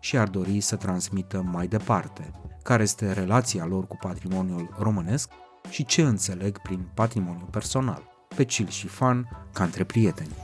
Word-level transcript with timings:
și 0.00 0.16
ar 0.16 0.28
dori 0.28 0.60
să 0.60 0.76
transmită 0.76 1.42
mai 1.42 1.66
departe, 1.66 2.30
care 2.62 2.82
este 2.82 3.12
relația 3.12 3.64
lor 3.64 3.86
cu 3.86 3.96
patrimoniul 4.00 4.74
românesc 4.78 5.30
și 5.70 5.84
ce 5.84 6.02
înțeleg 6.02 6.58
prin 6.58 6.88
patrimoniu 6.94 7.48
personal, 7.50 8.02
pe 8.36 8.44
chill 8.44 8.68
și 8.68 8.86
fun, 8.86 9.28
ca 9.52 9.64
între 9.64 9.84
prieteni. 9.84 10.36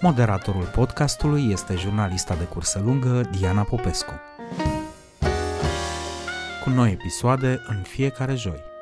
Moderatorul 0.00 0.70
podcastului 0.74 1.50
este 1.50 1.74
jurnalista 1.74 2.34
de 2.34 2.44
cursă 2.44 2.80
lungă 2.84 3.20
Diana 3.38 3.62
Popescu. 3.62 4.12
Cu 6.64 6.70
noi 6.70 6.90
episoade 6.90 7.60
în 7.68 7.82
fiecare 7.82 8.34
joi. 8.34 8.72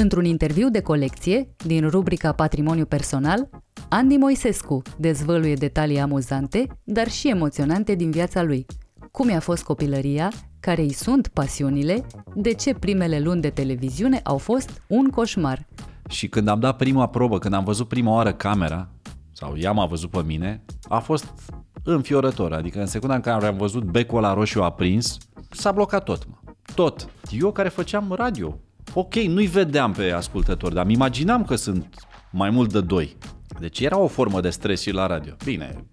Într-un 0.00 0.24
interviu 0.24 0.68
de 0.68 0.80
colecție 0.80 1.54
din 1.56 1.88
rubrica 1.88 2.32
Patrimoniu 2.32 2.84
Personal, 2.84 3.48
Andy 3.88 4.16
Moisescu 4.16 4.82
dezvăluie 4.98 5.54
detalii 5.54 5.98
amuzante, 5.98 6.66
dar 6.84 7.08
și 7.08 7.28
emoționante 7.28 7.94
din 7.94 8.10
viața 8.10 8.42
lui. 8.42 8.66
Cum 9.10 9.28
i-a 9.28 9.40
fost 9.40 9.62
copilăria, 9.62 10.32
care 10.60 10.80
îi 10.80 10.92
sunt 10.92 11.28
pasiunile, 11.28 12.06
de 12.34 12.52
ce 12.52 12.74
primele 12.74 13.20
luni 13.20 13.40
de 13.40 13.50
televiziune 13.50 14.20
au 14.24 14.38
fost 14.38 14.82
un 14.86 15.08
coșmar. 15.08 15.66
Și 16.08 16.28
când 16.28 16.48
am 16.48 16.60
dat 16.60 16.76
prima 16.76 17.08
probă, 17.08 17.38
când 17.38 17.54
am 17.54 17.64
văzut 17.64 17.88
prima 17.88 18.12
oară 18.12 18.32
camera, 18.32 18.88
sau 19.32 19.56
ea 19.56 19.72
m-a 19.72 19.86
văzut 19.86 20.10
pe 20.10 20.22
mine, 20.26 20.64
a 20.88 20.98
fost 20.98 21.34
înfiorător. 21.82 22.52
Adică 22.52 22.80
în 22.80 22.86
secunda 22.86 23.14
în 23.14 23.20
care 23.20 23.46
am 23.46 23.56
văzut 23.56 23.82
becul 23.82 24.20
la 24.20 24.34
roșu 24.34 24.62
aprins, 24.62 25.18
s-a 25.50 25.72
blocat 25.72 26.04
tot, 26.04 26.26
mă. 26.28 26.34
Tot. 26.74 27.08
Eu 27.30 27.52
care 27.52 27.68
făceam 27.68 28.12
radio. 28.16 28.58
Ok, 28.94 29.14
nu-i 29.14 29.46
vedeam 29.46 29.92
pe 29.92 30.10
ascultători, 30.10 30.74
dar 30.74 30.84
îmi 30.84 30.92
imaginam 30.92 31.44
că 31.44 31.54
sunt 31.54 31.94
mai 32.30 32.50
mult 32.50 32.72
de 32.72 32.80
doi. 32.80 33.16
Deci 33.60 33.80
era 33.80 33.98
o 33.98 34.06
formă 34.06 34.40
de 34.40 34.50
stres 34.50 34.80
și 34.80 34.90
la 34.90 35.06
radio. 35.06 35.32
Bine, 35.44 35.84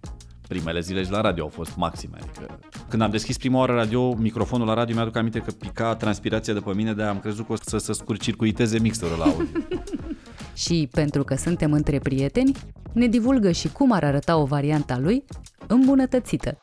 primele 0.48 0.80
zile 0.80 1.04
și 1.04 1.12
la 1.12 1.22
radio 1.22 1.44
au 1.44 1.50
fost 1.50 1.76
maxime. 1.76 2.17
Adică 2.22 2.59
când 2.88 3.02
am 3.02 3.09
deschis 3.09 3.38
prima 3.38 3.59
oară 3.59 3.73
radio, 3.73 4.14
microfonul 4.14 4.67
la 4.67 4.73
radio, 4.73 4.95
mi-aduc 4.95 5.16
aminte 5.16 5.39
că 5.39 5.52
pica 5.52 5.95
transpirația 5.95 6.54
de 6.54 6.59
pe 6.59 6.73
mine, 6.73 6.94
de 6.94 7.04
am 7.04 7.20
crezut 7.20 7.45
că 7.45 7.54
o 7.54 7.56
să 7.56 7.78
se 7.78 7.94
scurcircuiteze 7.94 8.80
mixerul 8.80 9.17
la 9.17 9.23
audio. 9.23 9.45
și 10.64 10.89
pentru 10.92 11.23
că 11.23 11.36
suntem 11.36 11.72
între 11.72 12.00
prieteni, 12.00 12.52
ne 12.94 13.08
divulgă 13.08 13.52
și 13.52 13.67
cum 13.72 13.92
ar 13.92 14.04
arăta 14.04 14.38
o 14.38 14.45
variantă 14.45 14.94
a 14.94 15.00
lui 15.00 15.23
îmbunătățită. 15.67 16.59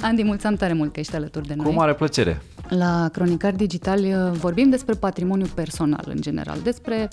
Andy, 0.00 0.22
mulțumim 0.22 0.56
tare 0.56 0.72
mult 0.72 0.92
că 0.92 1.00
ești 1.00 1.14
alături 1.14 1.46
de 1.46 1.54
noi. 1.54 1.66
Cu 1.66 1.72
mare 1.72 1.94
plăcere. 1.94 2.42
La 2.68 3.08
Cronicar 3.12 3.52
Digital 3.52 3.98
uh, 3.98 4.38
vorbim 4.38 4.70
despre 4.70 4.94
patrimoniu 4.94 5.46
personal 5.54 6.04
în 6.06 6.20
general, 6.20 6.58
despre 6.62 7.08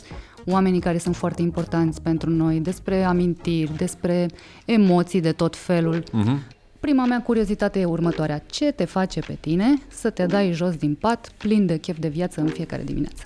oamenii 0.46 0.80
care 0.80 0.98
sunt 0.98 1.16
foarte 1.16 1.42
importanți 1.42 2.02
pentru 2.02 2.30
noi, 2.30 2.60
despre 2.60 3.04
amintiri, 3.04 3.78
despre 3.78 4.28
emoții 4.66 5.22
de 5.22 5.32
tot 5.32 5.56
felul. 5.56 6.04
Uh-huh. 6.04 6.54
Prima 6.80 7.06
mea 7.06 7.22
curiozitate 7.22 7.80
e 7.80 7.86
următoarea. 7.86 8.44
Ce 8.50 8.72
te 8.72 8.86
face 8.86 9.20
pe 9.20 9.38
tine 9.40 9.82
să 9.88 10.10
te 10.10 10.26
dai 10.26 10.52
jos 10.52 10.76
din 10.76 10.96
pat 10.96 11.32
plin 11.38 11.66
de 11.66 11.78
chef 11.78 12.00
de 12.00 12.08
viață 12.08 12.42
în 12.42 12.48
fiecare 12.48 12.84
dimineață? 12.84 13.24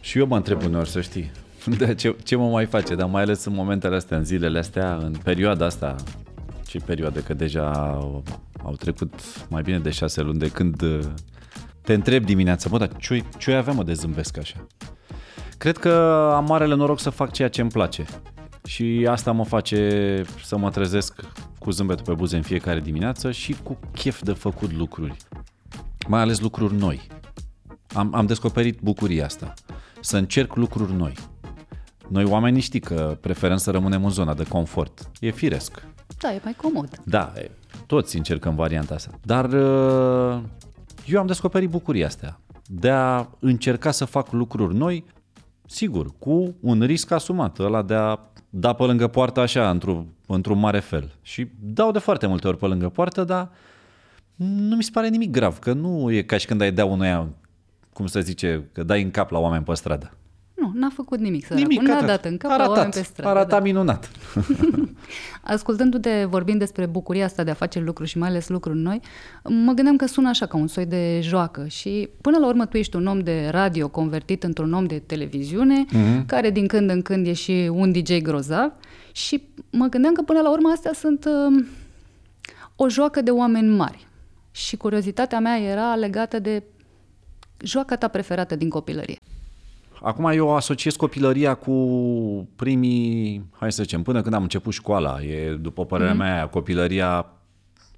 Și 0.00 0.18
eu 0.18 0.26
mă 0.26 0.36
întreb 0.36 0.62
uneori, 0.64 0.88
să 0.88 1.00
știi, 1.00 1.30
de 1.78 1.94
ce, 1.94 2.16
ce 2.22 2.36
mă 2.36 2.48
mai 2.48 2.66
face, 2.66 2.94
dar 2.94 3.08
mai 3.08 3.22
ales 3.22 3.44
în 3.44 3.54
momentele 3.54 3.96
astea, 3.96 4.16
în 4.16 4.24
zilele 4.24 4.58
astea, 4.58 4.96
în 4.96 5.14
perioada 5.24 5.64
asta, 5.64 5.96
ce 6.66 6.78
perioadă, 6.78 7.20
că 7.20 7.34
deja 7.34 7.72
au, 7.72 8.22
au 8.62 8.74
trecut 8.74 9.12
mai 9.48 9.62
bine 9.62 9.78
de 9.78 9.90
șase 9.90 10.22
luni 10.22 10.38
de 10.38 10.50
când 10.50 10.82
uh, 10.82 11.00
te 11.88 11.94
întreb 11.94 12.24
dimineața, 12.24 12.68
bă, 12.68 12.78
dar 12.78 12.96
ce, 12.96 13.24
ce 13.38 13.52
aveam 13.52 13.76
mă 13.76 13.82
de 13.82 13.92
zâmbesc 13.92 14.38
așa? 14.38 14.66
Cred 15.58 15.76
că 15.76 15.92
am 16.34 16.44
marele 16.44 16.74
noroc 16.74 17.00
să 17.00 17.10
fac 17.10 17.32
ceea 17.32 17.48
ce 17.48 17.60
îmi 17.60 17.70
place. 17.70 18.04
Și 18.64 19.06
asta 19.10 19.32
mă 19.32 19.44
face 19.44 20.22
să 20.44 20.58
mă 20.58 20.70
trezesc 20.70 21.20
cu 21.58 21.70
zâmbetul 21.70 22.04
pe 22.04 22.12
buze 22.12 22.36
în 22.36 22.42
fiecare 22.42 22.80
dimineață 22.80 23.30
și 23.30 23.56
cu 23.62 23.78
chef 23.92 24.22
de 24.22 24.32
făcut 24.32 24.72
lucruri. 24.72 25.16
Mai 26.08 26.20
ales 26.20 26.40
lucruri 26.40 26.74
noi. 26.74 27.06
Am, 27.94 28.14
am 28.14 28.26
descoperit 28.26 28.80
bucuria 28.80 29.24
asta. 29.24 29.54
Să 30.00 30.16
încerc 30.16 30.54
lucruri 30.54 30.92
noi. 30.92 31.14
Noi 32.08 32.24
oamenii 32.24 32.60
știi 32.60 32.80
că 32.80 33.18
preferăm 33.20 33.56
să 33.56 33.70
rămânem 33.70 34.04
în 34.04 34.10
zona 34.10 34.34
de 34.34 34.44
confort. 34.44 35.10
E 35.20 35.30
firesc. 35.30 35.82
Da, 36.18 36.34
e 36.34 36.40
mai 36.44 36.54
comod. 36.62 37.00
Da, 37.04 37.32
toți 37.86 38.16
încercăm 38.16 38.54
varianta 38.54 38.94
asta. 38.94 39.10
Dar 39.22 39.52
uh, 39.52 40.40
eu 41.10 41.20
am 41.20 41.26
descoperit 41.26 41.70
bucuria 41.70 42.06
asta 42.06 42.40
de 42.66 42.90
a 42.90 43.26
încerca 43.38 43.90
să 43.90 44.04
fac 44.04 44.32
lucruri 44.32 44.74
noi 44.74 45.04
Sigur, 45.70 46.12
cu 46.18 46.54
un 46.60 46.82
risc 46.82 47.10
asumat, 47.10 47.58
ăla 47.58 47.82
de 47.82 47.94
a 47.94 48.18
da 48.50 48.72
pe 48.72 48.82
lângă 48.82 49.06
poartă 49.06 49.40
așa, 49.40 49.70
într-un, 49.70 50.06
într-un 50.26 50.58
mare 50.58 50.80
fel. 50.80 51.14
Și 51.22 51.46
dau 51.60 51.90
de 51.90 51.98
foarte 51.98 52.26
multe 52.26 52.48
ori 52.48 52.56
pe 52.56 52.66
lângă 52.66 52.88
poartă, 52.88 53.24
dar 53.24 53.50
nu 54.36 54.76
mi 54.76 54.82
se 54.82 54.90
pare 54.92 55.08
nimic 55.08 55.30
grav, 55.30 55.58
că 55.58 55.72
nu 55.72 56.12
e 56.12 56.22
ca 56.22 56.36
și 56.36 56.46
când 56.46 56.60
ai 56.60 56.72
dea 56.72 56.84
unuia, 56.84 57.28
cum 57.92 58.06
să 58.06 58.20
zice, 58.20 58.68
că 58.72 58.82
dai 58.82 59.02
în 59.02 59.10
cap 59.10 59.30
la 59.30 59.38
oameni 59.38 59.64
pe 59.64 59.74
stradă. 59.74 60.12
Nu, 60.60 60.70
n-a 60.74 60.90
făcut 60.94 61.18
nimic 61.18 61.46
să 61.46 61.54
Nimic, 61.54 61.80
n-a 61.80 62.02
dat 62.02 62.24
în 62.24 62.36
cap 62.36 62.50
aratat, 62.50 62.68
la 62.68 62.74
oameni 62.74 62.92
pe 62.92 63.02
stradă. 63.02 63.30
Arata 63.30 63.56
da. 63.56 63.62
minunat. 63.62 64.10
Ascultându-te 65.42 66.24
vorbind 66.24 66.58
despre 66.58 66.86
bucuria 66.86 67.24
asta 67.24 67.44
de 67.44 67.50
a 67.50 67.54
face 67.54 67.78
lucruri 67.78 68.08
și 68.08 68.18
mai 68.18 68.28
ales 68.28 68.48
lucruri 68.48 68.78
noi, 68.78 69.00
mă 69.42 69.72
gândeam 69.72 69.96
că 69.96 70.06
sună 70.06 70.28
așa 70.28 70.46
ca 70.46 70.56
un 70.56 70.66
soi 70.66 70.86
de 70.86 71.20
joacă 71.22 71.66
și 71.66 72.08
până 72.20 72.38
la 72.38 72.46
urmă 72.46 72.66
tu 72.66 72.76
ești 72.76 72.96
un 72.96 73.06
om 73.06 73.20
de 73.20 73.48
radio 73.50 73.88
convertit 73.88 74.42
într-un 74.44 74.72
om 74.72 74.86
de 74.86 74.98
televiziune, 74.98 75.84
mm-hmm. 75.84 76.26
care 76.26 76.50
din 76.50 76.66
când 76.66 76.90
în 76.90 77.02
când 77.02 77.26
e 77.26 77.32
și 77.32 77.70
un 77.72 77.92
DJ 77.92 78.18
grozav 78.18 78.72
și 79.12 79.42
mă 79.70 79.86
gândeam 79.86 80.14
că 80.14 80.22
până 80.22 80.40
la 80.40 80.50
urmă 80.50 80.68
astea 80.68 80.92
sunt 80.92 81.24
uh, 81.24 81.64
o 82.76 82.88
joacă 82.88 83.22
de 83.22 83.30
oameni 83.30 83.76
mari. 83.76 84.06
Și 84.50 84.76
curiozitatea 84.76 85.40
mea 85.40 85.58
era 85.58 85.94
legată 85.94 86.38
de 86.38 86.62
joaca 87.58 87.96
ta 87.96 88.08
preferată 88.08 88.56
din 88.56 88.68
copilărie. 88.68 89.18
Acum 90.02 90.24
eu 90.24 90.54
asociez 90.54 90.96
copilăria 90.96 91.54
cu 91.54 91.74
primii, 92.56 93.44
hai 93.58 93.72
să 93.72 93.82
zicem, 93.82 94.02
până 94.02 94.22
când 94.22 94.34
am 94.34 94.42
început 94.42 94.72
școala. 94.72 95.22
E, 95.22 95.54
după 95.54 95.84
părerea 95.84 96.14
mm-hmm. 96.14 96.16
mea, 96.16 96.48
copilăria 96.48 97.26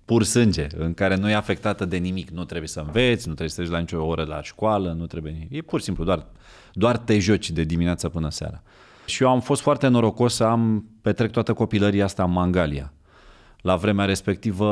pur 0.05 0.23
sânge, 0.23 0.67
în 0.77 0.95
care 0.95 1.17
nu 1.17 1.31
e 1.31 1.35
afectată 1.35 1.85
de 1.85 1.97
nimic. 1.97 2.31
Nu 2.31 2.45
trebuie 2.45 2.69
să 2.69 2.81
înveți, 2.81 3.29
nu 3.29 3.35
trebuie 3.35 3.49
să 3.49 3.57
treci 3.57 3.71
la 3.71 3.79
nicio 3.79 4.05
oră 4.05 4.25
la 4.25 4.43
școală, 4.43 4.93
nu 4.99 5.07
trebuie... 5.07 5.49
E 5.51 5.61
pur 5.61 5.79
și 5.79 5.85
simplu, 5.85 6.05
doar, 6.05 6.27
doar 6.73 6.97
te 6.97 7.19
joci 7.19 7.51
de 7.51 7.63
dimineața 7.63 8.09
până 8.09 8.31
seara. 8.31 8.63
Și 9.07 9.23
eu 9.23 9.29
am 9.29 9.41
fost 9.41 9.61
foarte 9.61 9.89
norocos 9.89 10.35
să 10.35 10.45
am 10.45 10.85
petrec 11.03 11.31
toată 11.31 11.53
copilăria 11.53 12.05
asta 12.05 12.25
în 12.25 12.31
Mangalia. 12.33 12.93
La 13.61 13.77
vremea 13.77 14.05
respectivă, 14.05 14.67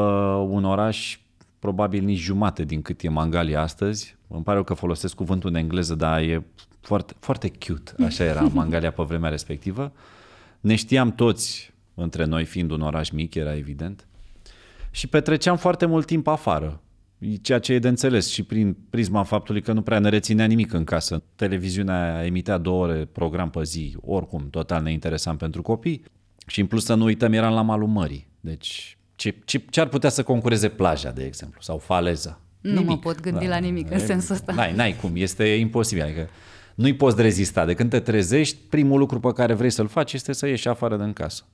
un 0.51 0.65
oraș 0.65 1.19
probabil 1.59 2.05
nici 2.05 2.19
jumate 2.19 2.65
din 2.65 2.83
cât 2.83 3.03
e 3.03 3.09
Mangalia 3.09 3.61
astăzi. 3.61 4.17
Îmi 4.29 4.43
pare 4.43 4.63
că 4.63 4.75
folosesc 4.75 5.15
cuvântul 5.15 5.51
în 5.51 5.57
engleză, 5.57 5.95
dar 5.95 6.21
e 6.21 6.47
foarte, 6.81 7.15
foarte 7.19 7.53
cute, 7.67 7.93
așa 8.05 8.25
era 8.25 8.41
Mangalia 8.41 8.91
pe 8.91 9.03
vremea 9.03 9.31
respectivă. 9.31 9.93
Ne 10.61 10.75
știam 10.75 11.13
toți 11.13 11.73
între 11.95 12.25
noi, 12.25 12.45
fiind 12.45 12.71
un 12.71 12.81
oraș 12.81 13.11
mic, 13.11 13.35
era 13.35 13.57
evident. 13.57 14.07
Și 14.91 15.07
petreceam 15.07 15.57
foarte 15.57 15.87
mult 15.87 16.07
timp 16.07 16.27
afară, 16.27 16.81
ceea 17.43 17.59
ce 17.59 17.73
e 17.73 17.79
de 17.79 17.89
înțeles 17.89 18.31
și 18.31 18.43
prin 18.43 18.77
prisma 18.91 19.23
faptului 19.23 19.63
că 19.63 19.73
nu 19.73 19.83
prea 19.83 19.99
ne 19.99 20.09
reținea 20.09 20.47
nimic 20.47 20.73
în 20.73 20.85
casă. 20.85 21.23
Televiziunea 21.37 22.25
emitea 22.25 22.59
două 22.59 22.85
ore 22.85 23.05
program 23.05 23.51
pe 23.51 23.63
zi, 23.63 23.97
oricum, 24.01 24.51
total 24.51 24.83
neinteresant 24.83 25.39
pentru 25.39 25.63
copii. 25.63 26.03
Și 26.47 26.61
în 26.61 26.67
plus 26.67 26.85
să 26.85 26.95
nu 26.95 27.05
uităm, 27.05 27.33
eram 27.33 27.55
la 27.55 27.63
malul 27.63 27.89
mării. 27.89 28.29
Deci 28.41 28.99
ce, 29.17 29.35
ce, 29.45 29.65
ce 29.71 29.81
ar 29.81 29.89
putea 29.89 30.11
să 30.11 30.23
concureze 30.23 30.69
plaja, 30.69 31.11
de 31.11 31.25
exemplu, 31.25 31.61
sau 31.61 31.79
faleza? 31.79 32.41
Nu 32.61 32.73
nimic. 32.73 32.89
mă 32.89 32.99
pot 32.99 33.21
gândi 33.21 33.45
da, 33.45 33.51
la 33.51 33.59
nimic 33.59 33.91
în 33.91 33.99
sensul 33.99 34.35
ăsta. 34.35 34.53
N-ai, 34.53 34.75
n-ai 34.75 34.97
cum, 34.97 35.13
este 35.15 35.45
imposibil. 35.45 36.03
Adică 36.03 36.29
nu-i 36.79 36.95
poți 36.95 37.23
rezista. 37.23 37.65
De 37.65 37.75
când 37.75 37.91
te 37.91 38.01
trezești, 38.01 38.57
primul 38.69 38.99
lucru 38.99 39.21
pe 39.21 39.33
care 39.33 39.55
vrei 39.55 39.71
să-l 39.71 39.89
faci 39.89 40.13
este 40.13 40.33
să 40.33 40.47
ieși 40.47 40.69
afară 40.69 40.97
din 40.97 41.13
casă. 41.13 41.45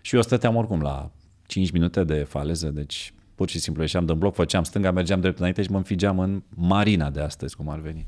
Și 0.00 0.14
eu 0.14 0.22
stăteam 0.22 0.56
oricum 0.56 0.80
la 0.80 1.10
5 1.46 1.70
minute 1.70 2.04
de 2.04 2.14
faleză, 2.14 2.70
deci 2.70 3.14
pur 3.34 3.48
și 3.48 3.58
simplu 3.58 3.82
ieșeam 3.82 4.06
din 4.06 4.18
bloc, 4.18 4.34
făceam 4.34 4.62
stânga, 4.62 4.90
mergeam 4.90 5.20
drept 5.20 5.38
înainte 5.38 5.62
și 5.62 5.70
mă 5.70 5.76
înfigeam 5.76 6.18
în 6.18 6.42
marina 6.48 7.10
de 7.10 7.20
astăzi, 7.20 7.56
cum 7.56 7.68
ar 7.68 7.78
veni. 7.78 8.06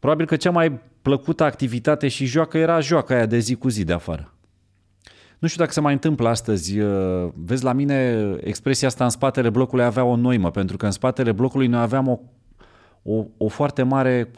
Probabil 0.00 0.26
că 0.26 0.36
cea 0.36 0.50
mai 0.50 0.80
plăcută 1.02 1.44
activitate 1.44 2.08
și 2.08 2.24
joacă 2.24 2.58
era 2.58 2.80
joaca 2.80 3.14
aia 3.14 3.26
de 3.26 3.38
zi 3.38 3.54
cu 3.54 3.68
zi 3.68 3.84
de 3.84 3.92
afară. 3.92 4.34
Nu 5.38 5.48
știu 5.48 5.60
dacă 5.60 5.72
se 5.72 5.80
mai 5.80 5.92
întâmplă 5.92 6.28
astăzi. 6.28 6.78
Uh, 6.78 7.28
vezi, 7.34 7.64
la 7.64 7.72
mine 7.72 8.30
expresia 8.40 8.88
asta 8.88 9.04
în 9.04 9.10
spatele 9.10 9.50
blocului 9.50 9.84
avea 9.84 10.04
o 10.04 10.16
noimă, 10.16 10.50
pentru 10.50 10.76
că 10.76 10.84
în 10.84 10.90
spatele 10.90 11.32
blocului 11.32 11.66
noi 11.66 11.80
aveam 11.80 12.08
o, 12.08 12.18
o, 13.02 13.24
o 13.36 13.48
foarte 13.48 13.82
mare, 13.82 14.30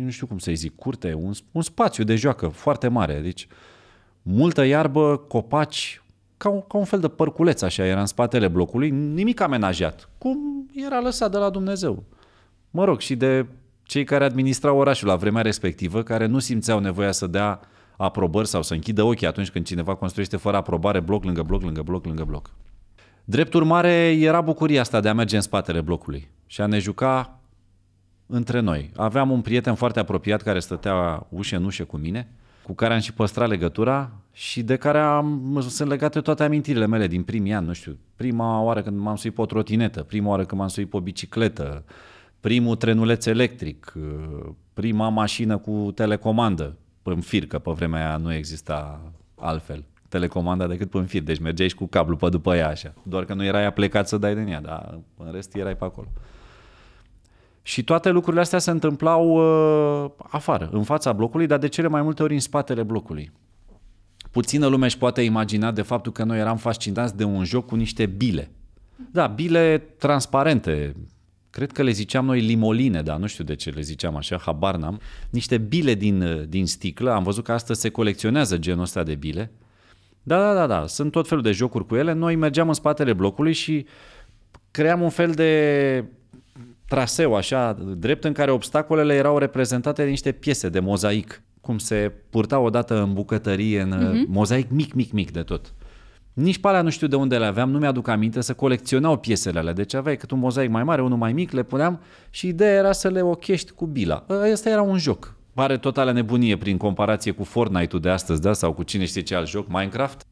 nu 0.00 0.10
știu 0.10 0.26
cum 0.26 0.38
să-i 0.38 0.54
zic, 0.54 0.76
curte, 0.76 1.14
un, 1.14 1.32
un 1.52 1.62
spațiu 1.62 2.04
de 2.04 2.16
joacă 2.16 2.48
foarte 2.48 2.88
mare. 2.88 3.20
Deci 3.20 3.46
multă 4.22 4.64
iarbă, 4.64 5.16
copaci, 5.16 6.02
ca 6.36 6.48
un, 6.48 6.60
ca 6.60 6.78
un 6.78 6.84
fel 6.84 7.00
de 7.00 7.08
părculeț 7.08 7.62
așa 7.62 7.86
era 7.86 8.00
în 8.00 8.06
spatele 8.06 8.48
blocului, 8.48 8.90
nimic 8.90 9.40
amenajat, 9.40 10.08
cum 10.18 10.38
era 10.74 11.00
lăsat 11.00 11.30
de 11.30 11.36
la 11.36 11.50
Dumnezeu. 11.50 12.04
Mă 12.70 12.84
rog, 12.84 13.00
și 13.00 13.16
de 13.16 13.46
cei 13.82 14.04
care 14.04 14.24
administrau 14.24 14.78
orașul 14.78 15.08
la 15.08 15.16
vremea 15.16 15.42
respectivă, 15.42 16.02
care 16.02 16.26
nu 16.26 16.38
simțeau 16.38 16.78
nevoia 16.78 17.12
să 17.12 17.26
dea 17.26 17.60
aprobări 17.96 18.48
sau 18.48 18.62
să 18.62 18.74
închidă 18.74 19.02
ochii 19.02 19.26
atunci 19.26 19.50
când 19.50 19.64
cineva 19.64 19.94
construiește 19.94 20.36
fără 20.36 20.56
aprobare 20.56 21.00
bloc 21.00 21.24
lângă 21.24 21.42
bloc, 21.42 21.62
lângă 21.62 21.82
bloc, 21.82 22.06
lângă 22.06 22.24
bloc. 22.24 22.50
Drept 23.24 23.54
urmare, 23.54 24.10
era 24.20 24.40
bucuria 24.40 24.80
asta 24.80 25.00
de 25.00 25.08
a 25.08 25.14
merge 25.14 25.36
în 25.36 25.42
spatele 25.42 25.80
blocului 25.80 26.28
și 26.46 26.60
a 26.60 26.66
ne 26.66 26.78
juca 26.78 27.40
între 28.32 28.60
noi. 28.60 28.90
Aveam 28.96 29.30
un 29.30 29.40
prieten 29.40 29.74
foarte 29.74 30.00
apropiat 30.00 30.42
care 30.42 30.58
stătea 30.58 31.26
ușă 31.28 31.56
în 31.56 31.64
ușă 31.64 31.84
cu 31.84 31.96
mine, 31.96 32.28
cu 32.62 32.72
care 32.72 32.94
am 32.94 33.00
și 33.00 33.12
păstrat 33.12 33.48
legătura 33.48 34.10
și 34.32 34.62
de 34.62 34.76
care 34.76 34.98
am, 34.98 35.58
sunt 35.68 35.88
legate 35.88 36.20
toate 36.20 36.42
amintirile 36.42 36.86
mele 36.86 37.06
din 37.06 37.22
primii 37.22 37.52
ani, 37.52 37.66
nu 37.66 37.72
știu, 37.72 37.98
prima 38.16 38.60
oară 38.60 38.82
când 38.82 38.98
m-am 38.98 39.16
suit 39.16 39.34
pe 39.34 39.40
o 39.40 39.46
trotinetă, 39.46 40.02
prima 40.02 40.28
oară 40.28 40.44
când 40.44 40.60
m-am 40.60 40.70
suit 40.70 40.90
pe 40.90 40.96
o 40.96 41.00
bicicletă, 41.00 41.84
primul 42.40 42.76
trenuleț 42.76 43.26
electric, 43.26 43.92
prima 44.74 45.08
mașină 45.08 45.56
cu 45.58 45.92
telecomandă, 45.94 46.76
în 47.02 47.20
fir, 47.20 47.46
că 47.46 47.58
pe 47.58 47.70
vremea 47.70 48.06
aia 48.06 48.16
nu 48.16 48.32
exista 48.32 49.00
altfel 49.34 49.84
telecomanda 50.08 50.66
decât 50.66 50.90
pe 50.90 51.02
fir, 51.02 51.22
deci 51.22 51.38
mergeai 51.38 51.68
și 51.68 51.74
cu 51.74 51.86
cablu 51.86 52.16
pe 52.16 52.28
după 52.28 52.54
ea 52.54 52.68
așa. 52.68 52.94
Doar 53.02 53.24
că 53.24 53.34
nu 53.34 53.44
erai 53.44 53.72
plecat 53.72 54.08
să 54.08 54.18
dai 54.18 54.34
din 54.34 54.46
ea, 54.46 54.60
dar 54.60 54.98
în 55.16 55.32
rest 55.32 55.54
erai 55.54 55.76
pe 55.76 55.84
acolo. 55.84 56.08
Și 57.62 57.84
toate 57.84 58.10
lucrurile 58.10 58.42
astea 58.42 58.58
se 58.58 58.70
întâmplau 58.70 59.28
uh, 60.04 60.10
afară, 60.18 60.68
în 60.72 60.82
fața 60.82 61.12
blocului, 61.12 61.46
dar 61.46 61.58
de 61.58 61.68
cele 61.68 61.88
mai 61.88 62.02
multe 62.02 62.22
ori 62.22 62.34
în 62.34 62.40
spatele 62.40 62.82
blocului. 62.82 63.32
Puțină 64.30 64.66
lume 64.66 64.84
își 64.84 64.98
poate 64.98 65.22
imagina 65.22 65.70
de 65.70 65.82
faptul 65.82 66.12
că 66.12 66.24
noi 66.24 66.38
eram 66.38 66.56
fascinați 66.56 67.16
de 67.16 67.24
un 67.24 67.44
joc 67.44 67.66
cu 67.66 67.74
niște 67.74 68.06
bile. 68.06 68.50
Da, 69.10 69.26
bile 69.26 69.78
transparente, 69.98 70.94
cred 71.50 71.72
că 71.72 71.82
le 71.82 71.90
ziceam 71.90 72.24
noi 72.24 72.40
limoline, 72.40 73.02
dar 73.02 73.18
nu 73.18 73.26
știu 73.26 73.44
de 73.44 73.54
ce 73.54 73.70
le 73.70 73.80
ziceam 73.80 74.16
așa, 74.16 74.38
habar 74.38 74.76
n-am, 74.76 75.00
niște 75.30 75.58
bile 75.58 75.94
din, 75.94 76.46
din 76.48 76.66
sticlă, 76.66 77.12
am 77.12 77.22
văzut 77.22 77.44
că 77.44 77.52
astăzi 77.52 77.80
se 77.80 77.88
colecționează 77.88 78.58
genul 78.58 78.82
ăsta 78.82 79.02
de 79.02 79.14
bile. 79.14 79.52
Da, 80.22 80.38
da, 80.38 80.54
da, 80.54 80.66
da, 80.66 80.86
sunt 80.86 81.12
tot 81.12 81.28
felul 81.28 81.42
de 81.42 81.52
jocuri 81.52 81.86
cu 81.86 81.96
ele. 81.96 82.12
Noi 82.12 82.36
mergeam 82.36 82.68
în 82.68 82.74
spatele 82.74 83.12
blocului 83.12 83.52
și 83.52 83.86
cream 84.70 85.00
un 85.00 85.10
fel 85.10 85.32
de 85.32 86.04
traseu 86.94 87.34
așa 87.34 87.76
drept 87.96 88.24
în 88.24 88.32
care 88.32 88.50
obstacolele 88.50 89.14
erau 89.14 89.38
reprezentate 89.38 90.04
de 90.04 90.08
niște 90.08 90.32
piese 90.32 90.68
de 90.68 90.80
mozaic, 90.80 91.42
cum 91.60 91.78
se 91.78 92.12
purta 92.30 92.58
odată 92.58 93.02
în 93.02 93.12
bucătărie, 93.12 93.80
în 93.80 93.92
uh-huh. 93.92 94.26
mozaic 94.28 94.70
mic, 94.70 94.92
mic, 94.92 95.12
mic 95.12 95.30
de 95.30 95.42
tot. 95.42 95.74
Nici 96.32 96.58
pe 96.58 96.68
alea 96.68 96.82
nu 96.82 96.90
știu 96.90 97.06
de 97.06 97.16
unde 97.16 97.38
le 97.38 97.44
aveam, 97.44 97.70
nu 97.70 97.78
mi-aduc 97.78 98.08
aminte, 98.08 98.40
să 98.40 98.54
colecționau 98.54 99.16
piesele 99.16 99.58
alea. 99.58 99.72
Deci 99.72 99.94
aveai 99.94 100.16
cât 100.16 100.30
un 100.30 100.38
mozaic 100.38 100.70
mai 100.70 100.84
mare, 100.84 101.02
unul 101.02 101.18
mai 101.18 101.32
mic, 101.32 101.50
le 101.50 101.62
puneam 101.62 102.00
și 102.30 102.46
ideea 102.46 102.72
era 102.72 102.92
să 102.92 103.08
le 103.08 103.22
ochești 103.22 103.72
cu 103.72 103.86
bila. 103.86 104.26
Ăsta 104.52 104.68
era 104.70 104.82
un 104.82 104.98
joc. 104.98 105.36
Pare 105.54 105.76
totală 105.76 106.12
nebunie 106.12 106.56
prin 106.56 106.76
comparație 106.76 107.32
cu 107.32 107.44
Fortnite-ul 107.44 108.00
de 108.00 108.08
astăzi, 108.08 108.40
da? 108.40 108.52
Sau 108.52 108.72
cu 108.72 108.82
cine 108.82 109.04
știe 109.04 109.22
ce 109.22 109.34
alt 109.34 109.48
joc, 109.48 109.68
Minecraft. 109.68 110.22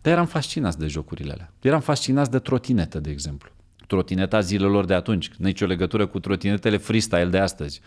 Dar 0.00 0.12
eram 0.12 0.26
fascinați 0.26 0.78
de 0.78 0.86
jocurile 0.86 1.32
alea. 1.32 1.52
Eram 1.60 1.80
fascinați 1.80 2.30
de 2.30 2.38
trotinetă, 2.38 3.00
de 3.00 3.10
exemplu. 3.10 3.50
Trotineta 3.86 4.40
zilelor 4.40 4.84
de 4.84 4.94
atunci, 4.94 5.30
nicio 5.38 5.66
legătură 5.66 6.06
cu 6.06 6.20
trotinetele 6.20 6.76
freestyle 6.76 7.24
de 7.24 7.38
astăzi. 7.38 7.80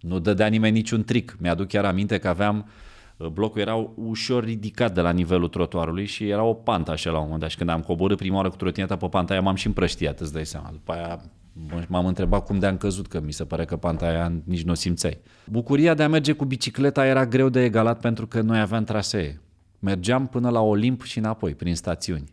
Nu 0.00 0.18
dădea 0.18 0.46
nimeni 0.46 0.76
niciun 0.76 1.04
trick. 1.04 1.36
Mi-aduc 1.38 1.68
chiar 1.68 1.84
aminte 1.84 2.18
că 2.18 2.28
aveam 2.28 2.66
Uh, 3.16 3.26
blocul 3.26 3.60
era 3.60 3.90
ușor 3.94 4.44
ridicat 4.44 4.94
de 4.94 5.00
la 5.00 5.10
nivelul 5.10 5.48
trotuarului 5.48 6.06
și 6.06 6.28
era 6.28 6.42
o 6.42 6.54
pantă 6.54 6.90
așa 6.90 7.10
la 7.10 7.16
un 7.16 7.22
moment 7.22 7.40
dat 7.40 7.50
și 7.50 7.56
când 7.56 7.70
am 7.70 7.80
coborât 7.80 8.16
prima 8.16 8.36
oară 8.36 8.48
cu 8.48 8.56
trotineta 8.56 8.96
pe 8.96 9.06
panta 9.08 9.32
aia 9.32 9.42
m-am 9.42 9.54
și 9.54 9.66
împrăștiat, 9.66 10.20
îți 10.20 10.32
dai 10.32 10.46
seama. 10.46 10.68
După 10.72 10.92
aia 10.92 11.20
m-am 11.88 12.06
întrebat 12.06 12.44
cum 12.44 12.58
de 12.58 12.66
am 12.66 12.76
căzut, 12.76 13.06
că 13.06 13.20
mi 13.20 13.32
se 13.32 13.44
pare 13.44 13.64
că 13.64 13.76
panta 13.76 14.06
aia 14.06 14.32
nici 14.44 14.62
nu 14.62 14.72
o 14.72 14.74
simțeai. 14.74 15.18
Bucuria 15.50 15.94
de 15.94 16.02
a 16.02 16.08
merge 16.08 16.32
cu 16.32 16.44
bicicleta 16.44 17.06
era 17.06 17.26
greu 17.26 17.48
de 17.48 17.64
egalat 17.64 18.00
pentru 18.00 18.26
că 18.26 18.40
noi 18.40 18.60
aveam 18.60 18.84
trasee. 18.84 19.40
Mergeam 19.78 20.26
până 20.26 20.50
la 20.50 20.60
Olimp 20.60 21.02
și 21.02 21.18
înapoi, 21.18 21.54
prin 21.54 21.74
stațiuni. 21.74 22.24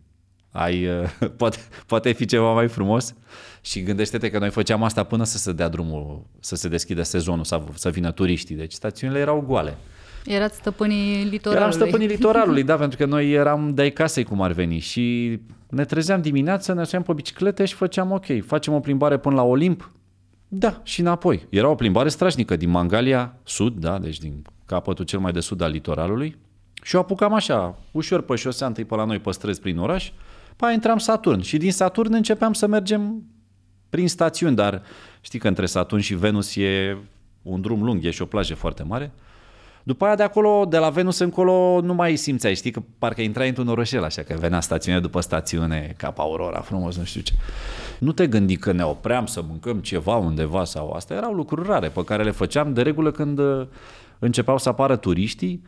Ai, 0.56 0.86
uh, 0.86 1.10
poate, 1.40 1.58
poate 1.86 2.12
fi 2.12 2.24
ceva 2.24 2.52
mai 2.52 2.68
frumos 2.68 3.14
și 3.60 3.82
gândește-te 3.82 4.30
că 4.30 4.38
noi 4.38 4.50
făceam 4.50 4.82
asta 4.82 5.02
până 5.02 5.24
să 5.24 5.38
se 5.38 5.52
dea 5.52 5.68
drumul, 5.68 6.26
să 6.40 6.54
se 6.54 6.68
deschidă 6.68 7.02
sezonul, 7.02 7.44
să, 7.44 7.62
să 7.74 7.90
vină 7.90 8.10
turiștii. 8.10 8.56
Deci 8.56 8.72
stațiunile 8.72 9.18
erau 9.18 9.40
goale. 9.40 9.76
Erați 10.24 10.56
stăpânii 10.56 11.24
litoralului. 11.24 11.56
Eram 11.56 11.70
stăpânii 11.70 12.06
litoralului, 12.16 12.62
da, 12.62 12.76
pentru 12.76 12.98
că 12.98 13.04
noi 13.04 13.32
eram 13.32 13.74
de 13.74 13.90
casei 13.90 14.24
cum 14.24 14.42
ar 14.42 14.52
veni 14.52 14.78
și 14.78 15.38
ne 15.68 15.84
trezeam 15.84 16.20
dimineața, 16.20 16.72
ne 16.72 16.84
suiam 16.84 17.04
pe 17.04 17.12
biciclete 17.12 17.64
și 17.64 17.74
făceam 17.74 18.12
ok, 18.12 18.44
facem 18.46 18.74
o 18.74 18.80
plimbare 18.80 19.18
până 19.18 19.34
la 19.34 19.42
Olimp, 19.42 19.90
da, 20.48 20.80
și 20.82 21.00
înapoi. 21.00 21.46
Era 21.48 21.68
o 21.68 21.74
plimbare 21.74 22.08
strașnică 22.08 22.56
din 22.56 22.70
Mangalia, 22.70 23.36
sud, 23.42 23.74
da, 23.78 23.98
deci 23.98 24.18
din 24.18 24.42
capătul 24.66 25.04
cel 25.04 25.18
mai 25.18 25.32
de 25.32 25.40
sud 25.40 25.60
al 25.60 25.70
litoralului 25.70 26.36
și 26.82 26.96
o 26.96 26.98
apucam 26.98 27.32
așa, 27.32 27.78
ușor 27.90 28.20
pe 28.20 28.36
șosea, 28.36 28.66
întâi 28.66 28.84
pe 28.84 28.94
la 28.94 29.04
noi 29.04 29.18
pe 29.18 29.30
străzi 29.30 29.60
prin 29.60 29.78
oraș, 29.78 30.10
pa 30.56 30.72
intram 30.72 30.98
Saturn 30.98 31.40
și 31.40 31.56
din 31.56 31.72
Saturn 31.72 32.14
începeam 32.14 32.52
să 32.52 32.66
mergem 32.66 33.22
prin 33.90 34.08
stațiuni, 34.08 34.56
dar 34.56 34.82
știi 35.20 35.38
că 35.38 35.48
între 35.48 35.66
Saturn 35.66 36.02
și 36.02 36.14
Venus 36.14 36.56
e 36.56 36.96
un 37.42 37.60
drum 37.60 37.82
lung, 37.82 38.04
e 38.04 38.10
și 38.10 38.22
o 38.22 38.26
plajă 38.26 38.54
foarte 38.54 38.82
mare. 38.82 39.12
După 39.86 40.04
aia 40.04 40.14
de 40.14 40.22
acolo, 40.22 40.64
de 40.68 40.78
la 40.78 40.90
Venus 40.90 41.18
încolo, 41.18 41.80
nu 41.80 41.94
mai 41.94 42.16
simțeai, 42.16 42.54
știi 42.54 42.70
că 42.70 42.82
parcă 42.98 43.22
intrai 43.22 43.48
într-un 43.48 43.68
orășel, 43.68 44.04
așa 44.04 44.22
că 44.22 44.36
venea 44.38 44.60
stațiune 44.60 45.00
după 45.00 45.20
stațiune, 45.20 45.94
cap 45.96 46.18
Aurora, 46.18 46.60
frumos, 46.60 46.96
nu 46.96 47.04
știu 47.04 47.20
ce. 47.20 47.32
Nu 47.98 48.12
te 48.12 48.26
gândi 48.26 48.56
că 48.56 48.72
ne 48.72 48.84
opream 48.84 49.26
să 49.26 49.42
mâncăm 49.48 49.78
ceva 49.78 50.16
undeva 50.16 50.64
sau 50.64 50.90
asta, 50.90 51.14
erau 51.14 51.32
lucruri 51.32 51.68
rare 51.68 51.88
pe 51.88 52.04
care 52.04 52.22
le 52.22 52.30
făceam 52.30 52.72
de 52.72 52.82
regulă 52.82 53.10
când 53.10 53.38
uh, 53.38 53.66
începeau 54.18 54.58
să 54.58 54.68
apară 54.68 54.96
turiștii, 54.96 55.62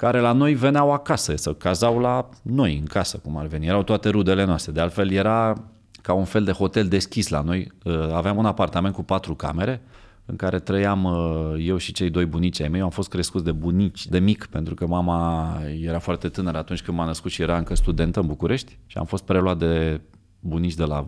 care 0.00 0.20
la 0.20 0.32
noi 0.32 0.54
veneau 0.54 0.92
acasă, 0.92 1.36
să 1.36 1.52
cazau 1.52 1.98
la 1.98 2.28
noi 2.42 2.78
în 2.78 2.84
casă, 2.84 3.18
cum 3.18 3.36
ar 3.36 3.46
veni. 3.46 3.66
Erau 3.66 3.82
toate 3.82 4.08
rudele 4.08 4.44
noastre. 4.44 4.72
De 4.72 4.80
altfel 4.80 5.10
era 5.10 5.64
ca 6.02 6.12
un 6.12 6.24
fel 6.24 6.44
de 6.44 6.52
hotel 6.52 6.88
deschis 6.88 7.28
la 7.28 7.40
noi. 7.40 7.72
Uh, 7.84 8.12
aveam 8.12 8.36
un 8.36 8.46
apartament 8.46 8.94
cu 8.94 9.02
patru 9.02 9.34
camere, 9.34 9.82
în 10.26 10.36
care 10.36 10.58
trăiam 10.58 11.04
uh, 11.04 11.54
eu 11.66 11.76
și 11.76 11.92
cei 11.92 12.10
doi 12.10 12.26
bunici 12.26 12.60
ai 12.60 12.68
mei. 12.68 12.80
am 12.80 12.90
fost 12.90 13.08
crescuți 13.08 13.44
de 13.44 13.52
bunici, 13.52 14.06
de 14.06 14.18
mic, 14.18 14.46
pentru 14.46 14.74
că 14.74 14.86
mama 14.86 15.48
era 15.82 15.98
foarte 15.98 16.28
tânără 16.28 16.58
atunci 16.58 16.82
când 16.82 16.96
m-a 16.96 17.04
născut 17.04 17.30
și 17.30 17.42
era 17.42 17.56
încă 17.56 17.74
studentă 17.74 18.20
în 18.20 18.26
București 18.26 18.78
și 18.86 18.98
am 18.98 19.04
fost 19.04 19.24
preluat 19.24 19.58
de 19.58 20.00
bunici 20.40 20.74
de 20.74 20.84
la 20.84 21.06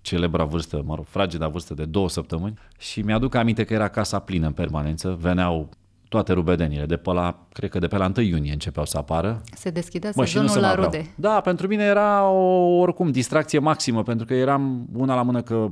celebra 0.00 0.44
vârstă, 0.44 0.82
mă 0.86 0.94
rog, 0.94 1.04
frageda 1.04 1.48
vârstă 1.48 1.74
de 1.74 1.84
două 1.84 2.08
săptămâni 2.08 2.58
și 2.78 3.00
mi-aduc 3.00 3.34
aminte 3.34 3.64
că 3.64 3.72
era 3.72 3.88
casa 3.88 4.18
plină 4.18 4.46
în 4.46 4.52
permanență, 4.52 5.16
veneau 5.20 5.68
toate 6.14 6.32
rubedenile, 6.32 6.86
de 6.86 6.96
pe 6.96 7.12
la, 7.12 7.46
cred 7.52 7.70
că 7.70 7.78
de 7.78 7.86
pe 7.86 7.96
la 7.96 8.12
1 8.16 8.26
iunie 8.26 8.52
începeau 8.52 8.86
să 8.86 8.98
apară. 8.98 9.42
Se 9.54 9.70
deschidea 9.70 10.12
mă, 10.14 10.24
sezonul 10.24 10.60
la 10.60 10.74
rude. 10.74 11.06
Da, 11.14 11.40
pentru 11.40 11.66
mine 11.66 11.82
era 11.82 12.28
o, 12.28 12.78
oricum 12.78 13.10
distracție 13.10 13.58
maximă, 13.58 14.02
pentru 14.02 14.26
că 14.26 14.34
eram 14.34 14.86
una 14.96 15.14
la 15.14 15.22
mână 15.22 15.42
că 15.42 15.70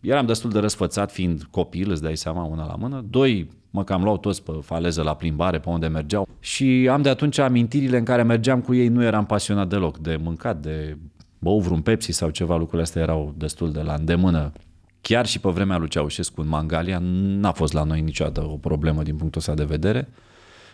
eram 0.00 0.26
destul 0.26 0.50
de 0.50 0.58
răsfățat 0.58 1.12
fiind 1.12 1.42
copil, 1.50 1.90
îți 1.90 2.02
dai 2.02 2.16
seama, 2.16 2.44
una 2.44 2.66
la 2.66 2.74
mână. 2.74 3.04
Doi, 3.08 3.48
mă 3.70 3.84
cam 3.84 4.02
luau 4.02 4.18
toți 4.18 4.42
pe 4.42 4.52
faleză 4.62 5.02
la 5.02 5.14
plimbare, 5.14 5.58
pe 5.58 5.68
unde 5.68 5.86
mergeau. 5.86 6.28
Și 6.40 6.88
am 6.90 7.02
de 7.02 7.08
atunci 7.08 7.38
amintirile 7.38 7.98
în 7.98 8.04
care 8.04 8.22
mergeam 8.22 8.60
cu 8.60 8.74
ei, 8.74 8.88
nu 8.88 9.02
eram 9.02 9.26
pasionat 9.26 9.68
deloc 9.68 9.98
de 9.98 10.18
mâncat, 10.22 10.60
de 10.60 10.96
bău 11.38 11.58
vreun 11.58 11.80
Pepsi 11.80 12.12
sau 12.12 12.30
ceva, 12.30 12.56
lucrurile 12.56 12.82
astea 12.82 13.02
erau 13.02 13.34
destul 13.36 13.72
de 13.72 13.80
la 13.80 13.94
îndemână. 13.94 14.52
Chiar 15.00 15.26
și 15.26 15.38
pe 15.38 15.48
vremea 15.48 15.76
lui 15.76 15.88
Ceaușescu 15.88 16.40
în 16.40 16.48
Mangalia 16.48 16.98
n-a 17.02 17.52
fost 17.52 17.72
la 17.72 17.82
noi 17.82 18.00
niciodată 18.00 18.46
o 18.48 18.56
problemă 18.56 19.02
din 19.02 19.16
punctul 19.16 19.40
ăsta 19.40 19.54
de 19.54 19.64
vedere. 19.64 20.08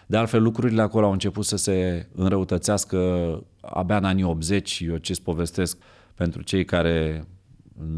De 0.06 0.16
altfel, 0.16 0.42
lucrurile 0.42 0.83
acolo 0.83 1.06
au 1.06 1.12
început 1.12 1.45
să 1.45 1.56
se 1.56 2.06
înrăutățească 2.14 2.99
abia 3.61 3.97
în 3.97 4.04
anii 4.04 4.25
80. 4.25 4.83
Eu 4.87 4.97
ce-ți 4.97 5.23
povestesc 5.23 5.78
pentru 6.14 6.42
cei 6.42 6.64
care 6.64 7.26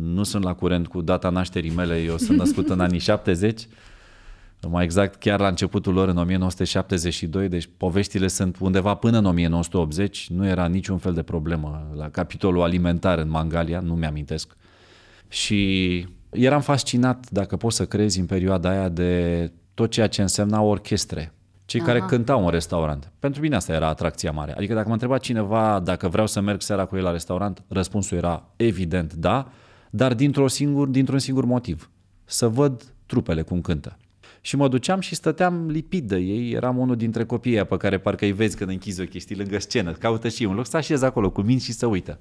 nu 0.00 0.22
sunt 0.22 0.44
la 0.44 0.54
curent 0.54 0.86
cu 0.86 1.00
data 1.00 1.30
nașterii 1.30 1.70
mele, 1.70 2.02
eu 2.02 2.16
sunt 2.16 2.38
născut 2.38 2.68
în 2.68 2.80
anii 2.80 2.98
70, 2.98 3.68
mai 4.68 4.84
exact 4.84 5.14
chiar 5.20 5.40
la 5.40 5.48
începutul 5.48 5.92
lor 5.92 6.08
în 6.08 6.16
1972, 6.16 7.48
deci 7.48 7.68
poveștile 7.76 8.26
sunt 8.26 8.56
undeva 8.60 8.94
până 8.94 9.18
în 9.18 9.24
1980, 9.24 10.28
nu 10.30 10.46
era 10.46 10.66
niciun 10.66 10.98
fel 10.98 11.14
de 11.14 11.22
problemă 11.22 11.90
la 11.96 12.10
capitolul 12.10 12.62
alimentar 12.62 13.18
în 13.18 13.30
Mangalia, 13.30 13.80
nu 13.80 13.94
mi-amintesc. 13.94 14.56
Și 15.28 16.06
eram 16.30 16.60
fascinat, 16.60 17.30
dacă 17.30 17.56
poți 17.56 17.76
să 17.76 17.86
crezi, 17.86 18.18
în 18.18 18.26
perioada 18.26 18.70
aia 18.70 18.88
de 18.88 19.52
tot 19.74 19.90
ceea 19.90 20.06
ce 20.06 20.22
însemna 20.22 20.60
orchestre. 20.60 21.32
Cei 21.64 21.80
Aha. 21.80 21.88
care 21.88 22.04
cântau 22.06 22.44
în 22.44 22.50
restaurant. 22.50 23.12
Pentru 23.18 23.40
mine 23.40 23.56
asta 23.56 23.72
era 23.72 23.86
atracția 23.86 24.30
mare. 24.30 24.54
Adică 24.56 24.74
dacă 24.74 24.86
mă 24.86 24.92
întreba 24.92 25.18
cineva 25.18 25.80
dacă 25.84 26.08
vreau 26.08 26.26
să 26.26 26.40
merg 26.40 26.60
seara 26.60 26.84
cu 26.84 26.96
el 26.96 27.02
la 27.02 27.10
restaurant, 27.10 27.62
răspunsul 27.68 28.16
era 28.16 28.52
evident 28.56 29.14
da, 29.14 29.52
dar 29.90 30.14
dintr-un 30.14 30.48
singur, 30.48 30.88
dintr-un 30.88 31.18
singur 31.18 31.44
motiv. 31.44 31.90
Să 32.24 32.48
văd 32.48 32.94
trupele 33.06 33.42
cum 33.42 33.60
cântă. 33.60 33.96
Și 34.40 34.56
mă 34.56 34.68
duceam 34.68 35.00
și 35.00 35.14
stăteam 35.14 35.68
lipit 35.68 36.04
de 36.04 36.16
ei, 36.16 36.50
eram 36.50 36.78
unul 36.78 36.96
dintre 36.96 37.24
copiii 37.24 37.64
pe 37.64 37.76
care 37.76 37.98
parcă 37.98 38.24
îi 38.24 38.32
vezi 38.32 38.56
când 38.56 38.70
închizi 38.70 39.00
ochii, 39.00 39.20
știi, 39.20 39.36
lângă 39.36 39.58
scenă, 39.58 39.92
caută 39.92 40.28
și 40.28 40.44
un 40.44 40.54
loc 40.54 40.66
să 40.66 40.76
așez 40.76 41.02
acolo 41.02 41.30
cu 41.30 41.40
minți 41.40 41.64
și 41.64 41.72
să 41.72 41.86
uită. 41.86 42.18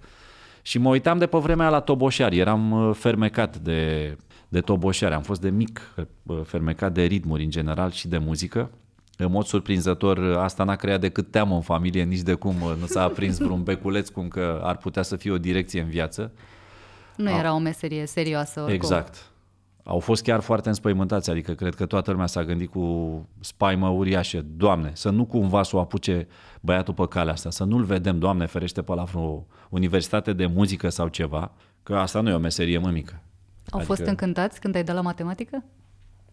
Și 0.68 0.78
mă 0.78 0.90
uitam 0.90 1.18
de 1.18 1.28
pe 1.28 1.38
vremea 1.38 1.70
la 1.70 1.80
toboșari, 1.80 2.38
eram 2.38 2.72
uh, 2.72 2.96
fermecat 2.96 3.58
de, 3.58 4.18
de 4.48 4.62
toboșari, 4.62 5.14
am 5.14 5.22
fost 5.22 5.42
de 5.42 5.50
mic 5.50 5.94
uh, 5.96 6.40
fermecat 6.44 6.94
de 6.94 7.04
ritmuri 7.04 7.44
în 7.44 7.50
general 7.50 7.92
și 7.92 8.08
de 8.08 8.18
muzică. 8.18 8.70
În 9.18 9.32
mod 9.32 9.46
surprinzător, 9.46 10.18
uh, 10.18 10.38
asta 10.38 10.64
n-a 10.64 10.76
creat 10.76 11.00
decât 11.00 11.32
teamă 11.32 11.56
în 11.56 11.62
familie, 11.62 12.04
nici 12.04 12.22
de 12.22 12.34
cum 12.34 12.56
nu 12.80 12.86
s-a 12.86 13.04
aprins 13.04 13.38
vreun 13.38 13.64
beculeț 13.64 14.10
cum 14.10 14.28
că 14.28 14.62
ar 14.64 14.78
putea 14.78 15.02
să 15.02 15.16
fie 15.16 15.32
o 15.32 15.38
direcție 15.38 15.82
în 15.82 15.90
viață. 15.90 16.32
Nu 17.16 17.30
era 17.30 17.54
o 17.54 17.58
meserie 17.58 18.06
serioasă 18.06 18.60
oricum. 18.60 18.76
Exact 18.76 19.32
au 19.90 20.00
fost 20.00 20.24
chiar 20.24 20.40
foarte 20.40 20.68
înspăimântați, 20.68 21.30
adică 21.30 21.52
cred 21.52 21.76
că 21.76 21.86
toată 21.86 22.12
lumea 22.12 22.26
s-a 22.26 22.44
gândit 22.44 22.70
cu 22.70 23.28
spaimă 23.40 23.88
uriașă, 23.88 24.46
Doamne, 24.58 24.92
să 24.94 25.10
nu 25.10 25.26
cumva 25.26 25.64
să 25.64 25.76
o 25.76 25.80
apuce 25.80 26.28
băiatul 26.62 26.94
pe 26.94 27.08
calea 27.08 27.34
asta, 27.34 27.50
să 27.50 27.64
nu-l 27.64 27.84
vedem, 27.84 28.20
Doamne, 28.20 28.46
ferește 28.46 28.82
pe 28.82 28.94
la 28.94 29.04
vreo 29.04 29.46
universitate 29.70 30.34
de 30.34 30.46
muzică 30.46 30.90
sau 30.90 31.08
ceva, 31.08 31.52
că 31.84 31.96
asta 31.96 32.22
nu 32.22 32.30
e 32.30 32.34
o 32.34 32.40
meserie 32.40 32.78
mămică. 32.78 33.22
Au 33.70 33.80
adică... 33.80 33.94
fost 33.94 34.08
încântați 34.08 34.60
când 34.60 34.76
ai 34.76 34.84
dat 34.84 34.96
la 34.96 35.02
matematică? 35.02 35.64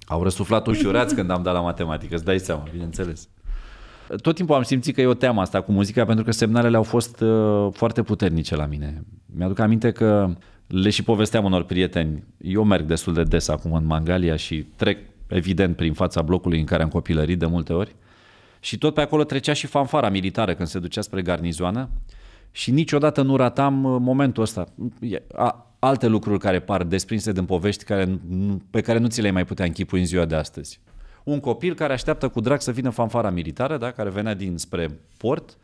Au 0.06 0.22
răsuflat 0.22 0.66
ușurați 0.66 1.14
când 1.14 1.30
am 1.30 1.42
dat 1.42 1.54
la 1.54 1.60
matematică, 1.60 2.14
îți 2.14 2.24
dai 2.24 2.38
seama, 2.38 2.62
bineînțeles. 2.70 3.28
Tot 4.22 4.34
timpul 4.34 4.54
am 4.54 4.62
simțit 4.62 4.94
că 4.94 5.00
e 5.00 5.06
o 5.06 5.14
teamă 5.14 5.40
asta 5.40 5.60
cu 5.60 5.72
muzica 5.72 6.04
pentru 6.04 6.24
că 6.24 6.30
semnalele 6.30 6.76
au 6.76 6.82
fost 6.82 7.20
uh, 7.20 7.68
foarte 7.72 8.02
puternice 8.02 8.56
la 8.56 8.66
mine. 8.66 9.02
Mi-aduc 9.26 9.58
aminte 9.58 9.92
că 9.92 10.34
le 10.66 10.90
și 10.90 11.02
povesteam 11.02 11.44
unor 11.44 11.64
prieteni. 11.64 12.24
Eu 12.40 12.64
merg 12.64 12.86
destul 12.86 13.12
de 13.14 13.22
des 13.22 13.48
acum 13.48 13.72
în 13.72 13.86
Mangalia 13.86 14.36
și 14.36 14.66
trec 14.76 14.98
evident 15.26 15.76
prin 15.76 15.92
fața 15.92 16.22
blocului 16.22 16.58
în 16.58 16.64
care 16.64 16.82
am 16.82 16.88
copilărit 16.88 17.38
de 17.38 17.46
multe 17.46 17.72
ori. 17.72 17.94
Și 18.60 18.78
tot 18.78 18.94
pe 18.94 19.00
acolo 19.00 19.24
trecea 19.24 19.52
și 19.52 19.66
fanfara 19.66 20.08
militară 20.08 20.54
când 20.54 20.68
se 20.68 20.78
ducea 20.78 21.00
spre 21.00 21.22
garnizoană 21.22 21.88
și 22.50 22.70
niciodată 22.70 23.22
nu 23.22 23.36
ratam 23.36 23.84
uh, 23.84 23.96
momentul 24.00 24.42
ăsta. 24.42 24.66
Alte 25.78 26.06
lucruri 26.06 26.38
care 26.38 26.60
par 26.60 26.82
desprinse 26.82 27.32
din 27.32 27.44
povești 27.44 27.84
care, 27.84 28.20
pe 28.70 28.80
care 28.80 28.98
nu 28.98 29.06
ți 29.06 29.20
le-ai 29.20 29.32
mai 29.32 29.44
putea 29.44 29.64
închipui 29.64 30.00
în 30.00 30.06
ziua 30.06 30.24
de 30.24 30.34
astăzi. 30.34 30.80
Un 31.24 31.40
copil 31.40 31.74
care 31.74 31.92
așteaptă 31.92 32.28
cu 32.28 32.40
drag 32.40 32.60
să 32.60 32.70
vină 32.70 32.90
fanfara 32.90 33.30
militară, 33.30 33.76
da, 33.76 33.90
care 33.90 34.10
venea 34.10 34.34
din 34.34 34.56
spre 34.56 35.00
port, 35.16 35.56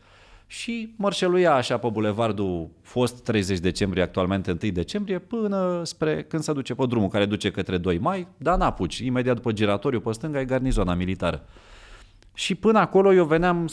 și 0.51 0.93
mărșeluia 0.95 1.53
așa 1.53 1.77
pe 1.77 1.87
bulevardul 1.91 2.69
fost 2.81 3.23
30 3.23 3.59
decembrie, 3.59 4.03
actualmente 4.03 4.57
1 4.61 4.71
decembrie, 4.71 5.19
până 5.19 5.81
spre 5.83 6.23
când 6.23 6.43
se 6.43 6.53
duce 6.53 6.73
pe 6.73 6.85
drumul 6.85 7.09
care 7.09 7.25
duce 7.25 7.51
către 7.51 7.77
2 7.77 7.97
mai, 7.97 8.27
dar 8.37 8.57
n-apuci, 8.57 8.97
imediat 8.97 9.35
după 9.35 9.51
giratoriu 9.51 9.99
pe 9.99 10.11
stânga 10.11 10.39
e 10.39 10.45
garnizona 10.45 10.93
militară. 10.93 11.43
Și 12.33 12.55
până 12.55 12.79
acolo 12.79 13.13
eu 13.13 13.25
veneam 13.25 13.69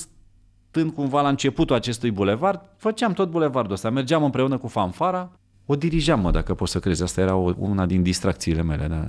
stând 0.68 0.92
cumva 0.92 1.22
la 1.22 1.28
începutul 1.28 1.76
acestui 1.76 2.10
bulevard, 2.10 2.60
făceam 2.76 3.12
tot 3.12 3.30
bulevardul 3.30 3.72
ăsta, 3.72 3.90
mergeam 3.90 4.24
împreună 4.24 4.58
cu 4.58 4.66
fanfara, 4.66 5.30
o 5.66 5.76
dirijam, 5.76 6.20
mă, 6.20 6.30
dacă 6.30 6.54
poți 6.54 6.72
să 6.72 6.78
crezi, 6.78 7.02
asta 7.02 7.20
era 7.20 7.34
una 7.34 7.86
din 7.86 8.02
distracțiile 8.02 8.62
mele, 8.62 8.86
da? 8.86 9.04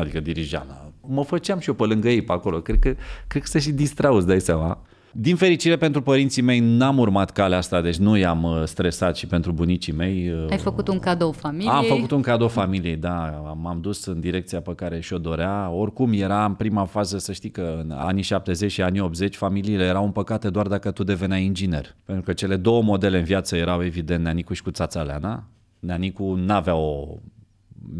adică 0.00 0.20
dirijam. 0.20 0.92
Mă 1.00 1.24
făceam 1.24 1.58
și 1.58 1.68
eu 1.68 1.74
pe 1.74 1.84
lângă 1.84 2.08
ei 2.08 2.22
pe 2.22 2.32
acolo, 2.32 2.60
cred 2.60 2.78
că, 2.78 2.94
cred 3.26 3.42
că 3.42 3.48
se 3.48 3.58
și 3.58 3.70
distrau, 3.70 4.16
îți 4.16 4.26
dai 4.26 4.40
seama. 4.40 4.82
Din 5.14 5.36
fericire 5.36 5.76
pentru 5.76 6.02
părinții 6.02 6.42
mei 6.42 6.60
n-am 6.60 6.98
urmat 6.98 7.30
calea 7.30 7.58
asta, 7.58 7.80
deci 7.80 7.96
nu 7.96 8.16
i-am 8.16 8.42
uh, 8.42 8.62
stresat 8.64 9.16
și 9.16 9.26
pentru 9.26 9.52
bunicii 9.52 9.92
mei. 9.92 10.32
Uh, 10.32 10.50
Ai 10.50 10.58
făcut 10.58 10.88
un 10.88 10.98
cadou 10.98 11.32
familiei? 11.32 11.72
Am 11.72 11.84
făcut 11.84 12.10
un 12.10 12.20
cadou 12.20 12.48
familiei, 12.48 12.96
da. 12.96 13.14
M-am 13.60 13.80
dus 13.80 14.04
în 14.04 14.20
direcția 14.20 14.60
pe 14.60 14.74
care 14.74 15.00
și-o 15.00 15.18
dorea. 15.18 15.70
Oricum 15.70 16.12
era 16.12 16.44
în 16.44 16.54
prima 16.54 16.84
fază, 16.84 17.18
să 17.18 17.32
știi 17.32 17.50
că 17.50 17.78
în 17.82 17.90
anii 17.90 18.22
70 18.22 18.70
și 18.70 18.82
anii 18.82 19.00
80 19.00 19.36
familiile 19.36 19.84
erau 19.84 20.04
împăcate 20.04 20.50
doar 20.50 20.66
dacă 20.66 20.90
tu 20.90 21.04
deveneai 21.04 21.44
inginer. 21.44 21.96
Pentru 22.04 22.24
că 22.24 22.32
cele 22.32 22.56
două 22.56 22.82
modele 22.82 23.18
în 23.18 23.24
viață 23.24 23.56
erau 23.56 23.84
evident 23.84 24.24
Neanicu 24.24 24.52
și 24.52 24.62
cu 24.62 24.70
țața 24.70 25.02
Leana. 25.02 25.44
Neanicu 25.78 26.34
n-avea 26.34 26.74
o 26.74 27.06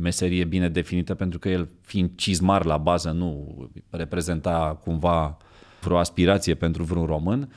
meserie 0.00 0.44
bine 0.44 0.68
definită 0.68 1.14
pentru 1.14 1.38
că 1.38 1.48
el 1.48 1.68
fiind 1.80 2.10
cizmar 2.14 2.64
la 2.64 2.76
bază 2.76 3.10
nu 3.10 3.56
reprezenta 3.90 4.80
cumva 4.84 5.36
vreo 5.82 5.98
aspirație 5.98 6.54
pentru 6.54 6.82
vreun 6.82 7.06
român, 7.06 7.48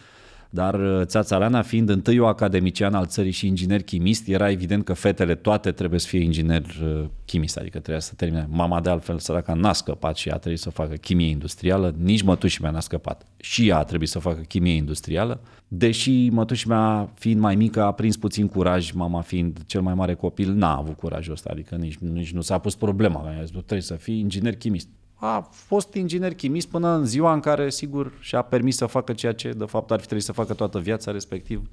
dar 0.55 0.73
uh, 0.73 1.05
Țațalana 1.05 1.61
fiind 1.61 1.89
întâi 1.89 2.19
o 2.19 2.25
academician 2.25 2.93
al 2.93 3.05
țării 3.05 3.31
și 3.31 3.47
inginer 3.47 3.81
chimist, 3.81 4.27
era 4.27 4.49
evident 4.49 4.83
că 4.83 4.93
fetele 4.93 5.35
toate 5.35 5.71
trebuie 5.71 5.99
să 5.99 6.07
fie 6.07 6.23
inginer 6.23 6.63
uh, 6.83 7.05
chimist, 7.25 7.57
adică 7.57 7.79
trebuia 7.79 7.99
să 7.99 8.13
termine. 8.15 8.47
Mama 8.49 8.81
de 8.81 8.89
altfel 8.89 9.19
săraca 9.19 9.53
n-a 9.53 9.73
scăpat 9.73 10.15
și 10.15 10.29
ea 10.29 10.35
trebuie 10.35 10.57
să 10.57 10.69
facă 10.69 10.93
chimie 10.93 11.29
industrială, 11.29 11.95
nici 11.97 12.21
mătușii 12.21 12.61
mea 12.61 12.71
n-a 12.71 12.79
scăpat. 12.79 13.25
Și 13.37 13.67
ea 13.67 13.77
a 13.77 13.83
trebuit 13.83 14.09
să 14.09 14.19
facă 14.19 14.41
chimie 14.41 14.75
industrială, 14.75 15.41
deși 15.67 16.29
mătușii 16.29 16.69
mea 16.69 17.09
fiind 17.13 17.39
mai 17.39 17.55
mică 17.55 17.83
a 17.83 17.91
prins 17.91 18.17
puțin 18.17 18.47
curaj, 18.47 18.91
mama 18.91 19.21
fiind 19.21 19.59
cel 19.65 19.81
mai 19.81 19.93
mare 19.93 20.13
copil, 20.13 20.51
n-a 20.51 20.75
avut 20.75 20.97
curajul 20.97 21.33
ăsta, 21.33 21.49
adică 21.51 21.75
nici, 21.75 21.97
nici 21.97 22.31
nu 22.31 22.41
s-a 22.41 22.57
pus 22.57 22.75
problema, 22.75 23.35
a 23.39 23.41
zis, 23.41 23.49
trebuie 23.49 23.81
să 23.81 23.95
fii 23.95 24.19
inginer 24.19 24.55
chimist 24.55 24.87
a 25.25 25.49
fost 25.51 25.93
inginer 25.93 26.33
chimist 26.33 26.67
până 26.67 26.95
în 26.95 27.05
ziua 27.05 27.33
în 27.33 27.39
care, 27.39 27.69
sigur, 27.69 28.11
și-a 28.19 28.41
permis 28.41 28.75
să 28.75 28.85
facă 28.85 29.13
ceea 29.13 29.33
ce, 29.33 29.49
de 29.49 29.65
fapt, 29.65 29.91
ar 29.91 29.99
fi 29.99 30.05
trebuit 30.05 30.25
să 30.25 30.31
facă 30.31 30.53
toată 30.53 30.79
viața, 30.79 31.11
respectiv 31.11 31.69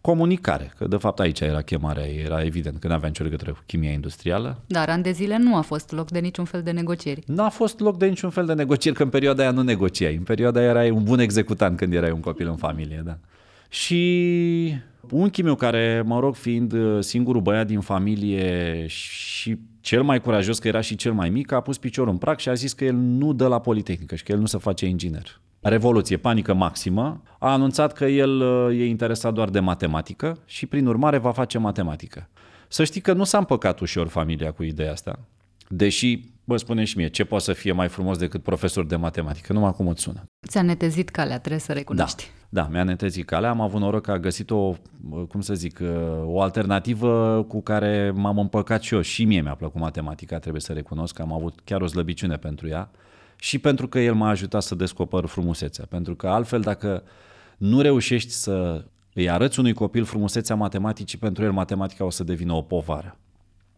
comunicare, 0.00 0.72
că 0.78 0.86
de 0.86 0.96
fapt 0.96 1.20
aici 1.20 1.40
era 1.40 1.62
chemarea, 1.62 2.06
era 2.06 2.44
evident 2.44 2.78
că 2.78 2.88
nu 2.88 2.94
avea 2.94 3.08
nicio 3.08 3.22
legătură 3.22 3.50
cu 3.50 3.62
chimia 3.66 3.90
industrială. 3.90 4.62
Dar 4.66 4.88
an 4.88 5.02
de 5.02 5.10
zile 5.10 5.36
nu 5.36 5.56
a 5.56 5.60
fost 5.60 5.92
loc 5.92 6.10
de 6.10 6.18
niciun 6.18 6.44
fel 6.44 6.62
de 6.62 6.70
negocieri. 6.70 7.22
Nu 7.26 7.42
a 7.42 7.48
fost 7.48 7.80
loc 7.80 7.98
de 7.98 8.06
niciun 8.06 8.30
fel 8.30 8.46
de 8.46 8.52
negocieri, 8.52 8.96
că 8.96 9.02
în 9.02 9.08
perioada 9.08 9.42
aia 9.42 9.50
nu 9.50 9.62
negociai. 9.62 10.14
În 10.14 10.22
perioada 10.22 10.60
aia 10.60 10.68
erai 10.68 10.90
un 10.90 11.04
bun 11.04 11.18
executant 11.18 11.76
când 11.76 11.92
erai 11.92 12.10
un 12.10 12.20
copil 12.20 12.48
în 12.48 12.56
familie, 12.56 13.02
da. 13.04 13.18
Și 13.68 14.74
unchiul 15.10 15.44
meu, 15.44 15.54
care, 15.54 16.02
mă 16.06 16.20
rog, 16.20 16.34
fiind 16.34 16.72
uh, 16.72 17.02
singurul 17.02 17.40
băiat 17.40 17.66
din 17.66 17.80
familie 17.80 18.84
și 18.86 19.58
cel 19.88 20.02
mai 20.02 20.20
curajos, 20.20 20.58
că 20.58 20.68
era 20.68 20.80
și 20.80 20.96
cel 20.96 21.12
mai 21.12 21.30
mic, 21.30 21.52
a 21.52 21.60
pus 21.60 21.78
piciorul 21.78 22.12
în 22.12 22.18
prag 22.18 22.38
și 22.38 22.48
a 22.48 22.54
zis 22.54 22.72
că 22.72 22.84
el 22.84 22.94
nu 22.94 23.32
dă 23.32 23.46
la 23.46 23.60
Politehnică 23.60 24.14
și 24.14 24.22
că 24.22 24.32
el 24.32 24.38
nu 24.38 24.46
se 24.46 24.58
face 24.58 24.86
inginer. 24.86 25.40
Revoluție, 25.60 26.16
panică 26.16 26.54
maximă, 26.54 27.22
a 27.38 27.52
anunțat 27.52 27.92
că 27.92 28.04
el 28.04 28.40
uh, 28.40 28.78
e 28.78 28.84
interesat 28.84 29.32
doar 29.32 29.48
de 29.48 29.60
matematică 29.60 30.38
și 30.44 30.66
prin 30.66 30.86
urmare 30.86 31.18
va 31.18 31.32
face 31.32 31.58
matematică. 31.58 32.28
Să 32.68 32.84
știi 32.84 33.00
că 33.00 33.12
nu 33.12 33.24
s-a 33.24 33.38
împăcat 33.38 33.80
ușor 33.80 34.08
familia 34.08 34.50
cu 34.50 34.62
ideea 34.62 34.92
asta, 34.92 35.18
deși, 35.68 36.20
bă, 36.44 36.56
spune 36.56 36.84
și 36.84 36.96
mie, 36.96 37.08
ce 37.08 37.24
poate 37.24 37.44
să 37.44 37.52
fie 37.52 37.72
mai 37.72 37.88
frumos 37.88 38.18
decât 38.18 38.42
profesor 38.42 38.86
de 38.86 38.96
matematică, 38.96 39.52
numai 39.52 39.72
cum 39.72 39.88
îți 39.88 40.02
sună. 40.02 40.24
Ți-a 40.48 40.62
netezit 40.62 41.08
calea, 41.08 41.38
trebuie 41.38 41.60
să 41.60 41.72
recunoști. 41.72 42.24
Da. 42.24 42.37
Da, 42.48 42.68
mi-a 42.70 42.82
netezit 42.82 43.26
calea, 43.26 43.50
am 43.50 43.60
avut 43.60 43.80
noroc 43.80 44.02
că 44.02 44.10
a 44.10 44.18
găsit 44.18 44.50
o, 44.50 44.74
cum 45.28 45.40
să 45.40 45.54
zic, 45.54 45.80
o 46.24 46.40
alternativă 46.40 47.44
cu 47.48 47.60
care 47.60 48.10
m-am 48.14 48.38
împăcat 48.38 48.82
și 48.82 48.94
eu. 48.94 49.00
Și 49.00 49.24
mie 49.24 49.40
mi-a 49.40 49.54
plăcut 49.54 49.80
matematica, 49.80 50.38
trebuie 50.38 50.60
să 50.60 50.72
recunosc 50.72 51.14
că 51.14 51.22
am 51.22 51.32
avut 51.32 51.60
chiar 51.64 51.80
o 51.80 51.86
slăbiciune 51.86 52.36
pentru 52.36 52.68
ea 52.68 52.90
și 53.36 53.58
pentru 53.58 53.88
că 53.88 53.98
el 53.98 54.14
m-a 54.14 54.28
ajutat 54.28 54.62
să 54.62 54.74
descoper 54.74 55.24
frumusețea. 55.24 55.86
Pentru 55.88 56.14
că 56.14 56.28
altfel 56.28 56.60
dacă 56.60 57.02
nu 57.56 57.80
reușești 57.80 58.30
să 58.30 58.84
îi 59.14 59.30
arăți 59.30 59.58
unui 59.58 59.72
copil 59.72 60.04
frumusețea 60.04 60.56
matematicii, 60.56 61.18
pentru 61.18 61.44
el 61.44 61.52
matematica 61.52 62.04
o 62.04 62.10
să 62.10 62.24
devină 62.24 62.52
o 62.52 62.62
povară. 62.62 63.16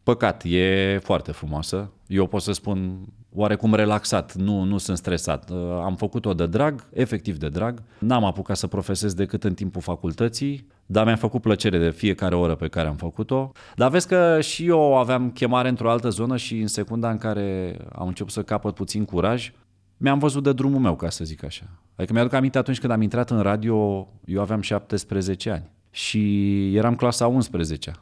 Păcat, 0.02 0.42
e 0.44 0.98
foarte 1.02 1.32
frumoasă. 1.32 1.90
Eu 2.06 2.26
pot 2.26 2.42
să 2.42 2.52
spun 2.52 2.98
oarecum 3.34 3.74
relaxat, 3.74 4.34
nu, 4.34 4.62
nu 4.62 4.78
sunt 4.78 4.96
stresat. 4.96 5.50
Uh, 5.50 5.56
am 5.84 5.96
făcut-o 5.96 6.34
de 6.34 6.46
drag, 6.46 6.84
efectiv 6.92 7.36
de 7.36 7.48
drag. 7.48 7.82
N-am 7.98 8.24
apucat 8.24 8.56
să 8.56 8.66
profesez 8.66 9.14
decât 9.14 9.44
în 9.44 9.54
timpul 9.54 9.80
facultății, 9.80 10.66
dar 10.86 11.04
mi-a 11.04 11.16
făcut 11.16 11.40
plăcere 11.40 11.78
de 11.78 11.90
fiecare 11.90 12.34
oră 12.34 12.54
pe 12.54 12.68
care 12.68 12.88
am 12.88 12.96
făcut-o. 12.96 13.52
Dar 13.76 13.90
vezi 13.90 14.08
că 14.08 14.40
și 14.40 14.66
eu 14.66 14.96
aveam 14.98 15.30
chemare 15.30 15.68
într-o 15.68 15.90
altă 15.90 16.08
zonă 16.08 16.36
și 16.36 16.60
în 16.60 16.66
secunda 16.66 17.10
în 17.10 17.18
care 17.18 17.76
am 17.92 18.06
început 18.06 18.32
să 18.32 18.42
capăt 18.42 18.74
puțin 18.74 19.04
curaj, 19.04 19.52
mi-am 19.96 20.18
văzut 20.18 20.42
de 20.42 20.52
drumul 20.52 20.80
meu, 20.80 20.96
ca 20.96 21.10
să 21.10 21.24
zic 21.24 21.44
așa. 21.44 21.64
Adică 21.96 22.12
mi-aduc 22.12 22.32
aminte 22.32 22.58
atunci 22.58 22.80
când 22.80 22.92
am 22.92 23.02
intrat 23.02 23.30
în 23.30 23.40
radio, 23.40 24.08
eu 24.24 24.40
aveam 24.40 24.60
17 24.60 25.50
ani 25.50 25.70
și 25.90 26.76
eram 26.76 26.94
clasa 26.94 27.26
11 27.26 27.92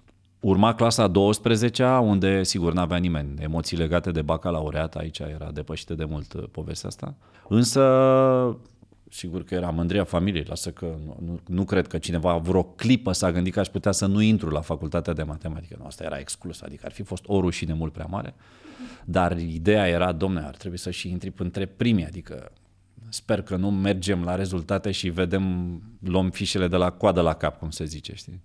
Urma 0.49 0.75
clasa 0.75 1.07
12 1.07 1.85
unde, 1.85 2.43
sigur, 2.43 2.73
n-avea 2.73 2.97
nimeni 2.97 3.43
emoții 3.43 3.77
legate 3.77 4.11
de 4.11 4.23
bacalaureat, 4.23 4.95
aici 4.95 5.19
era 5.19 5.51
depășită 5.53 5.95
de 5.95 6.05
mult 6.05 6.33
uh, 6.33 6.45
povestea 6.51 6.89
asta. 6.89 7.15
Însă 7.49 7.83
sigur 9.11 9.45
că 9.45 9.55
era 9.55 9.71
mândria 9.71 10.05
familiei, 10.05 10.45
lasă 10.49 10.71
că 10.71 10.97
nu, 11.05 11.17
nu, 11.25 11.41
nu 11.47 11.65
cred 11.65 11.87
că 11.87 11.99
cineva 11.99 12.37
vreo 12.37 12.63
clipă 12.63 13.13
s-a 13.13 13.33
gândit 13.33 13.53
că 13.53 13.61
aș 13.61 13.69
putea 13.69 13.93
să 13.93 14.07
nu 14.07 14.21
intru 14.21 14.51
la 14.51 14.61
facultatea 14.61 15.13
de 15.13 15.23
matematică. 15.23 15.77
Nu, 15.79 15.87
asta 15.87 16.05
era 16.05 16.19
exclus, 16.19 16.63
adică 16.63 16.83
ar 16.87 16.93
fi 16.93 17.03
fost 17.03 17.25
o 17.27 17.41
rușine 17.41 17.75
mult 17.75 17.93
prea 17.93 18.07
mare. 18.11 18.35
Dar 19.05 19.39
ideea 19.39 19.89
era, 19.89 20.13
domne, 20.13 20.41
ar 20.41 20.57
trebui 20.57 20.79
să 20.79 20.91
și 20.91 21.11
intri 21.11 21.33
între 21.37 21.67
primii, 21.67 22.07
adică 22.07 22.53
sper 23.09 23.43
că 23.43 23.57
nu 23.57 23.71
mergem 23.71 24.25
la 24.25 24.35
rezultate 24.35 24.91
și 24.91 25.09
vedem, 25.09 25.83
luăm 26.01 26.31
fișele 26.31 26.69
de 26.69 26.77
la 26.77 26.91
coadă 26.91 27.21
la 27.21 27.35
cap, 27.35 27.59
cum 27.59 27.71
se 27.71 27.85
zice, 27.85 28.15
știi? 28.15 28.43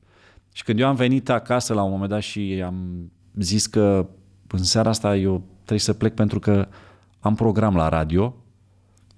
Și 0.53 0.63
când 0.63 0.79
eu 0.79 0.87
am 0.87 0.95
venit 0.95 1.29
acasă 1.29 1.73
la 1.73 1.83
un 1.83 1.91
moment 1.91 2.09
dat 2.09 2.21
și 2.21 2.61
am 2.65 3.11
zis 3.39 3.65
că 3.65 4.07
în 4.47 4.63
seara 4.63 4.89
asta 4.89 5.15
eu 5.15 5.43
trebuie 5.55 5.79
să 5.79 5.93
plec 5.93 6.13
pentru 6.13 6.39
că 6.39 6.67
am 7.19 7.35
program 7.35 7.75
la 7.75 7.89
radio, 7.89 8.35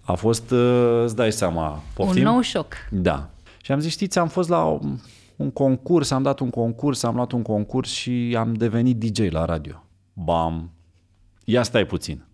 a 0.02 0.14
fost, 0.14 0.52
uh, 0.52 1.02
îți 1.04 1.16
dai 1.16 1.32
seama, 1.32 1.82
poftim? 1.94 2.26
Un 2.26 2.32
nou 2.32 2.42
șoc. 2.42 2.74
Da. 2.92 3.30
Și 3.62 3.72
am 3.72 3.80
zis, 3.80 3.92
știți, 3.92 4.20
am 4.20 4.28
fost 4.28 4.50
la 4.50 4.80
un 5.36 5.52
concurs, 5.52 6.12
am 6.12 6.24
dat 6.24 6.40
un 6.40 6.50
concurs, 6.50 7.04
am 7.04 7.16
luat 7.16 7.32
un 7.32 7.42
concurs 7.42 7.90
și 7.90 8.36
am 8.38 8.54
devenit 8.54 8.98
DJ 8.98 9.30
la 9.30 9.46
radio. 9.46 9.84
Bam! 10.14 10.72
Ia 11.44 11.64
stai 11.64 11.86
puțin. 11.86 12.26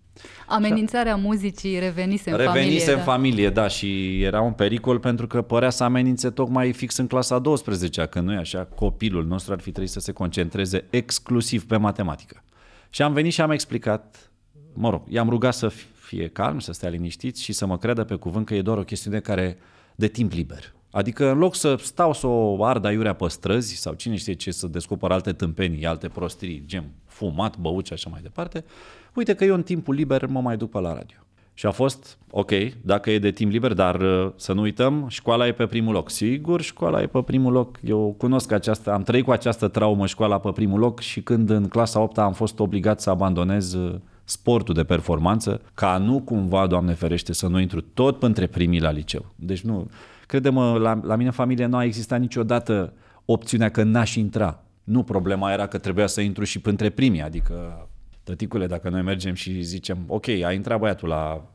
Amenințarea 0.47 1.15
muzicii 1.15 1.79
revenise 1.79 2.31
în 2.31 2.37
revenise 2.37 2.47
familie. 2.47 2.61
Revenise 2.61 2.91
în 2.91 2.97
da. 2.97 3.03
familie, 3.03 3.49
da, 3.49 3.67
și 3.67 4.21
era 4.21 4.41
un 4.41 4.51
pericol 4.51 4.99
pentru 4.99 5.27
că 5.27 5.41
părea 5.41 5.69
să 5.69 5.83
amenințe 5.83 6.29
tocmai 6.29 6.73
fix 6.73 6.97
în 6.97 7.07
clasa 7.07 7.39
12 7.39 8.05
când 8.05 8.25
nu 8.25 8.33
e 8.33 8.37
așa, 8.37 8.65
copilul 8.75 9.25
nostru 9.25 9.53
ar 9.53 9.59
fi 9.59 9.69
trebuit 9.69 9.91
să 9.91 9.99
se 9.99 10.11
concentreze 10.11 10.85
exclusiv 10.89 11.65
pe 11.65 11.77
matematică. 11.77 12.43
Și 12.89 13.01
am 13.01 13.13
venit 13.13 13.33
și 13.33 13.41
am 13.41 13.51
explicat, 13.51 14.31
mă 14.73 14.89
rog, 14.89 15.01
i-am 15.07 15.29
rugat 15.29 15.53
să 15.53 15.71
fie 15.99 16.27
calm, 16.27 16.59
să 16.59 16.71
stea 16.71 16.89
liniștiți 16.89 17.43
și 17.43 17.53
să 17.53 17.65
mă 17.65 17.77
creadă 17.77 18.03
pe 18.03 18.15
cuvânt 18.15 18.45
că 18.45 18.55
e 18.55 18.61
doar 18.61 18.77
o 18.77 18.83
chestiune 18.83 19.19
care 19.19 19.57
de 19.95 20.07
timp 20.07 20.31
liber. 20.31 20.73
Adică 20.91 21.31
în 21.31 21.37
loc 21.37 21.55
să 21.55 21.75
stau 21.75 22.13
să 22.13 22.27
o 22.27 22.65
ard 22.65 22.85
aiurea 22.85 23.13
pe 23.13 23.27
străzi 23.27 23.75
sau 23.75 23.93
cine 23.93 24.15
știe 24.15 24.33
ce 24.33 24.51
să 24.51 24.67
descoper 24.67 25.11
alte 25.11 25.33
tâmpenii, 25.33 25.85
alte 25.85 26.07
prostrii, 26.07 26.63
gem 26.65 26.85
fumat, 27.21 27.57
băut 27.57 27.85
și 27.85 27.93
așa 27.93 28.09
mai 28.11 28.19
departe, 28.21 28.65
uite 29.13 29.33
că 29.33 29.43
eu 29.43 29.55
în 29.55 29.63
timpul 29.63 29.95
liber 29.95 30.25
mă 30.25 30.41
mai 30.41 30.57
duc 30.57 30.69
pe 30.69 30.79
la 30.79 30.93
radio. 30.93 31.17
Și 31.53 31.65
a 31.65 31.71
fost, 31.71 32.17
ok, 32.29 32.51
dacă 32.81 33.11
e 33.11 33.19
de 33.19 33.31
timp 33.31 33.51
liber, 33.51 33.73
dar 33.73 34.01
uh, 34.01 34.31
să 34.35 34.53
nu 34.53 34.61
uităm, 34.61 35.05
școala 35.07 35.47
e 35.47 35.51
pe 35.51 35.65
primul 35.65 35.93
loc. 35.93 36.09
Sigur, 36.09 36.61
școala 36.61 37.01
e 37.01 37.07
pe 37.07 37.21
primul 37.21 37.51
loc. 37.51 37.79
Eu 37.83 38.15
cunosc 38.17 38.51
această, 38.51 38.91
am 38.91 39.03
trăit 39.03 39.23
cu 39.23 39.31
această 39.31 39.67
traumă 39.67 40.05
școala 40.05 40.39
pe 40.39 40.51
primul 40.51 40.79
loc 40.79 40.99
și 40.99 41.21
când 41.21 41.49
în 41.49 41.67
clasa 41.67 41.99
8 41.99 42.17
am 42.17 42.33
fost 42.33 42.59
obligat 42.59 43.01
să 43.01 43.09
abandonez 43.09 43.73
uh, 43.73 43.95
sportul 44.23 44.73
de 44.73 44.83
performanță, 44.83 45.61
ca 45.73 45.97
nu 45.97 46.19
cumva, 46.19 46.67
Doamne 46.67 46.93
ferește, 46.93 47.33
să 47.33 47.47
nu 47.47 47.59
intru 47.59 47.81
tot 47.81 48.23
între 48.23 48.47
primii 48.47 48.81
la 48.81 48.91
liceu. 48.91 49.25
Deci 49.35 49.61
nu, 49.61 49.89
crede-mă, 50.27 50.77
la, 50.77 50.99
la 51.03 51.15
mine 51.15 51.27
în 51.27 51.33
familie 51.33 51.65
nu 51.65 51.77
a 51.77 51.83
existat 51.83 52.19
niciodată 52.19 52.93
opțiunea 53.25 53.69
că 53.69 53.83
n-aș 53.83 54.15
intra. 54.15 54.63
Nu, 54.83 55.03
problema 55.03 55.51
era 55.51 55.67
că 55.67 55.77
trebuia 55.77 56.07
să 56.07 56.21
intru 56.21 56.43
și 56.43 56.59
între 56.63 56.89
primii, 56.89 57.21
adică 57.21 57.87
tăticule, 58.23 58.67
dacă 58.67 58.89
noi 58.89 59.01
mergem 59.01 59.33
și 59.33 59.61
zicem, 59.61 59.97
ok, 60.07 60.27
a 60.27 60.51
intrat 60.51 60.79
băiatul 60.79 61.07
la 61.07 61.45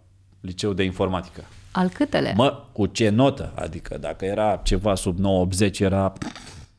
liceu 0.40 0.73
de 0.73 0.83
informatică. 0.83 1.40
Al 1.73 1.88
câtele? 1.88 2.33
Mă, 2.37 2.62
cu 2.73 2.87
ce 2.87 3.09
notă? 3.09 3.52
Adică 3.54 3.99
dacă 4.00 4.25
era 4.25 4.61
ceva 4.64 4.95
sub 4.95 5.18
9-80 5.18 5.78
era... 5.78 6.12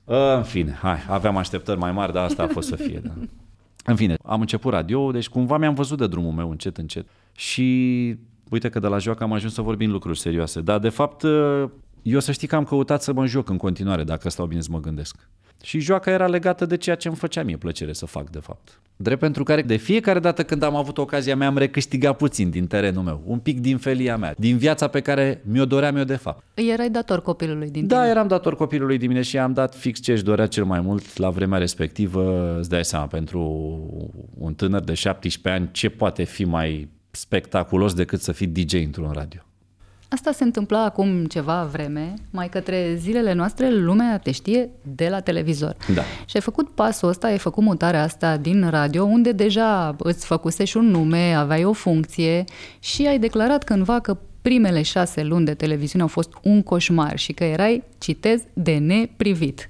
În 0.03 0.43
fine, 0.43 0.71
hai, 0.71 0.97
aveam 1.07 1.37
așteptări 1.37 1.79
mai 1.79 1.91
mari, 1.91 2.13
dar 2.13 2.23
asta 2.23 2.43
a 2.43 2.47
fost 2.47 2.67
să 2.67 2.75
fie. 2.75 2.99
Da. 3.03 3.11
În 3.85 3.95
fine, 3.95 4.15
am 4.23 4.39
început 4.39 4.73
radio, 4.73 5.11
deci 5.11 5.29
cumva 5.29 5.57
mi-am 5.57 5.73
văzut 5.73 5.97
de 5.97 6.07
drumul 6.07 6.31
meu 6.31 6.49
încet, 6.49 6.77
încet. 6.77 7.07
Și 7.31 8.17
uite 8.49 8.69
că 8.69 8.79
de 8.79 8.87
la 8.87 8.97
joacă 8.97 9.23
am 9.23 9.33
ajuns 9.33 9.53
să 9.53 9.61
vorbim 9.61 9.91
lucruri 9.91 10.19
serioase. 10.19 10.61
Dar, 10.61 10.79
de 10.79 10.89
fapt, 10.89 11.23
eu 12.01 12.19
să 12.19 12.31
știi 12.31 12.47
că 12.47 12.55
am 12.55 12.63
căutat 12.63 13.01
să 13.01 13.13
mă 13.13 13.25
joc 13.25 13.49
în 13.49 13.57
continuare, 13.57 14.03
dacă 14.03 14.29
stau 14.29 14.45
bine 14.45 14.61
să 14.61 14.69
mă 14.71 14.79
gândesc. 14.79 15.29
Și 15.63 15.79
joaca 15.79 16.11
era 16.11 16.27
legată 16.27 16.65
de 16.65 16.77
ceea 16.77 16.95
ce 16.95 17.07
îmi 17.07 17.17
făcea 17.17 17.43
mie 17.43 17.57
plăcere 17.57 17.93
să 17.93 18.05
fac, 18.05 18.29
de 18.29 18.39
fapt. 18.39 18.79
Drept 18.99 19.19
pentru 19.19 19.43
care 19.43 19.61
de 19.61 19.75
fiecare 19.75 20.19
dată 20.19 20.43
când 20.43 20.63
am 20.63 20.75
avut 20.75 20.97
ocazia 20.97 21.35
mea 21.35 21.47
am 21.47 21.57
recâștigat 21.57 22.17
puțin 22.17 22.49
din 22.49 22.67
terenul 22.67 23.03
meu, 23.03 23.21
un 23.25 23.39
pic 23.39 23.59
din 23.59 23.77
felia 23.77 24.17
mea, 24.17 24.33
din 24.37 24.57
viața 24.57 24.87
pe 24.87 25.01
care 25.01 25.41
mi-o 25.45 25.65
doream 25.65 25.95
eu 25.95 26.03
de 26.03 26.15
fapt. 26.15 26.43
Erai 26.53 26.89
dator 26.89 27.21
copilului 27.21 27.69
din 27.69 27.88
Da, 27.88 27.95
tine. 27.97 28.10
eram 28.10 28.27
dator 28.27 28.55
copilului 28.55 28.97
din 28.97 29.08
mine 29.08 29.21
și 29.21 29.38
am 29.38 29.53
dat 29.53 29.75
fix 29.75 29.99
ce 29.99 30.12
își 30.12 30.23
dorea 30.23 30.47
cel 30.47 30.63
mai 30.63 30.82
mult 30.82 31.17
la 31.17 31.29
vremea 31.29 31.58
respectivă. 31.58 32.55
Îți 32.60 32.69
dai 32.69 32.86
seama, 32.86 33.08
pentru 33.08 33.41
un 34.38 34.53
tânăr 34.53 34.82
de 34.82 34.93
17 34.93 35.62
ani, 35.62 35.69
ce 35.71 35.89
poate 35.89 36.23
fi 36.23 36.43
mai 36.45 36.89
spectaculos 37.12 37.93
decât 37.93 38.21
să 38.21 38.32
fii 38.32 38.47
DJ 38.47 38.73
într-un 38.73 39.12
radio? 39.12 39.41
Asta 40.10 40.32
se 40.32 40.43
întâmpla 40.43 40.84
acum 40.84 41.26
ceva 41.26 41.63
vreme, 41.72 42.13
mai 42.32 42.50
către 42.50 42.96
zilele 42.96 43.34
noastre 43.34 43.72
lumea 43.72 44.17
te 44.17 44.32
știe 44.32 44.70
de 44.96 45.10
la 45.10 45.20
televizor. 45.20 45.76
Da. 45.93 46.02
Și 46.02 46.36
ai 46.36 46.41
făcut 46.41 46.70
pasul 46.70 47.10
ăsta, 47.10 47.28
ai 47.28 47.38
făcut 47.38 47.63
mutarea 47.63 48.04
asta 48.04 48.38
din 48.38 48.70
radio, 48.70 49.04
unde 49.04 49.32
deja 49.32 49.96
îți 50.00 50.26
făcuse 50.26 50.63
și 50.63 50.78
un 50.78 50.86
nume, 50.86 51.34
aveai 51.34 51.65
o 51.65 51.74
funcție 51.74 52.43
și 52.80 53.06
ai 53.08 53.20
declarat 53.20 53.63
cândva 53.63 54.00
că 54.00 54.17
primele 54.41 54.82
șase 54.82 55.24
luni 55.24 55.46
de 55.46 55.54
televiziune 55.54 56.04
au 56.04 56.10
fost 56.10 56.30
un 56.43 56.63
coșmar 56.63 57.17
și 57.17 57.34
că 57.34 57.43
erai, 57.43 57.84
citez, 57.98 58.41
de 58.54 58.78
neprivit. 58.78 59.67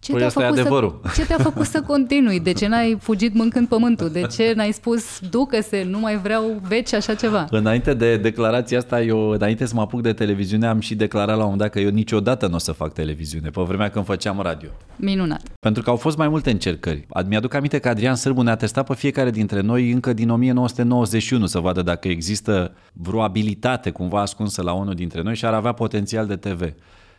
Ce 0.00 0.12
păi 0.12 0.20
te-a 0.20 0.28
făcut 0.28 0.48
e 0.48 0.60
adevărul. 0.60 1.00
Să, 1.04 1.10
ce 1.20 1.26
te-a 1.26 1.38
făcut 1.38 1.66
să 1.66 1.82
continui? 1.82 2.40
De 2.40 2.52
ce 2.52 2.66
n-ai 2.66 2.96
fugit 3.00 3.34
mâncând 3.34 3.68
pământul? 3.68 4.08
De 4.08 4.26
ce 4.30 4.52
n-ai 4.56 4.72
spus 4.72 5.20
ducă-se, 5.30 5.86
nu 5.90 5.98
mai 5.98 6.16
vreau 6.16 6.60
veci, 6.68 6.92
așa 6.92 7.14
ceva? 7.14 7.46
Înainte 7.50 7.94
de 7.94 8.16
declarația 8.16 8.78
asta, 8.78 9.02
eu 9.02 9.28
înainte 9.28 9.64
să 9.64 9.74
mă 9.74 9.80
apuc 9.80 10.02
de 10.02 10.12
televiziune 10.12 10.66
am 10.66 10.80
și 10.80 10.94
declarat 10.94 11.36
la 11.36 11.44
un 11.44 11.50
moment 11.50 11.60
dat 11.60 11.70
că 11.70 11.80
eu 11.80 11.90
niciodată 11.90 12.46
nu 12.46 12.54
o 12.54 12.58
să 12.58 12.72
fac 12.72 12.92
televiziune, 12.92 13.50
pe 13.50 13.62
vremea 13.62 13.90
când 13.90 14.04
făceam 14.04 14.40
radio. 14.40 14.68
Minunat. 14.96 15.42
Pentru 15.60 15.82
că 15.82 15.90
au 15.90 15.96
fost 15.96 16.16
mai 16.16 16.28
multe 16.28 16.50
încercări. 16.50 17.06
Mi-aduc 17.28 17.54
aminte 17.54 17.78
că 17.78 17.88
Adrian 17.88 18.14
Sârbu 18.14 18.42
ne-a 18.42 18.56
testat 18.56 18.86
pe 18.86 18.94
fiecare 18.94 19.30
dintre 19.30 19.60
noi 19.60 19.90
încă 19.90 20.12
din 20.12 20.30
1991 20.30 21.46
să 21.46 21.58
vadă 21.58 21.82
dacă 21.82 22.08
există 22.08 22.74
vreo 22.92 23.22
abilitate 23.22 23.90
cumva 23.90 24.20
ascunsă 24.20 24.62
la 24.62 24.72
unul 24.72 24.94
dintre 24.94 25.22
noi 25.22 25.34
și 25.34 25.44
ar 25.44 25.52
avea 25.52 25.72
potențial 25.72 26.26
de 26.26 26.36
TV. 26.36 26.72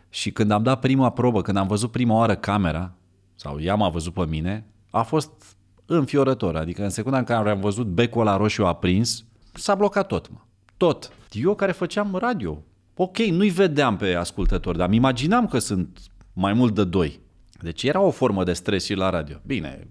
Și 0.09 0.31
când 0.31 0.51
am 0.51 0.63
dat 0.63 0.79
prima 0.79 1.09
probă, 1.09 1.41
când 1.41 1.57
am 1.57 1.67
văzut 1.67 1.91
prima 1.91 2.15
oară 2.15 2.35
camera, 2.35 2.93
sau 3.35 3.59
ea 3.61 3.75
m-a 3.75 3.89
văzut 3.89 4.13
pe 4.13 4.25
mine, 4.25 4.65
a 4.89 5.01
fost 5.01 5.57
înfiorător. 5.85 6.55
Adică 6.55 6.83
în 6.83 6.89
secunda 6.89 7.17
în 7.17 7.23
care 7.23 7.49
am 7.49 7.59
văzut 7.59 7.87
becul 7.87 8.23
la 8.23 8.37
roșu 8.37 8.65
aprins, 8.65 9.25
s-a 9.53 9.75
blocat 9.75 10.07
tot, 10.07 10.31
mă. 10.31 10.37
Tot. 10.77 11.11
Eu 11.31 11.55
care 11.55 11.71
făceam 11.71 12.15
radio. 12.15 12.63
Ok, 12.95 13.17
nu-i 13.17 13.49
vedeam 13.49 13.97
pe 13.97 14.13
ascultători, 14.13 14.77
dar 14.77 14.87
îmi 14.87 14.95
imaginam 14.95 15.47
că 15.47 15.59
sunt 15.59 15.99
mai 16.33 16.53
mult 16.53 16.75
de 16.75 16.83
doi. 16.83 17.19
Deci 17.61 17.83
era 17.83 18.01
o 18.01 18.11
formă 18.11 18.43
de 18.43 18.53
stres 18.53 18.83
și 18.83 18.93
la 18.93 19.09
radio. 19.09 19.37
Bine, 19.45 19.87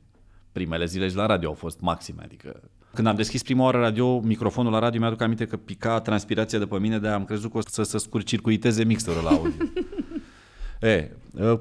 primele 0.52 0.84
zile 0.84 1.08
și 1.08 1.16
la 1.16 1.26
radio 1.26 1.48
au 1.48 1.54
fost 1.54 1.80
maxime, 1.80 2.22
adică 2.22 2.70
când 2.94 3.06
am 3.06 3.16
deschis 3.16 3.42
prima 3.42 3.64
oară 3.64 3.78
radio, 3.78 4.20
microfonul 4.20 4.72
la 4.72 4.78
radio, 4.78 5.00
mi-aduc 5.00 5.20
aminte 5.20 5.46
că 5.46 5.56
pica 5.56 6.00
transpirația 6.00 6.58
de 6.58 6.66
pe 6.66 6.78
mine, 6.78 6.98
de 6.98 7.08
am 7.08 7.24
crezut 7.24 7.50
că 7.50 7.58
o 7.58 7.60
să 7.60 7.82
se 7.82 7.98
scurcircuiteze 7.98 8.84
mixerul 8.84 9.22
la 9.22 9.30
audio. 9.30 9.52
E, 10.80 11.10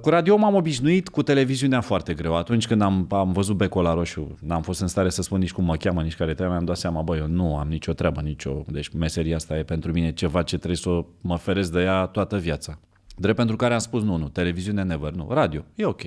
cu 0.01 0.09
radio 0.09 0.37
m-am 0.37 0.55
obișnuit, 0.55 1.09
cu 1.09 1.23
televiziunea 1.23 1.81
foarte 1.81 2.13
greu. 2.13 2.35
Atunci 2.35 2.67
când 2.67 2.81
am, 2.81 3.07
am 3.09 3.31
văzut 3.31 3.55
becul 3.57 3.83
la 3.83 3.93
roșu, 3.93 4.37
n-am 4.41 4.61
fost 4.61 4.81
în 4.81 4.87
stare 4.87 5.09
să 5.09 5.21
spun 5.21 5.39
nici 5.39 5.51
cum 5.51 5.63
mă 5.63 5.75
cheamă, 5.75 6.01
nici 6.01 6.15
care 6.15 6.33
trebuie, 6.33 6.55
mi-am 6.55 6.65
dat 6.65 6.77
seama, 6.77 7.01
băi, 7.01 7.19
eu 7.19 7.27
nu 7.27 7.57
am 7.57 7.67
nicio 7.67 7.93
treabă, 7.93 8.21
nicio... 8.21 8.63
Deci 8.67 8.89
meseria 8.89 9.35
asta 9.35 9.57
e 9.57 9.63
pentru 9.63 9.91
mine 9.91 10.13
ceva 10.13 10.41
ce 10.41 10.55
trebuie 10.57 10.77
să 10.77 11.05
mă 11.21 11.37
feresc 11.37 11.71
de 11.71 11.81
ea 11.81 12.05
toată 12.05 12.37
viața. 12.37 12.79
Drept 13.15 13.37
pentru 13.37 13.55
care 13.55 13.73
am 13.73 13.79
spus, 13.79 14.03
nu, 14.03 14.15
nu, 14.15 14.29
televiziune 14.29 14.83
never, 14.83 15.11
nu, 15.11 15.27
radio, 15.29 15.63
e 15.75 15.85
ok. 15.85 16.01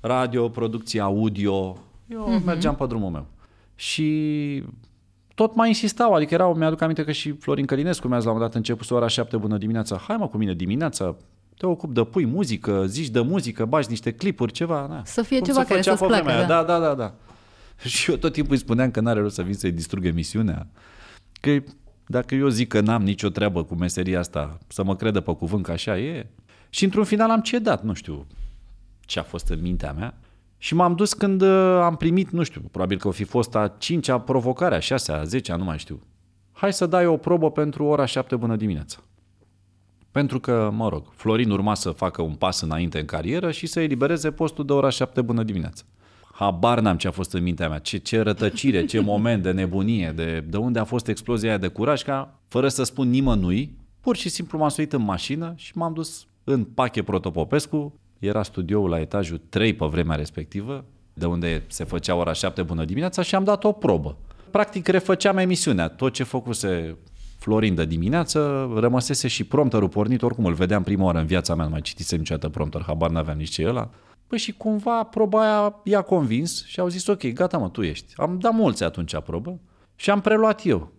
Radio, 0.00 0.48
producție 0.48 1.00
audio, 1.00 1.76
eu 2.08 2.28
uh-huh. 2.28 2.44
mergeam 2.44 2.74
pe 2.74 2.86
drumul 2.86 3.10
meu. 3.10 3.26
Și 3.74 4.62
tot 5.34 5.54
mai 5.54 5.68
insistau, 5.68 6.12
adică 6.12 6.34
erau, 6.34 6.54
mi-aduc 6.54 6.80
aminte 6.80 7.04
că 7.04 7.12
și 7.12 7.32
Florin 7.32 7.66
Călinescu 7.66 8.08
mi-a 8.08 8.16
zis 8.16 8.26
la 8.26 8.32
un 8.32 8.38
dat 8.38 8.54
început 8.54 8.90
ora 8.90 9.06
șapte 9.06 9.36
bună 9.36 9.58
dimineața, 9.58 9.96
hai 9.96 10.16
mă 10.16 10.28
cu 10.28 10.36
mine 10.36 10.54
dimineața, 10.54 11.16
te 11.56 11.66
ocup 11.66 11.94
de 11.94 12.04
pui 12.04 12.26
muzică, 12.26 12.86
zici 12.86 13.08
de 13.08 13.20
muzică, 13.20 13.64
bagi 13.64 13.88
niște 13.88 14.12
clipuri, 14.12 14.52
ceva. 14.52 14.86
Na. 14.86 15.02
Să 15.04 15.22
fie 15.22 15.38
Cum 15.38 15.46
ceva 15.46 15.64
care 15.64 15.82
să-ți 15.82 16.04
placă. 16.04 16.30
Da. 16.30 16.44
da, 16.44 16.62
da, 16.62 16.78
da, 16.78 16.94
da. 16.94 17.14
Și 17.88 18.10
eu 18.10 18.16
tot 18.16 18.32
timpul 18.32 18.52
îi 18.52 18.58
spuneam 18.58 18.90
că 18.90 19.00
n-are 19.00 19.20
rost 19.20 19.34
să 19.34 19.42
vin 19.42 19.54
să-i 19.54 19.72
distrug 19.72 20.04
emisiunea, 20.04 20.66
că 21.40 21.62
dacă 22.06 22.34
eu 22.34 22.48
zic 22.48 22.68
că 22.68 22.80
n-am 22.80 23.02
nicio 23.02 23.28
treabă 23.28 23.64
cu 23.64 23.74
meseria 23.74 24.18
asta, 24.18 24.58
să 24.68 24.84
mă 24.84 24.96
credă 24.96 25.20
pe 25.20 25.34
cuvânt 25.34 25.64
că 25.64 25.70
așa 25.70 25.98
e. 25.98 26.26
Și 26.70 26.84
într-un 26.84 27.04
final 27.04 27.30
am 27.30 27.40
cedat, 27.40 27.84
nu 27.84 27.92
știu 27.92 28.26
ce 29.00 29.18
a 29.18 29.22
fost 29.22 29.48
în 29.48 29.60
mintea 29.60 29.92
mea. 29.92 30.18
Și 30.58 30.74
m-am 30.74 30.94
dus 30.94 31.12
când 31.12 31.40
uh, 31.42 31.80
am 31.82 31.96
primit, 31.96 32.30
nu 32.30 32.42
știu, 32.42 32.60
probabil 32.60 32.98
că 32.98 33.08
o 33.08 33.10
fi 33.10 33.24
fost 33.24 33.54
a 33.54 33.74
cincea 33.78 34.20
provocare, 34.20 34.74
a 34.74 34.78
șasea, 34.78 35.18
a 35.18 35.24
zecea, 35.24 35.56
nu 35.56 35.64
mai 35.64 35.78
știu. 35.78 36.02
Hai 36.52 36.72
să 36.72 36.86
dai 36.86 37.06
o 37.06 37.16
probă 37.16 37.50
pentru 37.50 37.84
ora 37.84 38.04
șapte 38.04 38.36
bună 38.36 38.56
dimineața. 38.56 38.98
Pentru 40.14 40.40
că, 40.40 40.70
mă 40.72 40.88
rog, 40.88 41.02
Florin 41.14 41.50
urma 41.50 41.74
să 41.74 41.90
facă 41.90 42.22
un 42.22 42.34
pas 42.34 42.60
înainte 42.60 42.98
în 42.98 43.04
carieră 43.04 43.50
și 43.50 43.66
să 43.66 43.80
elibereze 43.80 44.30
postul 44.30 44.64
de 44.66 44.72
ora 44.72 44.88
șapte 44.90 45.22
bună 45.22 45.42
dimineața. 45.42 45.84
Habar 46.32 46.80
n-am 46.80 46.96
ce 46.96 47.08
a 47.08 47.10
fost 47.10 47.32
în 47.32 47.42
mintea 47.42 47.68
mea, 47.68 47.78
ce, 47.78 47.96
ce 47.96 48.20
rătăcire, 48.20 48.84
ce 48.84 49.00
moment 49.12 49.42
de 49.42 49.50
nebunie, 49.50 50.12
de, 50.16 50.44
de 50.48 50.56
unde 50.56 50.78
a 50.78 50.84
fost 50.84 51.08
explozia 51.08 51.48
aia 51.48 51.58
de 51.58 51.68
curaj, 51.68 52.02
ca, 52.02 52.40
fără 52.48 52.68
să 52.68 52.82
spun 52.82 53.10
nimănui, 53.10 53.76
Pur 54.04 54.16
și 54.16 54.28
simplu 54.28 54.58
m-am 54.58 54.68
suit 54.68 54.92
în 54.92 55.02
mașină 55.02 55.52
și 55.56 55.72
m-am 55.74 55.92
dus 55.92 56.26
în 56.44 56.64
Pache 56.64 57.02
Protopopescu, 57.02 58.00
era 58.18 58.42
studioul 58.42 58.88
la 58.88 59.00
etajul 59.00 59.40
3 59.48 59.74
pe 59.74 59.86
vremea 59.86 60.16
respectivă, 60.16 60.84
de 61.14 61.26
unde 61.26 61.62
se 61.66 61.84
făcea 61.84 62.14
ora 62.14 62.32
7 62.32 62.62
bună 62.62 62.84
dimineața 62.84 63.22
și 63.22 63.34
am 63.34 63.44
dat 63.44 63.64
o 63.64 63.72
probă. 63.72 64.16
Practic 64.50 64.88
refăceam 64.88 65.36
emisiunea, 65.36 65.88
tot 65.88 66.12
ce 66.12 66.22
făcuse 66.22 66.96
Florin 67.38 67.74
de 67.74 67.84
dimineață, 67.84 68.70
rămăsese 68.76 69.28
și 69.28 69.44
prompterul 69.44 69.88
pornit, 69.88 70.22
oricum 70.22 70.44
îl 70.44 70.54
vedeam 70.54 70.82
prima 70.82 71.04
oară 71.04 71.18
în 71.18 71.26
viața 71.26 71.54
mea, 71.54 71.64
nu 71.64 71.70
mai 71.70 71.80
citisem 71.80 72.18
niciodată 72.18 72.48
prompter, 72.48 72.82
habar 72.82 73.10
n-aveam 73.10 73.36
nici 73.36 73.48
ce 73.48 73.62
e 73.62 73.68
ăla. 73.68 73.90
Păi 74.26 74.38
și 74.38 74.52
cumva 74.52 75.02
proba 75.02 75.40
aia 75.40 75.80
i-a 75.84 76.00
convins 76.00 76.64
și 76.66 76.80
au 76.80 76.88
zis, 76.88 77.06
ok, 77.06 77.32
gata 77.32 77.58
mă, 77.58 77.68
tu 77.68 77.82
ești. 77.82 78.12
Am 78.16 78.38
dat 78.38 78.52
mulți 78.52 78.84
atunci 78.84 79.16
probă 79.24 79.60
și 79.96 80.10
am 80.10 80.20
preluat 80.20 80.66
eu. 80.66 80.92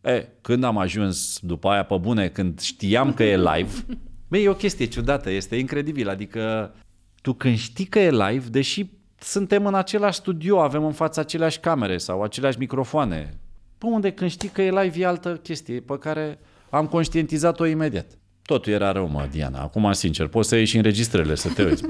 E, 0.00 0.28
când 0.40 0.64
am 0.64 0.78
ajuns 0.78 1.38
după 1.40 1.68
aia 1.68 1.84
pe 1.84 1.96
bune, 2.00 2.28
când 2.28 2.60
știam 2.60 3.12
că 3.12 3.22
e 3.22 3.36
live, 3.36 3.72
bă, 4.28 4.38
e 4.38 4.48
o 4.48 4.54
chestie 4.54 4.86
ciudată, 4.86 5.30
este 5.30 5.56
incredibil, 5.56 6.08
adică 6.08 6.74
tu 7.22 7.32
când 7.32 7.56
știi 7.56 7.84
că 7.84 7.98
e 7.98 8.10
live, 8.10 8.48
deși 8.48 8.90
suntem 9.18 9.66
în 9.66 9.74
același 9.74 10.18
studio, 10.18 10.60
avem 10.60 10.84
în 10.84 10.92
fața 10.92 11.20
aceleași 11.20 11.60
camere 11.60 11.98
sau 11.98 12.22
aceleași 12.22 12.58
microfoane, 12.58 13.38
pe 13.82 13.88
unde 13.88 14.10
când 14.10 14.30
știi 14.30 14.48
că 14.48 14.62
e 14.62 14.82
live 14.82 15.00
e 15.00 15.06
altă 15.06 15.36
chestie 15.36 15.80
pe 15.80 15.98
care 15.98 16.38
am 16.70 16.86
conștientizat-o 16.86 17.66
imediat. 17.66 18.06
Totul 18.42 18.72
era 18.72 18.92
rău, 18.92 19.08
mă, 19.08 19.28
Diana. 19.30 19.60
Acum, 19.60 19.92
sincer, 19.92 20.26
poți 20.26 20.48
să 20.48 20.56
ieși 20.56 20.76
înregistrările, 20.76 21.34
să 21.34 21.48
te 21.48 21.64
uiți. 21.64 21.82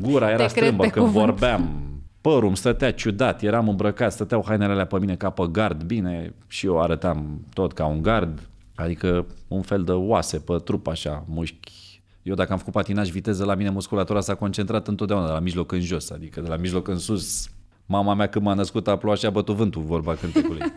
Gura 0.00 0.30
era 0.34 0.48
strâmbă 0.48 0.82
când 0.82 1.06
cuvânt. 1.06 1.26
vorbeam. 1.26 1.82
Părul 2.20 2.46
îmi 2.46 2.56
stătea 2.56 2.92
ciudat, 2.92 3.42
eram 3.42 3.68
îmbrăcat, 3.68 4.12
stăteau 4.12 4.44
hainele 4.46 4.72
alea 4.72 4.84
pe 4.84 4.98
mine 4.98 5.16
ca 5.16 5.30
pe 5.30 5.48
gard, 5.50 5.82
bine, 5.82 6.34
și 6.46 6.66
eu 6.66 6.80
arătam 6.80 7.44
tot 7.52 7.72
ca 7.72 7.86
un 7.86 8.02
gard, 8.02 8.48
adică 8.74 9.26
un 9.48 9.62
fel 9.62 9.82
de 9.82 9.92
oase 9.92 10.38
pe 10.38 10.56
trup 10.64 10.86
așa, 10.86 11.24
mușchi. 11.28 12.02
Eu 12.22 12.34
dacă 12.34 12.52
am 12.52 12.58
făcut 12.58 12.72
patinaj 12.72 13.10
viteză, 13.10 13.44
la 13.44 13.54
mine 13.54 13.70
musculatura 13.70 14.20
s-a 14.20 14.34
concentrat 14.34 14.88
întotdeauna 14.88 15.26
de 15.26 15.32
la 15.32 15.40
mijloc 15.40 15.72
în 15.72 15.80
jos, 15.80 16.10
adică 16.10 16.40
de 16.40 16.48
la 16.48 16.56
mijloc 16.56 16.88
în 16.88 16.98
sus. 16.98 17.48
Mama 17.86 18.14
mea 18.14 18.28
când 18.28 18.44
m-a 18.44 18.54
născut 18.54 18.88
a 18.88 18.96
plouat 18.96 19.18
și 19.18 19.26
a 19.26 19.30
bătut 19.30 19.54
vântul, 19.56 19.82
vorba 19.82 20.14
cântecului. 20.14 20.62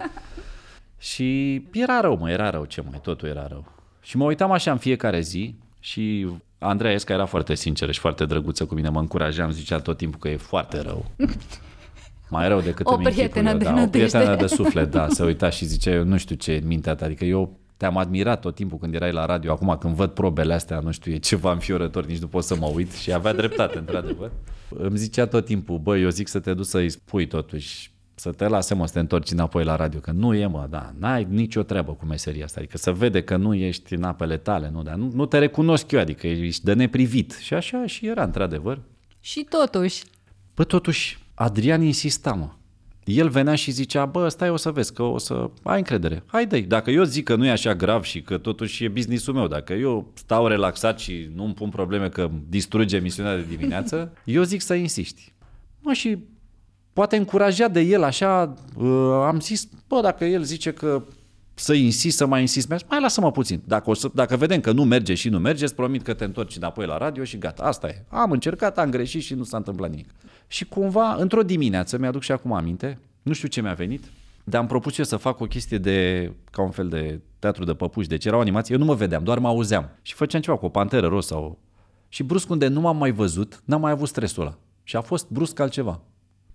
și 1.01 1.61
era 1.71 1.99
rău, 2.01 2.17
mă, 2.17 2.29
era 2.29 2.49
rău, 2.49 2.65
ce 2.65 2.81
mai, 2.81 2.99
totul 3.01 3.27
era 3.27 3.47
rău. 3.47 3.65
Și 4.01 4.17
mă 4.17 4.23
uitam 4.23 4.51
așa 4.51 4.71
în 4.71 4.77
fiecare 4.77 5.19
zi 5.19 5.55
și 5.79 6.27
Andreea 6.57 6.93
Esca 6.93 7.13
era 7.13 7.25
foarte 7.25 7.55
sinceră 7.55 7.91
și 7.91 7.99
foarte 7.99 8.25
drăguță 8.25 8.65
cu 8.65 8.73
mine, 8.73 8.89
mă 8.89 8.99
încuraja, 8.99 9.43
îmi 9.43 9.53
zicea 9.53 9.79
tot 9.79 9.97
timpul 9.97 10.19
că 10.19 10.29
e 10.29 10.37
foarte 10.37 10.81
rău. 10.81 11.05
Mai 12.29 12.47
rău 12.47 12.61
decât 12.61 12.85
o 12.89 12.95
îmi 12.95 13.03
prietenă 13.03 13.53
de 13.53 13.63
da, 13.63 13.81
o 13.81 13.87
prietenă 13.87 14.35
de 14.35 14.47
suflet, 14.47 14.91
da, 14.91 15.07
se 15.07 15.23
uita 15.23 15.49
și 15.49 15.65
zicea, 15.65 15.91
eu 15.91 16.03
nu 16.03 16.17
știu 16.17 16.35
ce 16.35 16.55
în 16.55 16.67
mintea 16.67 16.95
ta, 16.95 17.05
adică 17.05 17.25
eu 17.25 17.57
te-am 17.77 17.97
admirat 17.97 18.39
tot 18.39 18.55
timpul 18.55 18.77
când 18.77 18.93
erai 18.93 19.11
la 19.11 19.25
radio, 19.25 19.51
acum 19.51 19.77
când 19.79 19.95
văd 19.95 20.09
probele 20.09 20.53
astea, 20.53 20.79
nu 20.79 20.91
știu, 20.91 21.11
e 21.11 21.17
ceva 21.17 21.51
înfiorător, 21.51 22.05
nici 22.05 22.19
nu 22.19 22.27
pot 22.27 22.43
să 22.43 22.55
mă 22.55 22.71
uit 22.73 22.93
și 22.93 23.13
avea 23.13 23.33
dreptate, 23.33 23.77
într-adevăr. 23.77 24.31
Îmi 24.69 24.97
zicea 24.97 25.25
tot 25.25 25.45
timpul, 25.45 25.77
băi, 25.77 26.01
eu 26.01 26.09
zic 26.09 26.27
să 26.27 26.39
te 26.39 26.53
duci 26.53 26.65
să-i 26.65 26.89
spui 26.89 27.27
totuși 27.27 27.91
să 28.21 28.31
te 28.31 28.47
lase 28.47 28.73
mă 28.73 28.87
să 28.87 28.93
te 28.93 28.99
întorci 28.99 29.31
înapoi 29.31 29.63
la 29.63 29.75
radio, 29.75 29.99
că 29.99 30.11
nu 30.11 30.33
e 30.33 30.45
mă, 30.45 30.67
da, 30.69 30.93
n-ai 30.99 31.27
nicio 31.29 31.63
treabă 31.63 31.93
cu 31.93 32.05
meseria 32.05 32.43
asta, 32.43 32.59
adică 32.59 32.77
să 32.77 32.91
vede 32.91 33.23
că 33.23 33.37
nu 33.37 33.53
ești 33.53 33.93
în 33.93 34.03
apele 34.03 34.37
tale, 34.37 34.69
nu, 34.69 34.83
dar 34.83 34.95
nu, 34.95 35.11
nu 35.13 35.25
te 35.25 35.37
recunosc 35.37 35.91
eu, 35.91 35.99
adică 35.99 36.27
ești 36.27 36.63
de 36.63 36.73
neprivit. 36.73 37.37
Și 37.41 37.53
așa 37.53 37.85
și 37.85 38.07
era, 38.07 38.23
într-adevăr. 38.23 38.81
Și 39.19 39.45
totuși. 39.49 40.03
Păi 40.53 40.65
totuși, 40.65 41.19
Adrian 41.33 41.81
insista, 41.81 42.33
mă. 42.33 42.49
El 43.03 43.29
venea 43.29 43.55
și 43.55 43.71
zicea, 43.71 44.05
bă, 44.05 44.29
stai 44.29 44.49
o 44.49 44.55
să 44.55 44.71
vezi, 44.71 44.93
că 44.93 45.03
o 45.03 45.17
să 45.17 45.49
ai 45.63 45.77
încredere. 45.77 46.23
Haide, 46.25 46.59
dacă 46.59 46.91
eu 46.91 47.03
zic 47.03 47.23
că 47.23 47.35
nu 47.35 47.45
e 47.45 47.51
așa 47.51 47.75
grav 47.75 48.03
și 48.03 48.21
că 48.21 48.37
totuși 48.37 48.83
e 48.83 48.87
businessul 48.87 49.33
meu, 49.33 49.47
dacă 49.47 49.73
eu 49.73 50.11
stau 50.13 50.47
relaxat 50.47 50.99
și 50.99 51.29
nu 51.35 51.43
îmi 51.43 51.53
pun 51.53 51.69
probleme 51.69 52.09
că 52.09 52.29
distruge 52.49 52.95
emisiunea 52.95 53.35
de 53.35 53.45
dimineață, 53.49 54.13
eu 54.25 54.43
zic 54.43 54.61
să 54.61 54.73
insisti. 54.73 55.33
Mă, 55.79 55.93
și 55.93 56.17
poate 56.93 57.15
încurajat 57.15 57.71
de 57.71 57.79
el 57.79 58.03
așa, 58.03 58.53
uh, 58.75 59.23
am 59.25 59.39
zis, 59.39 59.67
bă, 59.87 60.01
dacă 60.01 60.25
el 60.25 60.43
zice 60.43 60.71
că 60.73 61.03
să 61.53 61.73
insist, 61.73 62.17
să 62.17 62.25
mai 62.25 62.41
insist, 62.41 62.67
mai 62.67 63.01
lasă-mă 63.01 63.31
puțin. 63.31 63.61
Dacă, 63.65 63.89
o 63.89 63.93
să, 63.93 64.09
dacă 64.13 64.35
vedem 64.35 64.59
că 64.59 64.71
nu 64.71 64.83
merge 64.83 65.13
și 65.13 65.29
nu 65.29 65.39
merge, 65.39 65.63
îți 65.63 65.75
promit 65.75 66.03
că 66.03 66.13
te 66.13 66.23
întorci 66.23 66.55
înapoi 66.55 66.85
la 66.85 66.97
radio 66.97 67.23
și 67.23 67.37
gata, 67.37 67.63
asta 67.63 67.87
e. 67.87 68.03
Am 68.07 68.31
încercat, 68.31 68.77
am 68.77 68.89
greșit 68.89 69.21
și 69.21 69.33
nu 69.33 69.43
s-a 69.43 69.57
întâmplat 69.57 69.89
nimic. 69.89 70.09
Și 70.47 70.65
cumva, 70.65 71.15
într-o 71.15 71.43
dimineață, 71.43 71.97
mi-aduc 71.97 72.21
și 72.21 72.31
acum 72.31 72.53
aminte, 72.53 72.99
nu 73.21 73.33
știu 73.33 73.47
ce 73.47 73.61
mi-a 73.61 73.73
venit, 73.73 74.03
dar 74.43 74.61
am 74.61 74.67
propus 74.67 74.97
eu 74.97 75.05
să 75.05 75.17
fac 75.17 75.39
o 75.39 75.45
chestie 75.45 75.77
de, 75.77 76.31
ca 76.51 76.61
un 76.61 76.71
fel 76.71 76.87
de 76.87 77.19
teatru 77.39 77.63
de 77.63 77.73
păpuși, 77.73 78.07
deci 78.07 78.25
era 78.25 78.37
o 78.37 78.39
animație, 78.39 78.73
eu 78.73 78.79
nu 78.79 78.87
mă 78.87 78.95
vedeam, 78.95 79.23
doar 79.23 79.39
mă 79.39 79.47
auzeam. 79.47 79.89
Și 80.01 80.13
făceam 80.13 80.41
ceva 80.41 80.57
cu 80.57 80.65
o 80.65 80.69
panteră 80.69 81.07
roz 81.07 81.25
sau... 81.25 81.59
Și 82.09 82.23
brusc 82.23 82.49
unde 82.49 82.67
nu 82.67 82.79
m-am 82.81 82.97
mai 82.97 83.11
văzut, 83.11 83.61
n-am 83.65 83.81
mai 83.81 83.91
avut 83.91 84.07
stresul 84.07 84.41
ăla. 84.41 84.57
Și 84.83 84.95
a 84.95 85.01
fost 85.01 85.29
brusc 85.29 85.59
altceva. 85.59 86.01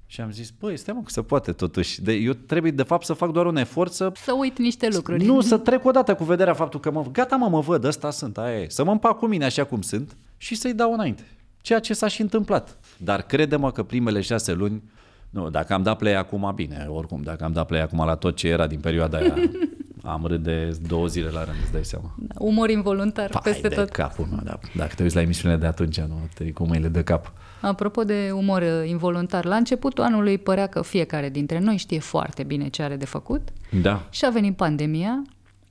Și 0.06 0.20
am 0.20 0.30
zis, 0.30 0.50
băi, 0.50 0.76
stai 0.76 0.94
mă 0.94 1.00
că 1.00 1.10
se 1.10 1.22
poate 1.22 1.52
totuși. 1.52 2.02
De, 2.02 2.12
eu 2.12 2.32
trebuie 2.32 2.70
de 2.70 2.82
fapt 2.82 3.04
să 3.04 3.12
fac 3.12 3.30
doar 3.30 3.46
un 3.46 3.56
efort 3.56 3.92
să... 3.92 4.12
Să 4.14 4.32
uit 4.32 4.58
niște 4.58 4.88
lucruri. 4.92 5.24
Nu, 5.24 5.40
să 5.40 5.58
trec 5.58 5.84
o 5.84 5.90
dată 5.90 6.14
cu 6.14 6.24
vederea 6.24 6.54
faptul 6.54 6.80
că 6.80 6.90
mă... 6.90 7.04
Gata 7.12 7.36
mă, 7.36 7.48
mă 7.48 7.60
văd, 7.60 7.84
ăsta 7.84 8.10
sunt, 8.10 8.38
aia 8.38 8.60
e. 8.60 8.68
Să 8.68 8.84
mă 8.84 8.90
împac 8.90 9.18
cu 9.18 9.26
mine 9.26 9.44
așa 9.44 9.64
cum 9.64 9.82
sunt 9.82 10.16
și 10.36 10.54
să-i 10.54 10.74
dau 10.74 10.92
înainte. 10.92 11.22
Ceea 11.60 11.80
ce 11.80 11.94
s-a 11.94 12.08
și 12.08 12.20
întâmplat. 12.20 12.78
Dar 12.96 13.22
crede-mă 13.22 13.72
că 13.72 13.82
primele 13.82 14.20
șase 14.20 14.52
luni, 14.52 14.82
nu, 15.30 15.50
dacă 15.50 15.72
am 15.72 15.82
dat 15.82 15.96
play 15.98 16.14
acum, 16.14 16.52
bine, 16.54 16.86
oricum, 16.88 17.22
dacă 17.22 17.44
am 17.44 17.52
dat 17.52 17.66
play 17.66 17.80
acum 17.80 18.04
la 18.04 18.14
tot 18.14 18.36
ce 18.36 18.48
era 18.48 18.66
din 18.66 18.80
perioada 18.80 19.18
aia, 19.18 19.34
am 20.02 20.26
râd 20.26 20.42
de 20.42 20.76
două 20.86 21.06
zile 21.06 21.28
la 21.28 21.44
rând, 21.44 21.56
îți 21.62 21.72
dai 21.72 21.84
seama. 21.84 22.14
Da, 22.18 22.34
umor 22.38 22.70
involuntar 22.70 23.28
Pai 23.28 23.40
peste 23.44 23.68
de 23.68 23.74
tot. 23.74 23.88
capul 23.88 24.26
meu, 24.30 24.40
da. 24.44 24.58
Dacă 24.74 24.94
te 24.94 25.02
uiți 25.02 25.14
la 25.14 25.20
emisiunile 25.20 25.60
de 25.60 25.66
atunci, 25.66 26.00
nu, 26.00 26.28
te 26.34 26.52
cu 26.52 26.64
mâinile 26.66 26.88
de 26.88 27.02
cap. 27.02 27.32
Apropo 27.60 28.04
de 28.04 28.30
umor 28.34 28.62
uh, 28.62 28.88
involuntar, 28.88 29.44
la 29.44 29.56
începutul 29.56 30.04
anului 30.04 30.38
părea 30.38 30.66
că 30.66 30.82
fiecare 30.82 31.28
dintre 31.28 31.58
noi 31.58 31.76
știe 31.76 31.98
foarte 31.98 32.42
bine 32.42 32.68
ce 32.68 32.82
are 32.82 32.96
de 32.96 33.04
făcut. 33.04 33.48
Da. 33.82 34.06
Și 34.10 34.24
a 34.24 34.30
venit 34.30 34.56
pandemia 34.56 35.22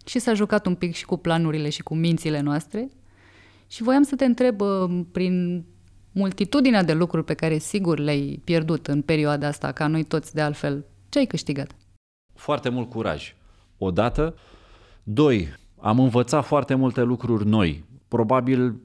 și 0.06 0.20
s-a 0.20 0.34
jucat 0.34 0.66
un 0.66 0.76
pic 0.76 0.94
și 0.94 1.06
cu 1.06 1.18
planurile 1.18 1.70
și 1.70 1.84
cu 1.84 1.96
mințile 1.96 2.42
noastre. 2.42 2.90
Și 3.68 3.84
voiam 3.84 4.04
să 4.04 4.16
te 4.16 4.26
întreb, 4.26 4.62
uh, 4.62 5.02
prin 5.12 5.66
multitudinea 6.12 6.84
de 6.84 6.94
lucruri 6.94 7.26
pe 7.26 7.34
care 7.34 7.58
sigur 7.58 8.00
le-ai 8.00 8.42
pierdut 8.44 8.88
în 8.88 9.02
perioada 9.02 9.48
asta, 9.48 9.72
ca 9.72 9.88
noi 9.88 10.04
toți 10.04 10.34
de 10.34 10.42
altfel, 10.42 10.86
ce 11.10 11.20
ai 11.20 11.26
câștigat? 11.26 11.76
Foarte 12.34 12.70
mult 12.70 12.90
curaj. 12.90 13.36
Odată. 13.78 14.36
Doi, 15.04 15.48
am 15.80 16.00
învățat 16.00 16.46
foarte 16.46 16.76
multe 16.76 17.02
lucruri 17.02 17.48
noi. 17.48 17.84
Probabil 18.08 18.76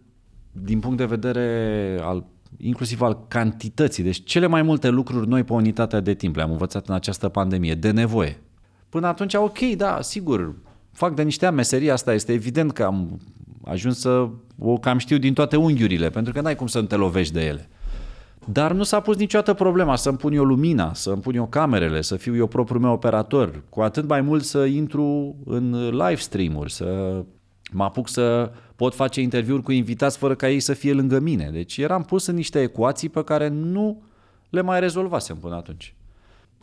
din 0.52 0.80
punct 0.80 0.96
de 0.96 1.04
vedere 1.04 1.98
al 2.02 2.24
inclusiv 2.56 3.00
al 3.00 3.24
cantității. 3.28 4.02
Deci 4.02 4.24
cele 4.24 4.46
mai 4.46 4.62
multe 4.62 4.88
lucruri 4.88 5.28
noi 5.28 5.44
pe 5.44 5.52
unitatea 5.52 6.00
de 6.00 6.14
timp 6.14 6.36
le-am 6.36 6.50
învățat 6.50 6.88
în 6.88 6.94
această 6.94 7.28
pandemie, 7.28 7.74
de 7.74 7.90
nevoie. 7.90 8.42
Până 8.88 9.06
atunci, 9.06 9.34
ok, 9.34 9.58
da, 9.58 9.98
sigur, 10.00 10.54
fac 10.92 11.14
de 11.14 11.22
niște 11.22 11.46
ani 11.46 11.56
meseria 11.56 11.92
asta, 11.92 12.14
este 12.14 12.32
evident 12.32 12.72
că 12.72 12.82
am 12.82 13.20
ajuns 13.64 13.98
să 13.98 14.28
o 14.58 14.78
cam 14.78 14.98
știu 14.98 15.18
din 15.18 15.34
toate 15.34 15.56
unghiurile, 15.56 16.10
pentru 16.10 16.32
că 16.32 16.40
n-ai 16.40 16.56
cum 16.56 16.66
să 16.66 16.80
nu 16.80 16.86
te 16.86 16.96
lovești 16.96 17.32
de 17.32 17.44
ele. 17.44 17.68
Dar 18.44 18.72
nu 18.72 18.82
s-a 18.82 19.00
pus 19.00 19.16
niciodată 19.16 19.54
problema 19.54 19.96
să-mi 19.96 20.16
pun 20.16 20.32
eu 20.32 20.44
lumina, 20.44 20.94
să-mi 20.94 21.22
pun 21.22 21.34
eu 21.34 21.46
camerele, 21.46 22.00
să 22.00 22.16
fiu 22.16 22.36
eu 22.36 22.46
propriul 22.46 22.80
meu 22.80 22.92
operator, 22.92 23.62
cu 23.68 23.80
atât 23.80 24.08
mai 24.08 24.20
mult 24.20 24.44
să 24.44 24.64
intru 24.64 25.36
în 25.44 25.88
live 25.90 26.14
stream-uri, 26.14 26.72
să 26.72 27.22
mă 27.72 27.84
apuc 27.84 28.08
să 28.08 28.52
pot 28.80 28.94
face 28.94 29.20
interviuri 29.20 29.62
cu 29.62 29.72
invitați 29.72 30.18
fără 30.18 30.34
ca 30.34 30.48
ei 30.48 30.60
să 30.60 30.72
fie 30.72 30.92
lângă 30.92 31.18
mine. 31.18 31.50
Deci 31.52 31.76
eram 31.76 32.02
pus 32.02 32.26
în 32.26 32.34
niște 32.34 32.60
ecuații 32.60 33.08
pe 33.08 33.24
care 33.24 33.48
nu 33.48 34.02
le 34.50 34.60
mai 34.60 34.80
rezolvasem 34.80 35.36
până 35.36 35.54
atunci. 35.54 35.94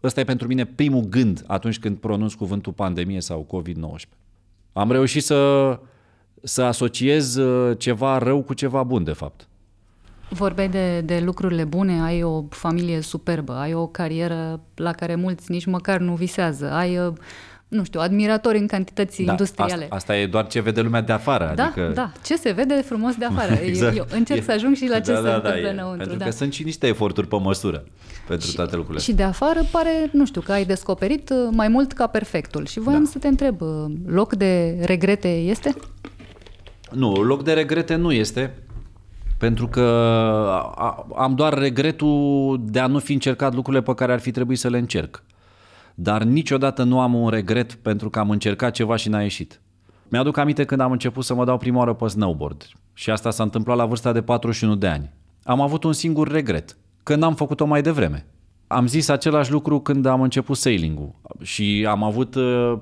Ăsta 0.04 0.20
e 0.20 0.24
pentru 0.24 0.48
mine 0.48 0.66
primul 0.66 1.02
gând 1.02 1.44
atunci 1.48 1.80
când 1.80 1.98
pronunț 1.98 2.34
cuvântul 2.34 2.74
pandemie 2.74 3.22
sau 3.22 3.48
COVID-19. 3.56 4.10
Am 4.74 4.92
reușit 4.92 5.24
să, 5.24 5.80
să 6.44 6.62
asociez 6.62 7.36
uh, 7.36 7.78
ceva 7.78 8.18
rău 8.18 8.44
cu 8.44 8.54
ceva 8.54 8.84
bun, 8.84 9.04
de 9.04 9.14
fapt. 9.14 9.48
Vorbeai 10.30 10.70
de, 10.70 11.02
de 11.02 11.20
lucrurile 11.20 11.64
bune, 11.64 12.02
ai 12.02 12.24
o 12.24 12.44
familie 12.50 13.02
superbă, 13.02 13.54
ai 13.54 13.74
o 13.74 13.88
carieră 13.88 14.60
la 14.76 14.92
care 14.92 15.16
mulți 15.16 15.52
nici 15.52 15.66
măcar 15.66 16.00
nu 16.00 16.16
visează, 16.16 16.72
ai 16.72 16.98
uh, 16.98 17.14
nu 17.68 17.84
știu, 17.84 18.00
admiratori 18.00 18.58
în 18.58 18.68
cantități 18.68 19.22
da, 19.22 19.32
industriale. 19.32 19.84
Asta, 19.84 19.96
asta 19.96 20.18
e 20.18 20.28
doar 20.28 20.48
ce 20.48 20.62
vede 20.62 20.82
lumea 20.82 21.02
de 21.02 21.12
afară. 21.12 21.54
Da, 21.56 21.64
adică... 21.64 21.92
da, 21.94 22.12
ce 22.26 22.36
se 22.36 22.52
vede 22.52 22.74
frumos 22.74 23.16
de 23.16 23.26
afară. 23.26 23.54
exact. 23.66 23.98
eu, 23.98 24.06
eu 24.12 24.18
încerc 24.18 24.40
e, 24.40 24.44
să 24.44 24.52
ajung 24.52 24.76
și 24.76 24.88
la 24.88 25.00
ce 25.00 25.12
da, 25.12 25.18
se 25.18 25.24
da, 25.24 25.36
întâmplă 25.36 25.62
da, 25.62 25.70
înăuntru. 25.70 25.98
Pentru 25.98 26.18
da. 26.18 26.26
că 26.26 26.32
sunt 26.32 26.54
și 26.54 26.64
niște 26.64 26.88
eforturi 26.88 27.28
pe 27.28 27.40
măsură 27.40 27.84
pentru 28.28 28.48
și, 28.48 28.56
toate 28.56 28.76
lucrurile. 28.76 29.04
Și 29.04 29.14
de 29.14 29.24
afară 29.24 29.60
pare, 29.72 30.10
nu 30.12 30.26
știu, 30.26 30.42
că 30.42 30.52
ai 30.52 30.66
descoperit 30.66 31.30
uh, 31.30 31.38
mai 31.52 31.68
mult 31.68 31.94
ca 31.94 32.08
perfectul. 32.08 32.66
Și 32.66 32.80
voiam 32.80 33.04
da. 33.04 33.10
să 33.10 33.18
te 33.20 33.28
întreb, 33.28 33.62
uh, 33.62 33.86
loc 34.06 34.34
de 34.34 34.78
regrete 34.82 35.28
este? 35.28 35.76
Nu, 36.92 37.12
loc 37.12 37.44
de 37.44 37.54
regrete 37.54 37.96
nu 37.96 38.12
este, 38.12 38.54
pentru 39.38 39.68
că 39.68 39.82
am 41.16 41.34
doar 41.36 41.54
regretul 41.54 42.60
de 42.64 42.80
a 42.80 42.88
nu 42.88 43.00
fi 43.00 43.14
încercat 43.14 43.54
lucrurile 43.54 43.84
pe 43.84 43.94
care 43.94 44.12
ar 44.12 44.20
fi 44.20 44.32
trebuit 44.32 44.60
să 44.60 44.70
le 44.70 44.78
încerc 44.78 45.24
dar 46.00 46.24
niciodată 46.24 46.84
nu 46.84 47.00
am 47.00 47.14
un 47.14 47.30
regret 47.30 47.74
pentru 47.74 48.10
că 48.10 48.20
am 48.20 48.30
încercat 48.30 48.74
ceva 48.74 48.96
și 48.96 49.10
n-a 49.10 49.22
ieșit. 49.22 49.62
Mi-aduc 50.08 50.38
aminte 50.38 50.64
când 50.66 50.82
am 50.82 50.92
început 50.92 51.24
să 51.24 51.34
mă 51.34 51.46
dau 51.46 51.58
prima 51.58 51.78
oară 51.78 51.94
pe 51.94 52.08
snowboard 52.08 52.68
și 52.94 53.10
asta 53.10 53.32
s-a 53.32 53.44
întâmplat 53.44 53.78
la 53.78 53.86
vârsta 53.86 54.12
de 54.12 54.22
41 54.22 54.76
de 54.76 54.88
ani. 54.88 55.14
Am 55.44 55.62
avut 55.62 55.84
un 55.84 55.94
singur 55.94 56.28
regret, 56.28 56.78
că 57.04 57.16
n-am 57.16 57.36
făcut-o 57.36 57.66
mai 57.66 57.82
devreme. 57.82 58.26
Am 58.68 58.88
zis 58.88 59.08
același 59.08 59.52
lucru 59.52 59.80
când 59.80 60.06
am 60.06 60.22
început 60.22 60.58
sailing-ul 60.58 61.16
și 61.42 61.86
am 61.90 62.04
avut 62.04 62.36
uh, 62.36 62.78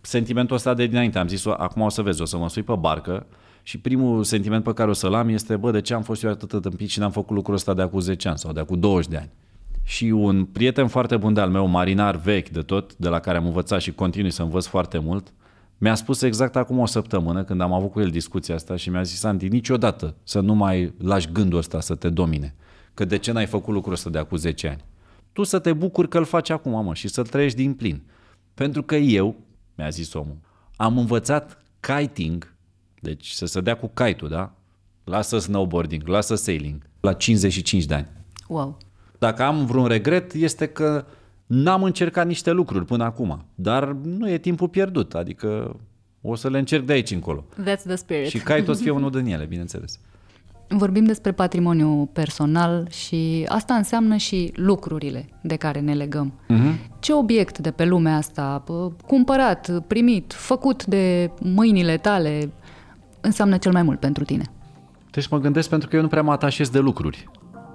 sentimentul 0.00 0.56
ăsta 0.56 0.74
de 0.74 0.86
dinainte. 0.86 1.18
Am 1.18 1.28
zis, 1.28 1.46
acum 1.46 1.82
o 1.82 1.88
să 1.88 2.02
vezi, 2.02 2.22
o 2.22 2.24
să 2.24 2.38
mă 2.38 2.48
sui 2.48 2.62
pe 2.62 2.74
barcă 2.78 3.26
și 3.62 3.78
primul 3.78 4.24
sentiment 4.24 4.64
pe 4.64 4.72
care 4.72 4.90
o 4.90 4.92
să-l 4.92 5.14
am 5.14 5.28
este, 5.28 5.56
bă, 5.56 5.70
de 5.70 5.80
ce 5.80 5.94
am 5.94 6.02
fost 6.02 6.22
eu 6.22 6.30
atât 6.30 6.50
de 6.50 6.58
tâmpit 6.58 6.88
și 6.88 6.98
n-am 6.98 7.10
făcut 7.10 7.36
lucrul 7.36 7.54
ăsta 7.54 7.74
de 7.74 7.82
acum 7.82 8.00
10 8.00 8.28
ani 8.28 8.38
sau 8.38 8.52
de 8.52 8.60
acum 8.60 8.80
20 8.80 9.10
de 9.10 9.16
ani. 9.16 9.30
Și 9.88 10.04
un 10.04 10.44
prieten 10.44 10.88
foarte 10.88 11.16
bun 11.16 11.34
de 11.34 11.40
al 11.40 11.50
meu, 11.50 11.66
marinar 11.66 12.16
vechi 12.16 12.48
de 12.48 12.62
tot, 12.62 12.96
de 12.96 13.08
la 13.08 13.20
care 13.20 13.36
am 13.38 13.46
învățat 13.46 13.80
și 13.80 13.92
continui 13.92 14.30
să 14.30 14.42
învăț 14.42 14.66
foarte 14.66 14.98
mult, 14.98 15.32
mi-a 15.78 15.94
spus 15.94 16.22
exact 16.22 16.56
acum 16.56 16.78
o 16.78 16.86
săptămână, 16.86 17.44
când 17.44 17.60
am 17.60 17.72
avut 17.72 17.90
cu 17.90 18.00
el 18.00 18.10
discuția 18.10 18.54
asta 18.54 18.76
și 18.76 18.90
mi-a 18.90 19.02
zis, 19.02 19.22
Andy, 19.22 19.48
niciodată 19.48 20.14
să 20.22 20.40
nu 20.40 20.54
mai 20.54 20.94
lași 20.98 21.32
gândul 21.32 21.58
ăsta 21.58 21.80
să 21.80 21.94
te 21.94 22.08
domine. 22.08 22.54
Că 22.94 23.04
de 23.04 23.16
ce 23.16 23.32
n-ai 23.32 23.46
făcut 23.46 23.74
lucrul 23.74 23.92
ăsta 23.92 24.10
de 24.10 24.18
acum 24.18 24.36
10 24.36 24.68
ani? 24.68 24.84
Tu 25.32 25.42
să 25.42 25.58
te 25.58 25.72
bucuri 25.72 26.08
că 26.08 26.18
îl 26.18 26.24
faci 26.24 26.50
acum, 26.50 26.84
mă, 26.84 26.94
și 26.94 27.08
să-l 27.08 27.26
trăiești 27.26 27.56
din 27.56 27.74
plin. 27.74 28.02
Pentru 28.54 28.82
că 28.82 28.96
eu, 28.96 29.36
mi-a 29.74 29.88
zis 29.88 30.12
omul, 30.12 30.38
am 30.76 30.98
învățat 30.98 31.62
kiting, 31.80 32.54
deci 33.00 33.30
să 33.30 33.46
se 33.46 33.60
dea 33.60 33.76
cu 33.76 33.90
kite 33.94 34.26
da? 34.28 34.52
Lasă 35.04 35.38
snowboarding, 35.38 36.06
lasă 36.06 36.34
sailing, 36.34 36.82
la 37.00 37.12
55 37.12 37.84
de 37.84 37.94
ani. 37.94 38.08
Wow. 38.48 38.78
Dacă 39.18 39.42
am 39.42 39.66
vreun 39.66 39.86
regret, 39.86 40.32
este 40.32 40.66
că 40.66 41.04
N-am 41.48 41.82
încercat 41.82 42.26
niște 42.26 42.50
lucruri 42.50 42.84
până 42.84 43.04
acum, 43.04 43.44
dar 43.54 43.96
nu 44.02 44.30
e 44.30 44.38
timpul 44.38 44.68
pierdut, 44.68 45.14
adică 45.14 45.76
o 46.20 46.34
să 46.34 46.48
le 46.48 46.58
încerc 46.58 46.84
de 46.84 46.92
aici 46.92 47.10
încolo. 47.10 47.44
That's 47.62 47.82
the 47.86 47.94
spirit. 47.94 48.28
Și 48.28 48.38
cai 48.38 48.62
toți 48.62 48.82
fie 48.82 48.90
unul 49.00 49.10
din 49.10 49.26
ele, 49.26 49.44
bineînțeles. 49.44 49.98
Vorbim 50.68 51.04
despre 51.04 51.32
patrimoniu 51.32 52.10
personal 52.12 52.88
și 52.90 53.44
asta 53.48 53.74
înseamnă 53.74 54.16
și 54.16 54.52
lucrurile 54.54 55.28
de 55.42 55.56
care 55.56 55.80
ne 55.80 55.94
legăm. 55.94 56.32
Uh-huh. 56.32 56.98
Ce 56.98 57.12
obiect 57.12 57.58
de 57.58 57.70
pe 57.70 57.84
lumea 57.84 58.16
asta, 58.16 58.64
cumpărat, 59.06 59.82
primit, 59.86 60.32
făcut 60.32 60.84
de 60.86 61.30
mâinile 61.42 61.96
tale, 61.96 62.50
înseamnă 63.20 63.56
cel 63.56 63.72
mai 63.72 63.82
mult 63.82 64.00
pentru 64.00 64.24
tine? 64.24 64.44
Deci 65.10 65.28
mă 65.28 65.38
gândesc 65.38 65.68
pentru 65.68 65.88
că 65.88 65.96
eu 65.96 66.02
nu 66.02 66.08
prea 66.08 66.22
mă 66.22 66.32
atașez 66.32 66.68
de 66.68 66.78
lucruri 66.78 67.28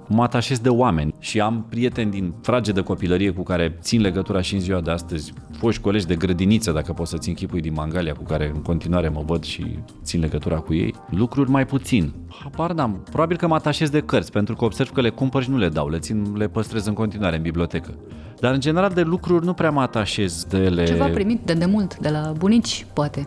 mă 0.08 0.22
atașez 0.22 0.58
de 0.58 0.68
oameni 0.68 1.14
și 1.18 1.40
am 1.40 1.66
prieteni 1.68 2.10
din 2.10 2.34
frage 2.42 2.72
de 2.72 2.80
copilărie 2.80 3.30
cu 3.30 3.42
care 3.42 3.78
țin 3.80 4.00
legătura 4.00 4.40
și 4.40 4.54
în 4.54 4.60
ziua 4.60 4.80
de 4.80 4.90
astăzi, 4.90 5.32
foști 5.58 5.82
colegi 5.82 6.06
de 6.06 6.14
grădiniță, 6.14 6.72
dacă 6.72 6.92
poți 6.92 7.10
să 7.10 7.18
țin 7.18 7.34
chipui 7.34 7.60
din 7.60 7.72
Mangalia, 7.72 8.12
cu 8.12 8.22
care 8.22 8.52
în 8.54 8.62
continuare 8.62 9.08
mă 9.08 9.22
văd 9.26 9.42
și 9.44 9.78
țin 10.02 10.20
legătura 10.20 10.56
cu 10.56 10.74
ei, 10.74 10.94
lucruri 11.10 11.50
mai 11.50 11.66
puțin. 11.66 12.12
Habar 12.42 12.72
n-am. 12.72 13.02
Probabil 13.10 13.36
că 13.36 13.46
mă 13.46 13.54
atașez 13.54 13.90
de 13.90 14.00
cărți, 14.00 14.30
pentru 14.30 14.56
că 14.56 14.64
observ 14.64 14.90
că 14.90 15.00
le 15.00 15.10
cumpăr 15.10 15.42
și 15.42 15.50
nu 15.50 15.58
le 15.58 15.68
dau, 15.68 15.88
le 15.88 15.98
țin, 15.98 16.32
le 16.36 16.48
păstrez 16.48 16.86
în 16.86 16.94
continuare 16.94 17.36
în 17.36 17.42
bibliotecă. 17.42 17.94
Dar 18.40 18.54
în 18.54 18.60
general 18.60 18.90
de 18.94 19.02
lucruri 19.02 19.44
nu 19.44 19.52
prea 19.52 19.70
mă 19.70 19.80
atașez 19.80 20.44
de 20.44 20.58
ele. 20.58 20.84
Ceva 20.84 21.06
primit 21.06 21.40
de 21.44 21.52
demult, 21.52 21.98
de 21.98 22.08
la 22.08 22.32
bunici, 22.38 22.86
poate. 22.92 23.26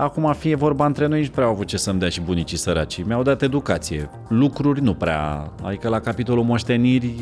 Acum 0.00 0.32
fie 0.32 0.54
vorba 0.54 0.86
între 0.86 1.06
noi, 1.06 1.20
nici 1.20 1.28
prea 1.28 1.44
au 1.44 1.50
avut 1.50 1.66
ce 1.66 1.76
să-mi 1.76 1.98
dea 1.98 2.08
și 2.08 2.20
bunicii 2.20 2.56
săraci. 2.56 3.02
Mi-au 3.02 3.22
dat 3.22 3.42
educație. 3.42 4.10
Lucruri 4.28 4.82
nu 4.82 4.94
prea. 4.94 5.52
Adică 5.62 5.88
la 5.88 6.00
capitolul 6.00 6.44
moșteniri, 6.44 7.14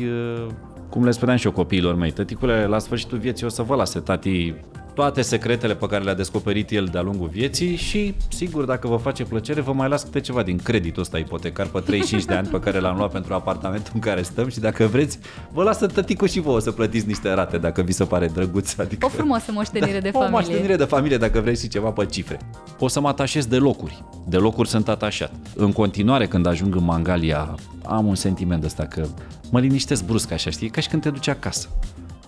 cum 0.89 1.03
le 1.03 1.11
spuneam 1.11 1.37
și 1.37 1.45
eu 1.45 1.51
copiilor 1.51 1.95
mei, 1.95 2.11
tăticule, 2.11 2.65
la 2.65 2.79
sfârșitul 2.79 3.17
vieții 3.17 3.45
o 3.45 3.49
să 3.49 3.61
vă 3.61 3.75
lase 3.75 3.99
tati 3.99 4.53
toate 4.99 5.21
secretele 5.21 5.75
pe 5.75 5.85
care 5.85 6.03
le-a 6.03 6.13
descoperit 6.13 6.71
el 6.71 6.85
de-a 6.85 7.01
lungul 7.01 7.27
vieții 7.27 7.75
și, 7.75 8.13
sigur, 8.29 8.65
dacă 8.65 8.87
vă 8.87 8.95
face 8.95 9.23
plăcere, 9.23 9.61
vă 9.61 9.73
mai 9.73 9.89
las 9.89 10.03
câte 10.03 10.19
ceva 10.19 10.43
din 10.43 10.57
creditul 10.57 11.01
ăsta 11.01 11.17
ipotecar 11.17 11.67
pe 11.67 11.79
35 11.79 12.25
de 12.25 12.33
ani 12.33 12.47
pe 12.47 12.59
care 12.59 12.79
l-am 12.79 12.97
luat 12.97 13.11
pentru 13.11 13.33
apartamentul 13.33 13.91
în 13.93 13.99
care 13.99 14.21
stăm 14.21 14.49
și 14.49 14.59
dacă 14.59 14.85
vreți, 14.85 15.19
vă 15.51 15.63
lasă 15.63 15.87
tăticul 15.87 16.27
și 16.27 16.39
vouă 16.39 16.59
să 16.59 16.71
plătiți 16.71 17.07
niște 17.07 17.33
rate 17.33 17.57
dacă 17.57 17.81
vi 17.81 17.91
se 17.91 18.03
pare 18.03 18.27
drăguț. 18.27 18.75
Adică... 18.83 19.05
O 19.05 19.09
frumoasă 19.09 19.51
moștenire 19.51 19.99
da, 19.99 19.99
de 19.99 20.09
familie. 20.17 20.35
O 20.35 20.37
moștenire 20.37 20.75
de 20.75 20.83
familie 20.83 21.17
dacă 21.17 21.39
vreți 21.39 21.61
și 21.61 21.67
ceva 21.67 21.89
pe 21.89 22.05
cifre. 22.05 22.39
O 22.79 22.87
să 22.87 22.99
mă 22.99 23.07
atașez 23.07 23.45
de 23.45 23.57
locuri. 23.57 24.03
De 24.27 24.37
locuri 24.37 24.69
sunt 24.69 24.87
atașat. 24.87 25.31
În 25.55 25.71
continuare, 25.71 26.27
când 26.27 26.45
ajung 26.45 26.75
în 26.75 26.83
Mangalia, 26.83 27.55
am 27.85 28.05
un 28.05 28.15
sentiment 28.15 28.63
ăsta 28.63 28.85
că 28.85 29.07
mă 29.51 29.59
liniștesc 29.59 30.05
brusc 30.05 30.31
așa, 30.31 30.49
știi? 30.49 30.69
Ca 30.69 30.81
și 30.81 30.87
când 30.87 31.01
te 31.01 31.09
duci 31.09 31.27
acasă. 31.27 31.69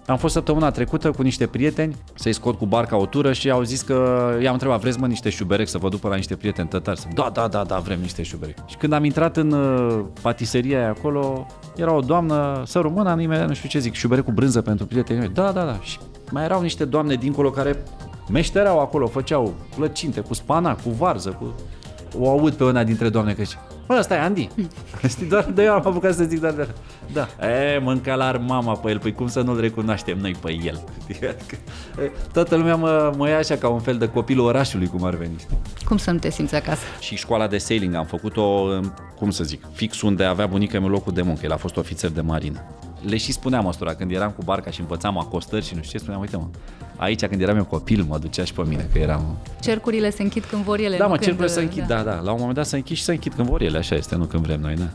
Am 0.06 0.18
fost 0.18 0.34
săptămâna 0.34 0.72
trecută 0.72 1.12
cu 1.12 1.22
niște 1.22 1.48
prieteni 1.48 1.96
să-i 2.14 2.34
scot 2.34 2.58
cu 2.58 2.66
barca 2.66 2.98
o 2.98 3.06
tură 3.06 3.34
și 3.34 3.50
au 3.50 3.64
zis 3.64 3.82
că 3.82 4.30
i-am 4.42 4.54
întrebat, 4.54 4.80
vreți 4.80 5.00
mă 5.00 5.08
niște 5.08 5.30
șuberec 5.30 5.68
să 5.68 5.78
vă 5.78 5.90
duc 5.90 6.04
la 6.04 6.16
niște 6.16 6.36
prieteni 6.36 6.68
tătari? 6.68 7.08
Da, 7.14 7.30
da, 7.34 7.48
da, 7.48 7.64
da, 7.64 7.78
vrem 7.78 8.00
niște 8.00 8.24
șuberec. 8.24 8.56
Și 8.66 8.76
când 8.76 8.94
am 8.94 9.04
intrat 9.04 9.38
în 9.38 9.52
uh, 9.52 10.06
patiseria 10.22 10.80
aia 10.80 10.90
acolo, 10.90 11.48
era 11.76 11.94
o 11.94 12.00
doamnă, 12.00 12.64
să 12.66 12.80
română, 12.80 13.14
nimeni, 13.14 13.48
nu 13.48 13.54
știu 13.54 13.70
ce 13.70 13.80
zic, 13.80 13.94
șuberec 13.94 14.24
cu 14.24 14.32
brânză 14.32 14.62
pentru 14.62 14.86
prietenii 14.86 15.22
mei. 15.22 15.32
Da, 15.34 15.52
da, 15.52 15.66
da. 15.66 15.80
Și 15.82 16.00
mai 16.32 16.44
erau 16.44 16.62
niște 16.62 16.86
doamne 16.86 17.16
dincolo 17.16 17.50
care 17.50 17.84
meștereau 18.30 18.80
acolo, 18.80 19.08
făceau 19.08 19.54
plăcinte 19.76 20.20
cu 20.20 20.34
spana, 20.34 20.76
cu 20.76 20.90
varză, 20.90 21.30
cu... 21.30 21.56
O 22.20 22.30
aud 22.30 22.54
pe 22.54 22.64
una 22.64 22.84
dintre 22.84 23.10
doamne 23.10 23.34
că 23.34 23.44
zice, 23.44 23.60
Bă, 23.92 24.02
stai, 24.02 24.20
Andy. 24.20 24.50
Știi, 25.10 25.26
doar 25.26 25.44
de 25.44 25.64
eu 25.64 25.74
am 25.74 25.84
apucat 25.86 26.14
să 26.14 26.24
zic 26.24 26.40
doar 26.40 26.54
de 26.54 26.68
Da. 27.14 27.48
E, 27.48 27.78
mânca 27.78 28.16
la 28.16 28.32
mama 28.32 28.74
pe 28.74 28.90
el, 28.90 29.00
păi 29.00 29.14
cum 29.14 29.28
să 29.28 29.42
nu-l 29.42 29.60
recunoaștem 29.60 30.18
noi 30.18 30.36
pe 30.42 30.52
el? 30.64 30.84
Adică, 31.08 31.58
toată 32.34 32.56
lumea 32.56 32.76
mă, 32.76 33.14
mă 33.18 33.30
ia 33.30 33.38
așa 33.38 33.56
ca 33.56 33.68
un 33.68 33.80
fel 33.80 33.98
de 33.98 34.08
copilul 34.08 34.46
orașului, 34.46 34.88
cum 34.88 35.04
ar 35.04 35.16
veni. 35.16 35.36
Cum 35.86 35.98
să 35.98 36.12
nu 36.12 36.18
te 36.18 36.30
simți 36.30 36.56
acasă? 36.56 36.82
Și 37.00 37.16
școala 37.16 37.48
de 37.48 37.58
sailing 37.58 37.96
am 37.96 38.06
făcut-o, 38.06 38.68
cum 39.18 39.30
să 39.30 39.44
zic, 39.44 39.64
fix 39.74 40.02
unde 40.02 40.24
avea 40.24 40.46
bunica 40.48 40.80
meu 40.80 40.90
locul 40.90 41.14
de 41.14 41.22
muncă. 41.22 41.42
El 41.44 41.52
a 41.52 41.58
fost 41.58 41.78
ofițer 41.78 42.10
de 42.10 42.22
marină. 42.22 42.64
Le 43.08 43.18
și 43.18 43.32
spuneam 43.32 43.68
ăstora 43.68 43.94
când 43.94 44.12
eram 44.12 44.32
cu 44.32 44.44
barca 44.44 44.70
și 44.72 44.80
învățam 44.80 45.18
acostări 45.18 45.66
și 45.66 45.76
nu 45.76 45.82
știu 45.82 45.92
ce, 45.92 45.98
spuneam, 45.98 46.22
uite 46.22 46.38
mă, 46.38 46.48
aici 46.96 47.26
când 47.26 47.42
eram 47.42 47.58
eu 47.58 47.66
copil 47.66 48.06
mă 48.08 48.18
ducea 48.18 48.44
și 48.44 48.54
pe 48.54 48.62
mine, 48.68 48.90
că 48.94 49.00
eram... 49.00 49.38
Cercurile 49.60 50.10
se 50.10 50.22
închid 50.22 50.44
când 50.44 50.64
vor 50.64 50.80
ele. 50.80 50.98
Da, 50.98 51.08
mă, 51.08 51.18
cercurile 51.18 51.48
se 51.48 51.62
închid, 51.62 51.84
da. 51.88 51.96
da, 51.96 52.04
da. 52.04 52.20
La 52.20 52.32
un 52.32 52.38
moment 52.40 52.56
dat 52.56 52.66
se 52.66 52.76
închid 52.76 52.96
și 52.96 53.04
se 53.04 53.12
închid 53.12 53.34
când 53.34 53.48
vor 53.48 53.62
ele, 53.62 53.78
așa 53.78 53.96
este, 53.96 54.16
nu 54.16 54.26
când 54.26 54.44
vrem 54.44 54.60
noi, 54.60 54.76
da. 54.76 54.90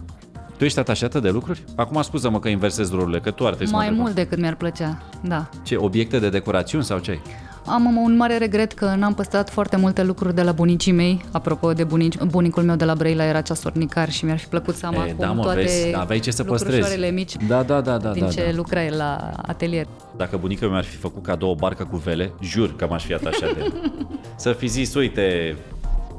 Tu 0.56 0.64
ești 0.64 0.78
atașată 0.78 1.20
de 1.20 1.30
lucruri? 1.30 1.64
Acum 1.76 2.02
scuză-mă 2.02 2.38
că 2.38 2.48
inversez 2.48 2.90
rolurile, 2.90 3.20
că 3.20 3.30
tu 3.30 3.46
ar 3.46 3.54
trebui 3.54 3.72
Mai 3.72 3.86
să 3.86 3.92
mult 3.92 4.14
decât 4.14 4.38
mi-ar 4.38 4.54
plăcea, 4.54 5.02
da. 5.20 5.48
Ce, 5.62 5.76
obiecte 5.76 6.18
de 6.18 6.28
decorațiuni 6.28 6.84
sau 6.84 6.98
ce 6.98 7.18
am 7.66 7.96
un 7.96 8.16
mare 8.16 8.36
regret 8.38 8.72
că 8.72 8.94
n-am 8.96 9.14
păstrat 9.14 9.50
foarte 9.50 9.76
multe 9.76 10.02
lucruri 10.02 10.34
de 10.34 10.42
la 10.42 10.52
bunicii 10.52 10.92
mei. 10.92 11.24
Apropo 11.32 11.72
de 11.72 11.84
bunici, 11.84 12.18
bunicul 12.18 12.62
meu 12.62 12.76
de 12.76 12.84
la 12.84 12.94
Brăila 12.94 13.24
era 13.24 13.40
ceasornicar 13.40 14.10
și 14.10 14.24
mi-ar 14.24 14.38
fi 14.38 14.46
plăcut 14.46 14.74
să 14.74 14.86
am 14.86 14.94
e, 14.94 14.98
acum 14.98 15.14
da, 15.18 15.32
mă, 15.32 15.42
toate 15.42 15.60
vezi, 15.60 15.94
aveai 15.94 16.18
ce 16.18 16.30
să 16.30 16.44
păstrezi. 16.44 17.10
mici 17.10 17.36
da, 17.48 17.62
da, 17.62 17.80
da, 17.80 17.96
da, 17.96 18.10
din 18.10 18.22
da, 18.22 18.28
ce 18.28 18.44
da. 18.44 18.56
lucra 18.56 18.84
el 18.84 18.96
la 18.96 19.30
atelier. 19.46 19.86
Dacă 20.16 20.36
bunica 20.36 20.66
mi-ar 20.66 20.84
fi 20.84 20.96
făcut 20.96 21.22
cadou 21.22 21.50
o 21.50 21.54
barcă 21.54 21.84
cu 21.84 21.96
vele, 21.96 22.32
jur 22.40 22.76
că 22.76 22.86
m-aș 22.90 23.04
fi 23.04 23.14
atașat 23.14 23.54
de 23.54 23.72
Să 24.36 24.52
fi 24.52 24.66
zis, 24.66 24.94
uite, 24.94 25.56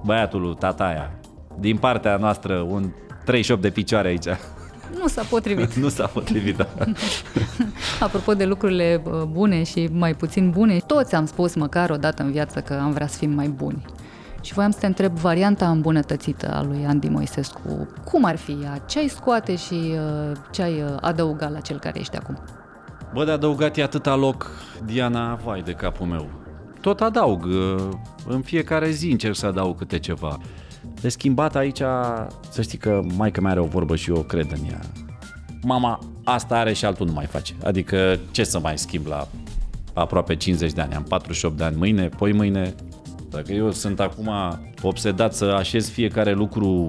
băiatul 0.05 0.55
tata 0.59 0.83
aia, 0.83 1.11
din 1.59 1.77
partea 1.77 2.17
noastră 2.17 2.53
un 2.53 2.89
38 3.25 3.61
de 3.61 3.69
picioare 3.69 4.07
aici. 4.07 4.27
Nu 4.99 5.07
s-a 5.07 5.21
potrivit. 5.21 5.73
nu 5.83 5.89
s-a 5.89 6.05
potrivit, 6.05 6.55
da. 6.55 6.67
Apropo 8.05 8.33
de 8.33 8.45
lucrurile 8.45 9.01
bune 9.31 9.63
și 9.63 9.89
mai 9.91 10.15
puțin 10.15 10.49
bune, 10.49 10.77
toți 10.87 11.15
am 11.15 11.25
spus 11.25 11.55
măcar 11.55 11.89
o 11.89 11.95
dată 11.95 12.23
în 12.23 12.31
viață 12.31 12.59
că 12.59 12.73
am 12.73 12.91
vrea 12.91 13.07
să 13.07 13.17
fim 13.17 13.31
mai 13.31 13.47
buni. 13.47 13.85
Și 14.41 14.53
voiam 14.53 14.71
să 14.71 14.79
te 14.79 14.85
întreb 14.85 15.11
varianta 15.11 15.69
îmbunătățită 15.69 16.53
a 16.53 16.63
lui 16.63 16.85
Andy 16.85 17.07
Moisescu. 17.07 17.87
Cum 18.03 18.23
ar 18.23 18.35
fi 18.35 18.57
ea? 18.63 18.77
Ce 18.77 18.99
ai 18.99 19.07
scoate 19.07 19.55
și 19.55 19.73
uh, 19.73 20.31
ce 20.51 20.61
ai 20.61 20.81
uh, 20.81 20.95
adăuga 21.01 21.47
la 21.47 21.59
cel 21.59 21.79
care 21.79 21.99
ești 21.99 22.17
acum? 22.17 22.37
Bă, 23.13 23.25
de 23.25 23.31
adăugat 23.31 23.77
e 23.77 23.83
atâta 23.83 24.15
loc, 24.15 24.51
Diana, 24.85 25.35
vai 25.35 25.61
de 25.61 25.71
capul 25.71 26.05
meu. 26.05 26.29
Tot 26.81 27.01
adaug. 27.01 27.45
Uh, 27.45 27.89
în 28.27 28.41
fiecare 28.41 28.89
zi 28.89 29.11
încerc 29.11 29.35
să 29.35 29.45
adaug 29.45 29.77
câte 29.77 29.99
ceva. 29.99 30.37
De 31.01 31.09
schimbat 31.09 31.55
aici, 31.55 31.81
să 32.49 32.61
știi 32.61 32.77
că 32.77 33.01
maica 33.15 33.41
mea 33.41 33.51
are 33.51 33.59
o 33.59 33.65
vorbă 33.65 33.95
și 33.95 34.09
eu 34.09 34.21
cred 34.21 34.51
în 34.51 34.69
ea. 34.71 34.79
Mama 35.61 35.99
asta 36.23 36.57
are 36.57 36.73
și 36.73 36.85
altul 36.85 37.05
nu 37.05 37.11
mai 37.11 37.25
face. 37.25 37.53
Adică 37.63 38.19
ce 38.31 38.43
să 38.43 38.59
mai 38.59 38.77
schimb 38.77 39.05
la 39.05 39.27
aproape 39.93 40.35
50 40.35 40.71
de 40.71 40.81
ani, 40.81 40.93
am 40.93 41.03
48 41.03 41.57
de 41.57 41.63
ani 41.63 41.75
mâine, 41.75 42.07
poi 42.07 42.33
mâine. 42.33 42.75
Dacă 43.29 43.51
eu 43.51 43.71
sunt 43.71 43.99
acum 43.99 44.29
obsedat 44.81 45.33
să 45.33 45.45
așez 45.45 45.89
fiecare 45.89 46.33
lucru 46.33 46.87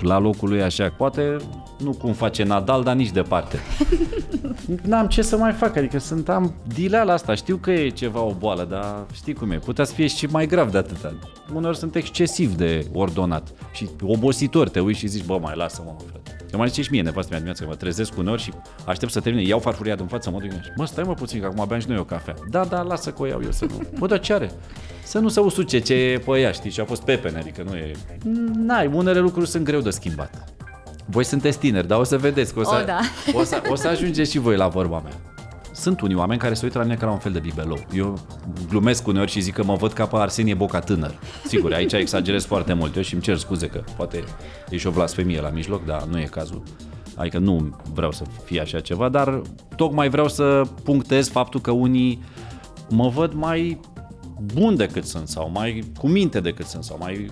la 0.00 0.18
locul 0.18 0.48
lui 0.48 0.62
așa, 0.62 0.94
poate 0.96 1.36
nu 1.78 1.92
cum 1.92 2.12
face 2.12 2.42
Nadal, 2.42 2.82
dar 2.82 2.94
nici 2.94 3.10
departe. 3.10 3.58
N-am 4.82 5.06
ce 5.06 5.22
să 5.22 5.36
mai 5.36 5.52
fac, 5.52 5.76
adică 5.76 5.98
sunt, 5.98 6.28
am 6.28 6.54
dileala 6.74 7.12
asta, 7.12 7.34
știu 7.34 7.56
că 7.56 7.70
e 7.70 7.88
ceva 7.88 8.20
o 8.20 8.32
boală, 8.38 8.66
dar 8.70 9.06
știi 9.12 9.34
cum 9.34 9.50
e, 9.50 9.58
putea 9.58 9.84
să 9.84 9.94
fie 9.94 10.06
și 10.06 10.26
mai 10.26 10.46
grav 10.46 10.70
de 10.70 10.78
atâta. 10.78 11.14
Uneori 11.54 11.76
sunt 11.76 11.94
excesiv 11.94 12.54
de 12.54 12.86
ordonat 12.92 13.48
și 13.72 13.88
obositor, 14.02 14.68
te 14.68 14.80
uiți 14.80 14.98
și 14.98 15.06
zici, 15.06 15.24
bă, 15.24 15.38
mai 15.38 15.56
lasă-mă, 15.56 15.96
frate. 16.06 16.36
Eu 16.52 16.58
mai 16.58 16.68
zice 16.68 16.82
și 16.82 16.90
mie 16.90 17.02
nevastă 17.02 17.28
mea 17.30 17.38
dimineața 17.38 17.64
că 17.64 17.70
mă 17.70 17.76
trezesc 17.76 18.18
uneori 18.18 18.42
și 18.42 18.52
aștept 18.86 19.12
să 19.12 19.20
termine, 19.20 19.46
iau 19.46 19.58
farfuria 19.58 19.94
din 19.94 20.06
față, 20.06 20.30
mă 20.30 20.40
duc 20.40 20.50
mă, 20.76 20.86
stai 20.86 21.04
mă 21.06 21.14
puțin, 21.14 21.40
că 21.40 21.46
acum 21.46 21.60
aveam 21.60 21.80
și 21.80 21.88
noi 21.88 21.98
o 21.98 22.04
cafea. 22.04 22.34
Da, 22.50 22.64
da, 22.64 22.82
lasă 22.82 23.10
că 23.10 23.22
o 23.22 23.26
iau 23.26 23.40
eu 23.44 23.50
să 23.50 23.64
nu. 23.64 23.80
Bă, 23.98 24.06
dar 24.06 24.20
ce 24.20 24.32
are? 24.32 24.50
Să 25.04 25.18
nu 25.18 25.28
se 25.28 25.40
usuce 25.40 25.78
ce 25.78 25.94
e 25.94 26.18
pe 26.18 26.38
ea, 26.38 26.52
știi, 26.52 26.70
și 26.70 26.80
a 26.80 26.84
fost 26.84 27.02
pepene, 27.02 27.38
adică 27.38 27.62
nu 27.62 27.74
e... 27.74 27.92
N-ai, 28.54 28.86
unele 28.86 29.18
lucruri 29.18 29.48
sunt 29.48 29.64
greu 29.64 29.80
de 29.80 29.90
schimbat. 29.90 30.53
Voi 31.06 31.24
sunteți 31.24 31.58
tineri, 31.58 31.86
dar 31.86 31.98
o 31.98 32.04
să 32.04 32.18
vedeți 32.18 32.54
că 32.54 32.60
o 32.60 32.62
să, 32.62 32.78
O, 32.82 32.84
da. 32.84 32.98
o 33.32 33.44
să, 33.44 33.62
o 33.70 33.74
să 33.74 33.88
ajungeți 33.88 34.30
și 34.30 34.38
voi 34.38 34.56
la 34.56 34.68
vorba 34.68 35.00
mea. 35.04 35.12
Sunt 35.72 36.00
unii 36.00 36.16
oameni 36.16 36.40
care 36.40 36.54
se 36.54 36.64
uită 36.64 36.78
la 36.78 36.84
mine 36.84 36.96
ca 36.96 37.06
la 37.06 37.12
un 37.12 37.18
fel 37.18 37.32
de 37.32 37.38
bibelou. 37.38 37.78
Eu 37.94 38.18
glumesc 38.68 39.06
uneori 39.06 39.30
și 39.30 39.40
zic 39.40 39.54
că 39.54 39.64
mă 39.64 39.74
văd 39.74 39.92
ca 39.92 40.06
pe 40.06 40.16
Arsenie 40.16 40.54
Boca 40.54 40.78
tânăr. 40.78 41.18
Sigur, 41.46 41.72
aici 41.72 41.92
exagerez 41.92 42.44
foarte 42.44 42.72
mult 42.72 42.96
eu 42.96 43.02
și 43.02 43.12
îmi 43.12 43.22
cer 43.22 43.36
scuze 43.36 43.66
că 43.66 43.84
poate 43.96 44.24
e 44.70 44.76
și 44.76 44.86
o 44.86 44.90
blasfemie 44.90 45.40
la 45.40 45.48
mijloc, 45.48 45.84
dar 45.84 46.02
nu 46.02 46.18
e 46.20 46.24
cazul. 46.24 46.62
Adică 47.16 47.38
nu 47.38 47.78
vreau 47.94 48.12
să 48.12 48.24
fie 48.44 48.60
așa 48.60 48.80
ceva, 48.80 49.08
dar 49.08 49.42
tocmai 49.76 50.08
vreau 50.08 50.28
să 50.28 50.62
punctez 50.84 51.28
faptul 51.28 51.60
că 51.60 51.70
unii 51.70 52.22
mă 52.90 53.08
văd 53.08 53.32
mai 53.32 53.80
bun 54.54 54.76
decât 54.76 55.04
sunt 55.04 55.28
sau 55.28 55.50
mai 55.54 55.84
cu 55.98 56.08
minte 56.08 56.40
decât 56.40 56.66
sunt 56.66 56.84
sau 56.84 56.96
mai 57.00 57.30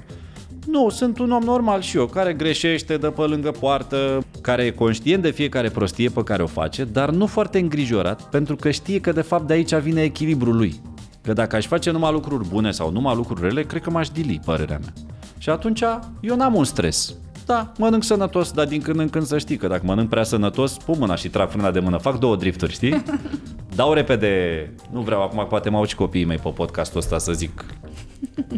nu, 0.67 0.89
sunt 0.89 1.19
un 1.19 1.31
om 1.31 1.43
normal 1.43 1.81
și 1.81 1.97
eu, 1.97 2.07
care 2.07 2.33
greșește, 2.33 2.97
dă 2.97 3.11
pe 3.11 3.23
lângă 3.23 3.51
poartă, 3.51 4.25
care 4.41 4.63
e 4.63 4.71
conștient 4.71 5.23
de 5.23 5.31
fiecare 5.31 5.69
prostie 5.69 6.09
pe 6.09 6.23
care 6.23 6.43
o 6.43 6.47
face, 6.47 6.85
dar 6.85 7.11
nu 7.11 7.27
foarte 7.27 7.59
îngrijorat, 7.59 8.23
pentru 8.23 8.57
că 8.57 8.71
știe 8.71 9.01
că 9.01 9.13
de 9.13 9.21
fapt 9.21 9.47
de 9.47 9.53
aici 9.53 9.75
vine 9.75 10.03
echilibrul 10.03 10.57
lui. 10.57 10.81
Că 11.23 11.33
dacă 11.33 11.57
aș 11.57 11.67
face 11.67 11.91
numai 11.91 12.13
lucruri 12.13 12.49
bune 12.49 12.71
sau 12.71 12.91
numai 12.91 13.15
lucruri 13.15 13.41
rele, 13.41 13.63
cred 13.63 13.83
că 13.83 13.91
m-aș 13.91 14.09
dili, 14.09 14.41
părerea 14.45 14.79
mea. 14.79 14.93
Și 15.39 15.51
atunci 15.51 15.83
eu 16.21 16.37
n-am 16.37 16.55
un 16.55 16.65
stres. 16.65 17.15
Da, 17.47 17.73
mănânc 17.79 18.03
sănătos, 18.05 18.51
dar 18.51 18.67
din 18.67 18.81
când 18.81 18.99
în 18.99 19.09
când 19.09 19.25
să 19.25 19.39
știi 19.39 19.57
că 19.57 19.67
dacă 19.67 19.83
mănânc 19.85 20.09
prea 20.09 20.23
sănătos, 20.23 20.77
pun 20.77 20.97
mâna 20.99 21.15
și 21.15 21.29
trag 21.29 21.51
frâna 21.51 21.71
de 21.71 21.81
mână, 21.81 21.97
fac 21.97 22.19
două 22.19 22.37
drifturi, 22.37 22.73
știi? 22.73 23.03
Dau 23.77 23.93
repede, 23.93 24.31
nu 24.93 25.01
vreau 25.01 25.23
acum, 25.23 25.47
poate 25.49 25.71
mă 25.71 25.77
au 25.77 25.85
și 25.85 25.95
copiii 25.95 26.25
mei 26.25 26.37
pe 26.37 26.49
podcastul 26.49 26.99
ăsta 26.99 27.19
să 27.19 27.33
zic 27.33 27.65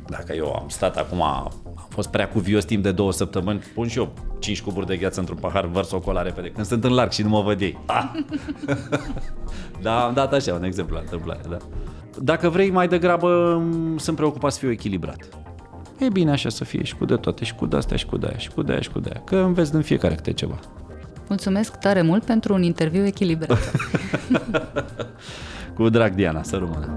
dacă 0.06 0.32
eu 0.34 0.52
am 0.52 0.68
stat 0.68 0.96
acum, 0.96 1.22
am 1.22 1.52
fost 1.88 2.10
prea 2.10 2.28
cuvios 2.28 2.64
timp 2.64 2.82
de 2.82 2.92
două 2.92 3.12
săptămâni, 3.12 3.58
pun 3.74 3.88
și 3.88 3.98
eu 3.98 4.12
5 4.38 4.62
cuburi 4.62 4.86
de 4.86 4.96
gheață 4.96 5.20
într-un 5.20 5.38
pahar, 5.38 5.66
vărs 5.66 5.90
o 5.90 6.00
cola 6.00 6.22
repede, 6.22 6.50
când 6.50 6.66
sunt 6.66 6.84
în 6.84 6.92
larg 6.92 7.10
și 7.10 7.22
nu 7.22 7.28
mă 7.28 7.40
văd 7.40 7.60
ei. 7.60 7.78
Ah! 7.86 8.10
da, 9.82 10.04
am 10.04 10.14
dat 10.14 10.32
așa 10.32 10.54
un 10.54 10.64
exemplu 10.64 10.94
la 10.94 11.00
întâmplare, 11.00 11.40
da. 11.48 11.56
Dacă 12.18 12.48
vrei 12.48 12.70
mai 12.70 12.88
degrabă, 12.88 13.62
m, 13.64 13.96
sunt 13.96 14.16
preocupat 14.16 14.52
să 14.52 14.58
fiu 14.58 14.70
echilibrat. 14.70 15.28
E 15.98 16.08
bine 16.08 16.30
așa 16.30 16.48
să 16.48 16.64
fie 16.64 16.84
și 16.84 16.96
cu 16.96 17.04
de 17.04 17.16
toate, 17.16 17.44
și 17.44 17.54
cu 17.54 17.66
de 17.66 17.76
astea, 17.76 17.96
și 17.96 18.06
cu 18.06 18.16
de 18.16 18.26
aia, 18.26 18.38
și 18.38 18.50
cu 18.50 18.62
de 18.62 18.72
aia, 18.72 18.80
și 18.80 18.90
cu 18.90 19.00
de 19.00 19.10
aia, 19.12 19.22
că 19.24 19.36
înveți 19.36 19.70
din 19.70 19.80
fiecare 19.80 20.14
câte 20.14 20.32
ceva. 20.32 20.58
Mulțumesc 21.28 21.76
tare 21.76 22.02
mult 22.02 22.24
pentru 22.24 22.54
un 22.54 22.62
interviu 22.62 23.06
echilibrat. 23.06 23.58
Cu 25.74 25.88
drag, 25.88 26.14
Diana, 26.14 26.42
să 26.42 26.56
rămână. 26.56 26.96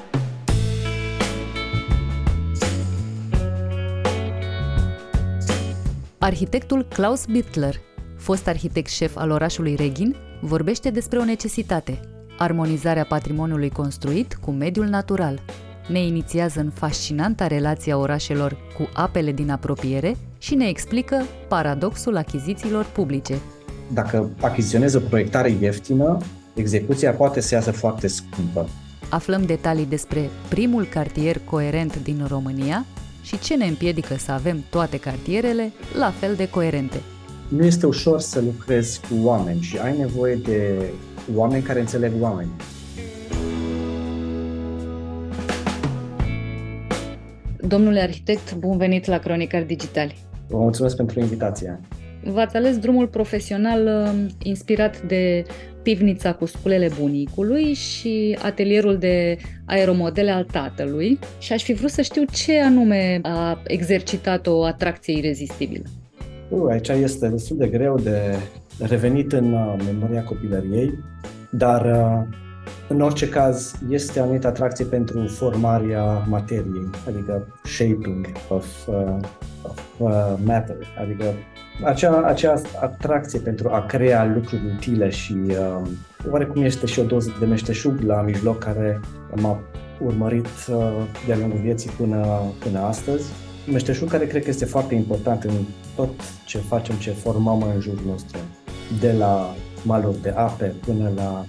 Arhitectul 6.23 6.85
Klaus 6.85 7.25
Bittler, 7.25 7.75
fost 8.17 8.47
arhitect 8.47 8.89
șef 8.89 9.15
al 9.17 9.29
orașului 9.29 9.75
Reghin, 9.75 10.15
vorbește 10.41 10.89
despre 10.89 11.19
o 11.19 11.23
necesitate, 11.23 11.99
armonizarea 12.37 13.05
patrimoniului 13.05 13.69
construit 13.69 14.33
cu 14.33 14.51
mediul 14.51 14.85
natural. 14.85 15.39
Ne 15.87 15.99
inițiază 15.99 16.59
în 16.59 16.69
fascinanta 16.69 17.47
relația 17.47 17.97
orașelor 17.97 18.57
cu 18.77 18.89
apele 18.93 19.31
din 19.31 19.49
apropiere 19.49 20.15
și 20.37 20.55
ne 20.55 20.67
explică 20.67 21.23
paradoxul 21.47 22.17
achizițiilor 22.17 22.85
publice. 22.85 23.37
Dacă 23.93 24.29
achiziționezi 24.41 24.95
o 24.95 24.99
proiectare 24.99 25.55
ieftină, 25.61 26.17
execuția 26.53 27.11
poate 27.11 27.39
să 27.39 27.55
iasă 27.55 27.71
foarte 27.71 28.07
scumpă. 28.07 28.69
Aflăm 29.09 29.45
detalii 29.45 29.85
despre 29.85 30.29
primul 30.49 30.85
cartier 30.85 31.39
coerent 31.49 32.03
din 32.03 32.25
România 32.27 32.85
și 33.21 33.39
ce 33.39 33.55
ne 33.55 33.65
împiedică 33.65 34.15
să 34.17 34.31
avem 34.31 34.63
toate 34.69 34.97
cartierele 34.97 35.71
la 35.97 36.09
fel 36.19 36.35
de 36.35 36.49
coerente. 36.49 37.01
Nu 37.47 37.65
este 37.65 37.85
ușor 37.85 38.19
să 38.19 38.41
lucrezi 38.41 38.99
cu 38.99 39.15
oameni 39.23 39.61
și 39.61 39.77
ai 39.77 39.97
nevoie 39.97 40.35
de 40.35 40.89
oameni 41.35 41.63
care 41.63 41.79
înțeleg 41.79 42.11
oameni. 42.19 42.49
Domnule 47.67 47.99
arhitect, 47.99 48.55
bun 48.55 48.77
venit 48.77 49.05
la 49.05 49.17
Cronicar 49.17 49.63
Digitali. 49.63 50.17
Vă 50.47 50.57
mulțumesc 50.57 50.95
pentru 50.95 51.19
invitație. 51.19 51.79
V-ați 52.23 52.55
ales 52.55 52.77
drumul 52.77 53.07
profesional 53.07 53.85
uh, 53.85 54.31
inspirat 54.43 55.01
de 55.01 55.45
pivnița 55.83 56.33
cu 56.33 56.45
sculele 56.45 56.89
bunicului 56.99 57.73
și 57.73 58.37
atelierul 58.41 58.97
de 58.97 59.37
aeromodele 59.65 60.31
al 60.31 60.43
tatălui 60.43 61.19
și 61.39 61.53
aș 61.53 61.63
fi 61.63 61.73
vrut 61.73 61.89
să 61.89 62.01
știu 62.01 62.23
ce 62.31 62.61
anume 62.61 63.19
a 63.23 63.61
exercitat 63.67 64.47
o 64.47 64.63
atracție 64.63 65.17
irezistibilă. 65.17 65.83
Uh, 66.49 66.69
aici 66.69 66.87
este 66.87 67.27
destul 67.27 67.57
de 67.57 67.67
greu 67.67 67.99
de 67.99 68.35
revenit 68.79 69.31
în 69.31 69.53
uh, 69.53 69.75
memoria 69.85 70.23
copilăriei, 70.23 70.93
dar 71.51 71.85
uh, 71.85 72.37
în 72.87 73.01
orice 73.01 73.29
caz 73.29 73.75
este 73.89 74.19
o 74.19 74.23
anumită 74.23 74.47
atracție 74.47 74.85
pentru 74.85 75.27
formarea 75.27 76.03
materiei, 76.29 76.89
adică 77.07 77.59
shaping 77.63 78.27
of, 78.49 78.87
uh, 78.87 79.17
of 79.61 79.79
uh, 79.97 80.33
matter, 80.45 80.75
adică 81.01 81.25
acea, 81.83 82.21
acea 82.25 82.61
atracție 82.81 83.39
pentru 83.39 83.69
a 83.69 83.85
crea 83.85 84.25
lucruri 84.25 84.61
utile 84.75 85.09
și 85.09 85.35
uh, 85.47 85.81
oarecum 86.29 86.63
este 86.63 86.85
și 86.85 86.99
o 86.99 87.03
doză 87.03 87.35
de 87.39 87.45
meșteșug 87.45 87.99
la 88.01 88.21
mijloc 88.21 88.59
care 88.59 88.99
m-a 89.35 89.59
urmărit 89.99 90.47
uh, 90.69 90.77
de-a 91.25 91.37
lungul 91.37 91.59
vieții 91.59 91.89
până, 91.89 92.41
până 92.59 92.79
astăzi. 92.79 93.31
Meșteșug 93.71 94.09
care 94.09 94.25
cred 94.25 94.43
că 94.43 94.49
este 94.49 94.65
foarte 94.65 94.95
important 94.95 95.43
în 95.43 95.53
tot 95.95 96.09
ce 96.45 96.57
facem, 96.57 96.95
ce 96.95 97.11
formăm 97.11 97.61
în 97.73 97.81
jurul 97.81 98.03
nostru, 98.05 98.39
de 98.99 99.11
la 99.11 99.55
maluri 99.83 100.21
de 100.21 100.29
ape 100.29 100.73
până 100.85 101.11
la 101.15 101.45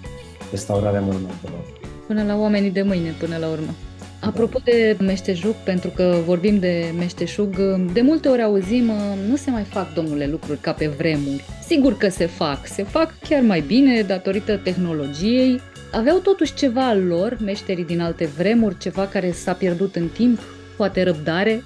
restaurarea 0.51 1.01
monumentelor. 1.01 1.81
Până 2.07 2.23
la 2.23 2.37
oamenii 2.37 2.71
de 2.71 2.83
mâine, 2.83 3.15
până 3.19 3.37
la 3.37 3.49
urmă. 3.49 3.71
Apropo 4.25 4.59
de 4.65 4.97
meșteșug, 5.01 5.55
pentru 5.65 5.91
că 5.91 6.17
vorbim 6.25 6.59
de 6.59 6.93
meșteșug, 6.99 7.57
de 7.93 8.01
multe 8.01 8.29
ori 8.29 8.43
auzim, 8.43 8.91
nu 9.29 9.37
se 9.37 9.51
mai 9.51 9.63
fac, 9.63 9.95
domnule, 9.95 10.27
lucruri 10.27 10.59
ca 10.59 10.73
pe 10.73 10.87
vremuri. 10.87 11.45
Sigur 11.67 11.97
că 11.97 12.09
se 12.09 12.27
fac, 12.27 12.67
se 12.67 12.83
fac 12.83 13.19
chiar 13.29 13.43
mai 13.43 13.61
bine 13.61 14.03
datorită 14.03 14.57
tehnologiei. 14.57 15.61
Aveau 15.93 16.19
totuși 16.19 16.55
ceva 16.55 16.89
al 16.89 17.07
lor, 17.07 17.39
meșterii 17.45 17.85
din 17.85 18.01
alte 18.01 18.25
vremuri, 18.25 18.79
ceva 18.79 19.07
care 19.07 19.31
s-a 19.31 19.53
pierdut 19.53 19.97
în 19.97 20.09
timp, 20.09 20.39
poate 20.77 21.03
răbdare. 21.03 21.63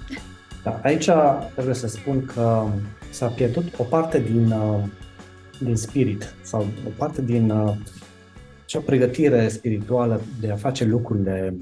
Da, 0.63 0.79
aici 0.83 1.09
trebuie 1.53 1.75
să 1.75 1.87
spun 1.87 2.25
că 2.25 2.65
s-a 3.09 3.27
pierdut 3.27 3.63
o 3.77 3.83
parte 3.83 4.23
din, 4.31 4.53
din 5.59 5.75
spirit 5.75 6.33
sau 6.41 6.67
o 6.87 6.89
parte 6.97 7.21
din 7.21 7.53
acea 8.63 8.83
pregătire 8.85 9.47
spirituală 9.47 10.21
de 10.39 10.51
a 10.51 10.55
face 10.55 10.85
lucrurile 10.85 11.55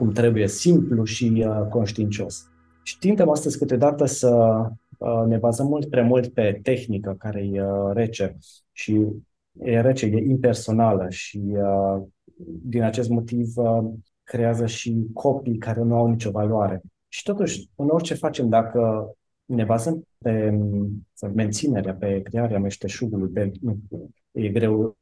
cum 0.00 0.12
trebuie, 0.12 0.48
simplu 0.48 1.04
și 1.04 1.44
uh, 1.46 1.66
conștiincios. 1.68 2.50
Și 2.82 2.98
tindem 2.98 3.28
astăzi 3.28 3.58
câteodată 3.58 4.04
să 4.04 4.30
uh, 4.98 5.24
ne 5.26 5.36
bazăm 5.36 5.66
mult 5.66 5.90
prea 5.90 6.04
mult 6.04 6.32
pe 6.32 6.60
tehnică 6.62 7.14
care 7.18 7.48
e 7.52 7.62
uh, 7.62 7.90
rece 7.92 8.36
și 8.72 9.06
e 9.58 9.80
rece, 9.80 10.06
e 10.06 10.24
impersonală 10.28 11.06
și 11.08 11.40
uh, 11.46 12.02
din 12.62 12.82
acest 12.82 13.08
motiv 13.08 13.52
creează 14.24 14.66
și 14.66 15.06
copii 15.12 15.58
care 15.58 15.82
nu 15.82 15.94
au 15.94 16.06
nicio 16.06 16.30
valoare. 16.30 16.80
Și 17.08 17.22
totuși, 17.22 17.70
în 17.74 17.88
orice 17.88 18.14
facem, 18.14 18.48
dacă 18.48 19.12
ne 19.44 19.64
bazăm 19.64 20.02
pe 20.18 20.58
menținerea, 21.34 21.94
pe 21.94 22.20
crearea 22.22 22.58
meșteșugului, 22.58 23.28
pe, 23.28 23.52
e 24.30 24.48
greu, 24.48 24.96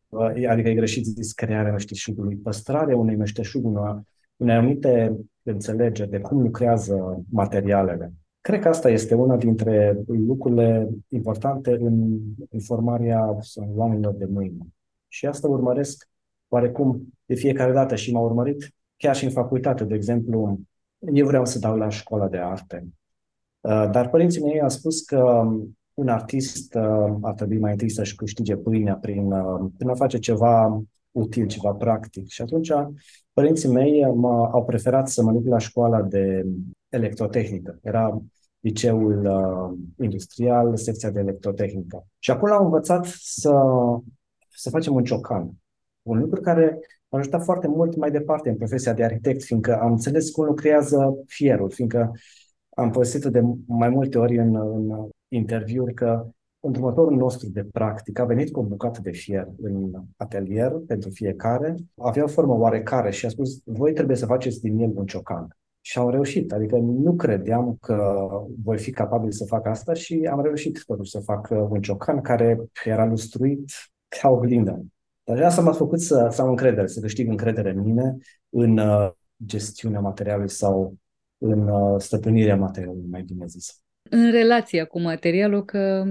adică 0.48 0.68
e 0.68 0.74
greșit 0.74 1.04
zis 1.04 1.32
crearea 1.32 1.72
meșteșugului, 1.72 2.36
păstrarea 2.36 2.96
unui 2.96 3.16
meșteșug, 3.16 3.64
unei 4.38 4.54
anumite 4.54 5.16
înțelegeri 5.42 6.10
de 6.10 6.20
cum 6.20 6.42
lucrează 6.42 7.24
materialele. 7.30 8.12
Cred 8.40 8.60
că 8.60 8.68
asta 8.68 8.90
este 8.90 9.14
una 9.14 9.36
dintre 9.36 10.02
lucrurile 10.06 10.88
importante 11.08 11.70
în, 11.70 12.18
în 12.50 12.60
formarea 12.60 13.38
oamenilor 13.74 14.14
de 14.14 14.24
mâine. 14.24 14.66
Și 15.08 15.26
asta 15.26 15.48
urmăresc 15.48 16.08
oarecum 16.48 17.14
de 17.24 17.34
fiecare 17.34 17.72
dată 17.72 17.94
și 17.94 18.12
m-a 18.12 18.20
urmărit 18.20 18.74
chiar 18.96 19.16
și 19.16 19.24
în 19.24 19.30
facultate. 19.30 19.84
De 19.84 19.94
exemplu, 19.94 20.60
eu 21.12 21.26
vreau 21.26 21.44
să 21.44 21.58
dau 21.58 21.76
la 21.76 21.88
școala 21.88 22.28
de 22.28 22.36
arte, 22.38 22.86
uh, 23.60 23.88
dar 23.90 24.08
părinții 24.10 24.42
mei 24.42 24.60
au 24.60 24.68
spus 24.68 25.00
că 25.00 25.48
un 25.94 26.08
artist 26.08 26.74
uh, 26.74 27.16
ar 27.22 27.34
trebui 27.34 27.58
mai 27.58 27.70
întâi 27.70 27.90
să-și 27.90 28.14
câștige 28.14 28.56
pâinea 28.56 28.94
prin, 28.94 29.32
uh, 29.32 29.70
prin 29.76 29.88
a 29.88 29.94
face 29.94 30.18
ceva 30.18 30.82
util, 31.18 31.46
ceva 31.46 31.72
practic. 31.72 32.28
Și 32.28 32.42
atunci 32.42 32.72
părinții 33.32 33.68
mei 33.68 34.04
au 34.52 34.64
preferat 34.66 35.08
să 35.08 35.22
mă 35.22 35.32
duc 35.32 35.46
la 35.46 35.58
școala 35.58 36.02
de 36.02 36.46
electrotehnică. 36.88 37.78
Era 37.82 38.22
liceul 38.60 39.24
uh, 39.26 39.78
industrial, 40.04 40.76
secția 40.76 41.10
de 41.10 41.20
electrotehnică. 41.20 42.06
Și 42.18 42.30
acolo 42.30 42.54
am 42.54 42.64
învățat 42.64 43.04
să, 43.06 43.52
să 44.48 44.70
facem 44.70 44.94
un 44.94 45.04
ciocan. 45.04 45.50
Un 46.02 46.18
lucru 46.18 46.40
care 46.40 46.78
m-a 47.08 47.18
ajutat 47.18 47.44
foarte 47.44 47.66
mult 47.66 47.96
mai 47.96 48.10
departe 48.10 48.48
în 48.48 48.56
profesia 48.56 48.92
de 48.92 49.04
arhitect, 49.04 49.42
fiindcă 49.42 49.78
am 49.80 49.90
înțeles 49.90 50.30
cum 50.30 50.44
lucrează 50.44 51.22
fierul, 51.26 51.70
fiindcă 51.70 52.12
am 52.68 52.90
povestit 52.90 53.24
de 53.24 53.42
mai 53.66 53.88
multe 53.88 54.18
ori 54.18 54.38
în, 54.38 54.56
în 54.56 55.08
interviuri 55.28 55.94
că 55.94 56.26
Îndrumătorul 56.60 57.16
nostru 57.16 57.48
de 57.48 57.64
practică 57.64 58.22
a 58.22 58.24
venit 58.24 58.52
cu 58.52 58.60
o 58.60 58.62
bucată 58.62 59.00
de 59.00 59.10
fier 59.10 59.48
în 59.62 59.92
atelier 60.16 60.72
pentru 60.86 61.10
fiecare, 61.10 61.74
avea 61.96 62.24
o 62.24 62.26
formă 62.26 62.54
oarecare 62.54 63.10
și 63.10 63.26
a 63.26 63.28
spus, 63.28 63.60
voi 63.64 63.92
trebuie 63.92 64.16
să 64.16 64.26
faceți 64.26 64.60
din 64.60 64.78
el 64.78 64.92
un 64.94 65.06
ciocan. 65.06 65.56
Și 65.80 65.98
am 65.98 66.10
reușit, 66.10 66.52
adică 66.52 66.76
nu 66.76 67.14
credeam 67.14 67.76
că 67.80 68.28
voi 68.62 68.78
fi 68.78 68.90
capabil 68.90 69.30
să 69.30 69.44
fac 69.44 69.66
asta 69.66 69.94
și 69.94 70.28
am 70.30 70.42
reușit 70.42 70.82
totuși 70.86 71.10
să 71.10 71.20
fac 71.20 71.48
un 71.50 71.80
ciocan 71.80 72.20
care 72.20 72.60
era 72.84 73.06
lustruit 73.06 73.70
ca 74.20 74.28
oglindă. 74.28 74.84
Dar 75.24 75.42
asta 75.42 75.62
m-a 75.62 75.72
făcut 75.72 76.00
să, 76.00 76.28
să 76.30 76.42
am 76.42 76.48
încredere, 76.48 76.86
să 76.86 77.00
câștig 77.00 77.28
încredere 77.28 77.70
în 77.70 77.80
mine, 77.80 78.16
în 78.48 78.78
uh, 78.78 79.10
gestiunea 79.44 80.00
materialului 80.00 80.50
sau 80.50 80.96
în 81.38 81.68
uh, 81.68 82.00
stăpânirea 82.00 82.56
materialului, 82.56 83.08
mai 83.10 83.22
bine 83.22 83.46
zis 83.46 83.82
în 84.10 84.30
relația 84.30 84.84
cu 84.84 85.00
materialul 85.00 85.64
că 85.64 86.04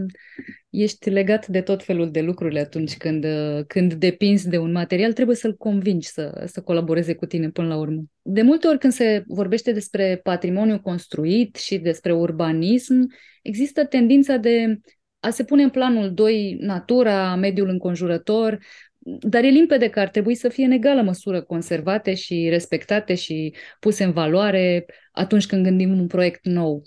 ești 0.70 1.10
legat 1.10 1.48
de 1.48 1.62
tot 1.62 1.84
felul 1.84 2.12
de 2.12 2.22
lucruri 2.22 2.60
atunci 2.60 2.98
când, 2.98 3.26
când 3.68 3.94
depinzi 3.94 4.50
de 4.50 4.58
un 4.58 4.72
material, 4.72 5.14
trebuie 5.14 5.36
să-l 5.36 5.56
convingi 5.56 6.08
să, 6.08 6.44
să 6.46 6.62
colaboreze 6.62 7.16
cu 7.16 7.26
tine 7.26 7.50
până 7.50 7.68
la 7.68 7.78
urmă. 7.78 8.04
De 8.22 8.42
multe 8.42 8.68
ori 8.68 8.78
când 8.78 8.94
se 8.94 9.24
vorbește 9.28 9.72
despre 9.72 10.20
patrimoniu 10.24 10.80
construit 10.80 11.56
și 11.56 11.78
despre 11.78 12.14
urbanism, 12.14 13.14
există 13.42 13.86
tendința 13.86 14.38
de 14.38 14.80
a 15.20 15.30
se 15.30 15.44
pune 15.44 15.64
în 15.64 15.70
planul 15.70 16.14
2 16.14 16.58
natura, 16.60 17.36
mediul 17.36 17.70
înconjurător, 17.70 18.60
dar 19.00 19.44
e 19.44 19.48
limpede 19.48 19.90
că 19.90 20.00
ar 20.00 20.10
trebui 20.10 20.36
să 20.36 20.50
fie 20.50 20.66
în 20.66 20.72
egală 20.72 21.02
măsură 21.02 21.42
conservate 21.42 22.14
și 22.14 22.48
respectate 22.50 23.16
și 23.16 23.54
puse 23.80 24.04
în 24.04 24.12
valoare 24.12 24.86
atunci 25.12 25.46
când 25.46 25.64
gândim 25.64 26.00
un 26.00 26.08
proiect 26.08 26.46
nou. 26.46 26.84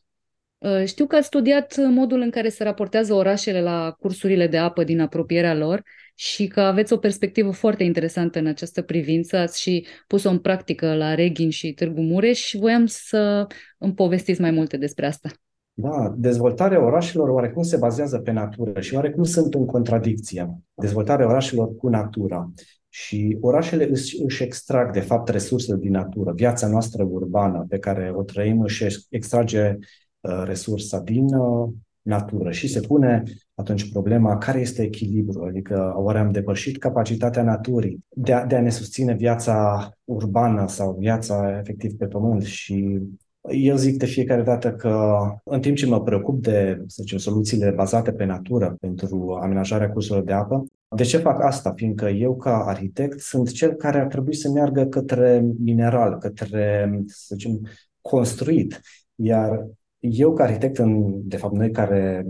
Uh, 0.60 0.84
știu 0.84 1.06
că 1.06 1.16
ați 1.16 1.26
studiat 1.26 1.76
modul 1.90 2.20
în 2.20 2.30
care 2.30 2.48
se 2.48 2.64
raportează 2.64 3.14
orașele 3.14 3.60
la 3.60 3.94
cursurile 3.98 4.46
de 4.46 4.58
apă 4.58 4.84
din 4.84 5.00
apropierea 5.00 5.54
lor 5.54 5.82
și 6.14 6.46
că 6.46 6.60
aveți 6.60 6.92
o 6.92 6.96
perspectivă 6.96 7.50
foarte 7.50 7.84
interesantă 7.84 8.38
în 8.38 8.46
această 8.46 8.82
privință. 8.82 9.36
Ați 9.36 9.60
și 9.60 9.86
pus-o 10.06 10.30
în 10.30 10.38
practică 10.38 10.94
la 10.94 11.14
Reghin 11.14 11.50
și 11.50 11.72
Târgu 11.72 12.00
Mureș 12.00 12.38
și 12.38 12.58
voiam 12.58 12.86
să 12.86 13.46
îmi 13.78 13.94
povestiți 13.94 14.40
mai 14.40 14.50
multe 14.50 14.76
despre 14.76 15.06
asta. 15.06 15.28
Da, 15.72 16.14
dezvoltarea 16.16 16.84
orașelor 16.84 17.28
oarecum 17.28 17.62
se 17.62 17.76
bazează 17.76 18.18
pe 18.18 18.30
natură 18.30 18.80
și 18.80 18.94
oarecum 18.94 19.22
sunt 19.22 19.54
în 19.54 19.66
contradicție. 19.66 20.58
Dezvoltarea 20.74 21.26
orașelor 21.26 21.76
cu 21.76 21.88
natura. 21.88 22.50
Și 22.88 23.36
orașele 23.40 23.88
își, 23.90 24.22
își 24.22 24.42
extrag, 24.42 24.92
de 24.92 25.00
fapt, 25.00 25.28
resursele 25.28 25.78
din 25.78 25.90
natură. 25.90 26.32
Viața 26.32 26.68
noastră 26.68 27.06
urbană 27.10 27.66
pe 27.68 27.78
care 27.78 28.12
o 28.14 28.22
trăim 28.22 28.60
își 28.60 28.86
extrage 29.08 29.76
Uh, 29.76 30.09
resursa 30.20 31.00
din 31.00 31.34
uh, 31.34 31.68
natură 32.02 32.50
și 32.50 32.68
se 32.68 32.80
pune 32.80 33.22
atunci 33.54 33.90
problema 33.90 34.38
care 34.38 34.60
este 34.60 34.82
echilibru, 34.82 35.44
adică 35.44 35.92
oare 35.96 36.18
am 36.18 36.30
depășit 36.30 36.78
capacitatea 36.78 37.42
naturii 37.42 38.04
de 38.08 38.32
a, 38.32 38.46
de 38.46 38.56
a 38.56 38.60
ne 38.60 38.70
susține 38.70 39.14
viața 39.14 39.88
urbană 40.04 40.66
sau 40.68 40.96
viața 40.98 41.58
efectiv 41.58 41.92
pe 41.92 42.06
pământ 42.06 42.42
și 42.42 43.00
eu 43.48 43.76
zic 43.76 43.98
de 43.98 44.06
fiecare 44.06 44.42
dată 44.42 44.72
că 44.72 45.18
în 45.44 45.60
timp 45.60 45.76
ce 45.76 45.86
mă 45.86 46.02
preocup 46.02 46.42
de, 46.42 46.82
să 46.86 47.02
zicem, 47.02 47.18
soluțiile 47.18 47.70
bazate 47.70 48.12
pe 48.12 48.24
natură 48.24 48.76
pentru 48.80 49.38
amenajarea 49.42 49.90
cursurilor 49.90 50.26
de 50.26 50.32
apă, 50.32 50.66
de 50.96 51.02
ce 51.02 51.16
fac 51.16 51.42
asta? 51.42 51.72
Fiindcă 51.76 52.08
eu, 52.08 52.36
ca 52.36 52.64
arhitect, 52.64 53.20
sunt 53.20 53.50
cel 53.50 53.72
care 53.72 54.00
ar 54.00 54.06
trebui 54.06 54.34
să 54.34 54.50
meargă 54.50 54.84
către 54.84 55.44
mineral, 55.58 56.18
către, 56.18 56.90
să 57.06 57.34
zicem, 57.34 57.60
construit. 58.00 58.80
Iar 59.14 59.66
eu, 60.00 60.32
ca 60.32 60.42
arhitect, 60.42 60.78
în, 60.78 61.20
de 61.28 61.36
fapt, 61.36 61.54
noi 61.54 61.70
care 61.70 62.26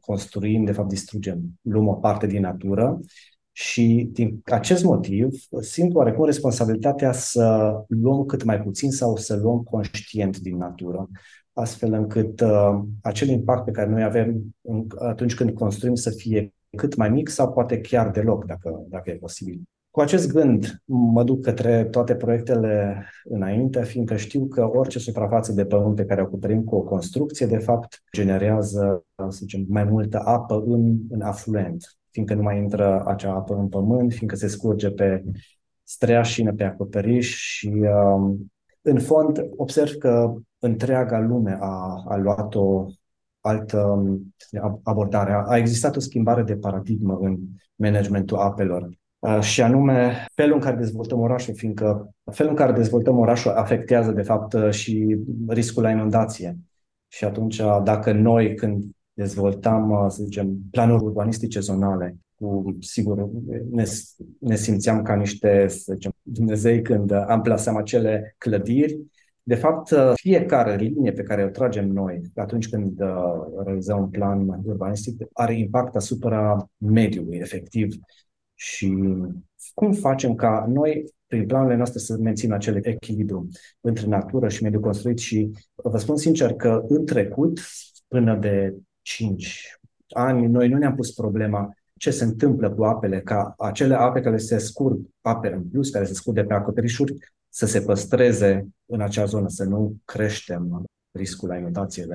construim, 0.00 0.64
de 0.64 0.72
fapt, 0.72 0.88
distrugem, 0.88 1.40
luăm 1.60 1.88
o 1.88 1.94
parte 1.94 2.26
din 2.26 2.40
natură 2.40 3.00
și 3.52 4.08
din 4.12 4.40
acest 4.44 4.84
motiv 4.84 5.28
simt 5.60 5.94
oarecum 5.94 6.24
responsabilitatea 6.24 7.12
să 7.12 7.74
luăm 7.88 8.24
cât 8.24 8.44
mai 8.44 8.60
puțin 8.60 8.90
sau 8.90 9.16
să 9.16 9.36
luăm 9.36 9.62
conștient 9.62 10.38
din 10.38 10.56
natură, 10.56 11.08
astfel 11.52 11.92
încât 11.92 12.40
uh, 12.40 12.80
acel 13.02 13.28
impact 13.28 13.64
pe 13.64 13.70
care 13.70 13.90
noi 13.90 14.02
avem 14.02 14.54
în, 14.60 14.86
atunci 14.98 15.34
când 15.34 15.50
construim 15.50 15.94
să 15.94 16.10
fie 16.10 16.54
cât 16.76 16.96
mai 16.96 17.10
mic 17.10 17.28
sau 17.28 17.52
poate 17.52 17.80
chiar 17.80 18.10
deloc, 18.10 18.44
dacă, 18.44 18.86
dacă 18.88 19.10
e 19.10 19.14
posibil. 19.14 19.62
Cu 19.94 20.00
acest 20.00 20.32
gând 20.32 20.82
mă 20.84 21.24
duc 21.24 21.42
către 21.42 21.84
toate 21.84 22.14
proiectele 22.14 23.04
înainte, 23.24 23.84
fiindcă 23.84 24.16
știu 24.16 24.46
că 24.46 24.68
orice 24.72 24.98
suprafață 24.98 25.52
de 25.52 25.64
pământ 25.64 25.96
pe 25.96 26.04
care 26.04 26.20
o 26.20 26.24
acoperim 26.24 26.64
cu 26.64 26.74
o 26.76 26.82
construcție, 26.82 27.46
de 27.46 27.58
fapt, 27.58 28.02
generează, 28.12 29.04
să 29.16 29.38
zicem, 29.38 29.64
mai 29.68 29.84
multă 29.84 30.20
apă 30.24 30.62
în, 30.66 30.98
în 31.10 31.20
afluent, 31.20 31.98
fiindcă 32.10 32.34
nu 32.34 32.42
mai 32.42 32.58
intră 32.58 33.02
acea 33.06 33.34
apă 33.34 33.54
în 33.54 33.68
pământ, 33.68 34.12
fiindcă 34.12 34.36
se 34.36 34.46
scurge 34.46 34.90
pe 34.90 35.24
streașină, 35.82 36.54
pe 36.54 36.64
acoperiș 36.64 37.36
și, 37.36 37.72
um, 38.14 38.52
în 38.82 38.98
fond, 38.98 39.46
observ 39.56 39.92
că 39.92 40.34
întreaga 40.58 41.18
lume 41.18 41.58
a, 41.60 42.04
a 42.08 42.16
luat 42.16 42.54
o 42.54 42.86
altă 43.40 43.78
um, 43.78 44.34
abordare. 44.82 45.42
A 45.46 45.56
existat 45.56 45.96
o 45.96 46.00
schimbare 46.00 46.42
de 46.42 46.56
paradigmă 46.56 47.18
în 47.20 47.38
managementul 47.76 48.36
apelor 48.36 48.82
Uh, 48.82 49.03
și 49.40 49.62
anume 49.62 50.26
felul 50.34 50.54
în 50.54 50.60
care 50.60 50.76
dezvoltăm 50.76 51.20
orașul, 51.20 51.54
fiindcă 51.54 52.14
felul 52.32 52.50
în 52.50 52.58
care 52.58 52.72
dezvoltăm 52.72 53.18
orașul 53.18 53.50
afectează, 53.50 54.12
de 54.12 54.22
fapt, 54.22 54.52
uh, 54.52 54.70
și 54.70 55.18
riscul 55.48 55.82
la 55.82 55.90
inundație. 55.90 56.58
Și 57.08 57.24
atunci, 57.24 57.58
uh, 57.58 57.80
dacă 57.84 58.12
noi, 58.12 58.54
când 58.54 58.84
dezvoltam, 59.12 60.08
să 60.08 60.22
zicem, 60.22 60.56
planuri 60.70 61.04
urbanistice 61.04 61.60
zonale, 61.60 62.16
cu, 62.34 62.76
sigur, 62.80 63.28
ne, 63.70 63.84
ne 64.38 64.54
simțeam 64.54 65.02
ca 65.02 65.14
niște, 65.14 65.66
să 65.68 65.92
zicem, 65.92 66.12
Dumnezei 66.22 66.82
când 66.82 67.10
amplasăm 67.12 67.76
acele 67.76 68.34
clădiri, 68.38 69.00
de 69.42 69.54
fapt, 69.54 69.94
fiecare 70.14 70.76
linie 70.76 71.12
pe 71.12 71.22
care 71.22 71.44
o 71.44 71.48
tragem 71.48 71.88
noi 71.88 72.20
atunci 72.34 72.68
când 72.68 73.00
realizăm 73.64 73.98
un 73.98 74.08
plan 74.08 74.60
urbanistic 74.64 75.22
are 75.32 75.58
impact 75.58 75.96
asupra 75.96 76.68
mediului, 76.76 77.36
efectiv, 77.36 77.94
și 78.64 78.96
cum 79.74 79.92
facem 79.92 80.34
ca 80.34 80.66
noi, 80.68 81.04
prin 81.26 81.46
planurile 81.46 81.76
noastre, 81.76 81.98
să 81.98 82.16
menținem 82.20 82.56
acel 82.56 82.86
echilibru 82.86 83.48
între 83.80 84.06
natură 84.06 84.48
și 84.48 84.62
mediul 84.62 84.82
construit 84.82 85.18
și 85.18 85.50
vă 85.74 85.98
spun 85.98 86.16
sincer 86.16 86.52
că 86.52 86.84
în 86.88 87.06
trecut, 87.06 87.60
până 88.08 88.36
de 88.36 88.74
5 89.02 89.78
ani, 90.08 90.46
noi 90.46 90.68
nu 90.68 90.78
ne-am 90.78 90.94
pus 90.94 91.12
problema 91.12 91.74
ce 91.98 92.10
se 92.10 92.24
întâmplă 92.24 92.70
cu 92.70 92.84
apele, 92.84 93.20
ca 93.20 93.54
acele 93.58 93.94
ape 93.94 94.20
care 94.20 94.36
se 94.36 94.58
scurg, 94.58 95.00
ape 95.20 95.52
în 95.52 95.68
plus, 95.68 95.90
care 95.90 96.04
se 96.04 96.14
scurg 96.14 96.36
de 96.36 96.44
pe 96.44 96.54
acoperișuri, 96.54 97.14
să 97.48 97.66
se 97.66 97.80
păstreze 97.80 98.68
în 98.86 99.00
acea 99.00 99.24
zonă, 99.24 99.48
să 99.48 99.64
nu 99.64 99.96
creștem 100.04 100.84
riscul 101.10 101.48
la 101.48 101.56
inundație 101.56 102.06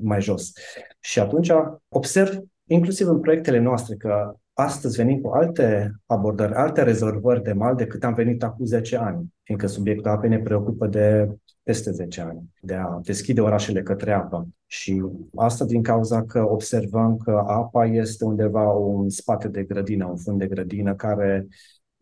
mai 0.00 0.22
jos. 0.22 0.52
Și 1.00 1.20
atunci 1.20 1.50
observ, 1.88 2.38
inclusiv 2.64 3.08
în 3.08 3.20
proiectele 3.20 3.58
noastre, 3.58 3.94
că 3.94 4.36
astăzi 4.58 4.96
venim 4.96 5.20
cu 5.20 5.28
alte 5.28 5.94
abordări, 6.06 6.52
alte 6.52 6.82
rezolvări 6.82 7.42
de 7.42 7.52
mal 7.52 7.74
decât 7.74 8.04
am 8.04 8.14
venit 8.14 8.42
acum 8.42 8.64
10 8.64 8.96
ani, 8.96 9.34
fiindcă 9.42 9.66
subiectul 9.66 10.10
apei 10.10 10.30
ne 10.30 10.38
preocupă 10.38 10.86
de 10.86 11.28
peste 11.62 11.90
10 11.90 12.20
ani, 12.20 12.42
de 12.60 12.74
a 12.74 12.98
deschide 13.02 13.40
orașele 13.40 13.82
către 13.82 14.12
apă. 14.12 14.48
Și 14.66 15.04
asta 15.34 15.64
din 15.64 15.82
cauza 15.82 16.24
că 16.24 16.48
observăm 16.48 17.16
că 17.16 17.42
apa 17.46 17.86
este 17.86 18.24
undeva 18.24 18.72
un 18.72 19.08
spate 19.08 19.48
de 19.48 19.62
grădină, 19.62 20.06
un 20.06 20.16
fund 20.16 20.38
de 20.38 20.46
grădină 20.46 20.94
care 20.94 21.46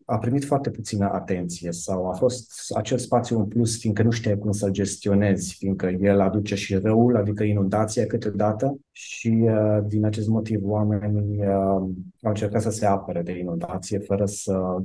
a 0.05 0.17
primit 0.17 0.45
foarte 0.45 0.69
puțină 0.69 1.09
atenție 1.11 1.71
sau 1.71 2.09
a 2.09 2.13
fost 2.13 2.71
acel 2.75 2.97
spațiu 2.97 3.37
în 3.37 3.45
plus 3.45 3.79
fiindcă 3.79 4.03
nu 4.03 4.11
știe 4.11 4.35
cum 4.35 4.51
să-l 4.51 4.71
gestionezi, 4.71 5.55
fiindcă 5.57 5.87
el 5.87 6.19
aduce 6.19 6.55
și 6.55 6.75
răul, 6.75 7.17
adică 7.17 7.43
inundația 7.43 8.05
câteodată 8.05 8.79
și 8.91 9.41
uh, 9.41 9.79
din 9.87 10.05
acest 10.05 10.27
motiv 10.27 10.59
oamenii 10.63 11.39
uh, 11.39 11.47
au 11.47 11.89
încercat 12.21 12.61
să 12.61 12.69
se 12.69 12.85
apere 12.85 13.21
de 13.21 13.37
inundație 13.37 13.99
fără 13.99 14.25
să 14.25 14.75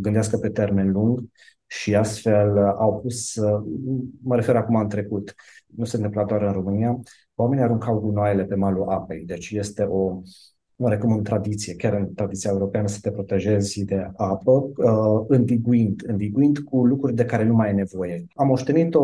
gândească 0.00 0.36
pe 0.36 0.48
termen 0.48 0.90
lung 0.90 1.20
și 1.66 1.94
astfel 1.94 2.56
uh, 2.56 2.72
au 2.76 3.00
pus, 3.00 3.34
uh, 3.34 3.62
mă 4.22 4.34
refer 4.34 4.56
acum 4.56 4.76
în 4.76 4.88
trecut, 4.88 5.34
nu 5.66 5.84
se 5.84 5.96
întâmplă 5.96 6.24
doar 6.28 6.42
în 6.42 6.52
România, 6.52 7.00
oamenii 7.34 7.64
aruncau 7.64 7.98
gunoaiele 7.98 8.44
pe 8.44 8.54
malul 8.54 8.88
apei, 8.88 9.24
deci 9.24 9.50
este 9.50 9.82
o 9.82 10.22
oarecum 10.82 11.12
în 11.12 11.22
tradiție, 11.22 11.74
chiar 11.74 11.92
în 11.92 12.14
tradiția 12.14 12.50
europeană, 12.50 12.86
să 12.86 12.98
te 13.00 13.10
protejezi 13.10 13.84
de 13.84 14.10
apă, 14.16 14.50
uh, 14.50 15.24
îndiguind, 15.28 16.02
îndiguind 16.06 16.58
cu 16.58 16.86
lucruri 16.86 17.14
de 17.14 17.24
care 17.24 17.44
nu 17.44 17.54
mai 17.54 17.68
ai 17.68 17.74
nevoie. 17.74 18.26
Am 18.34 18.46
moștenit 18.46 18.94
o, 18.94 19.02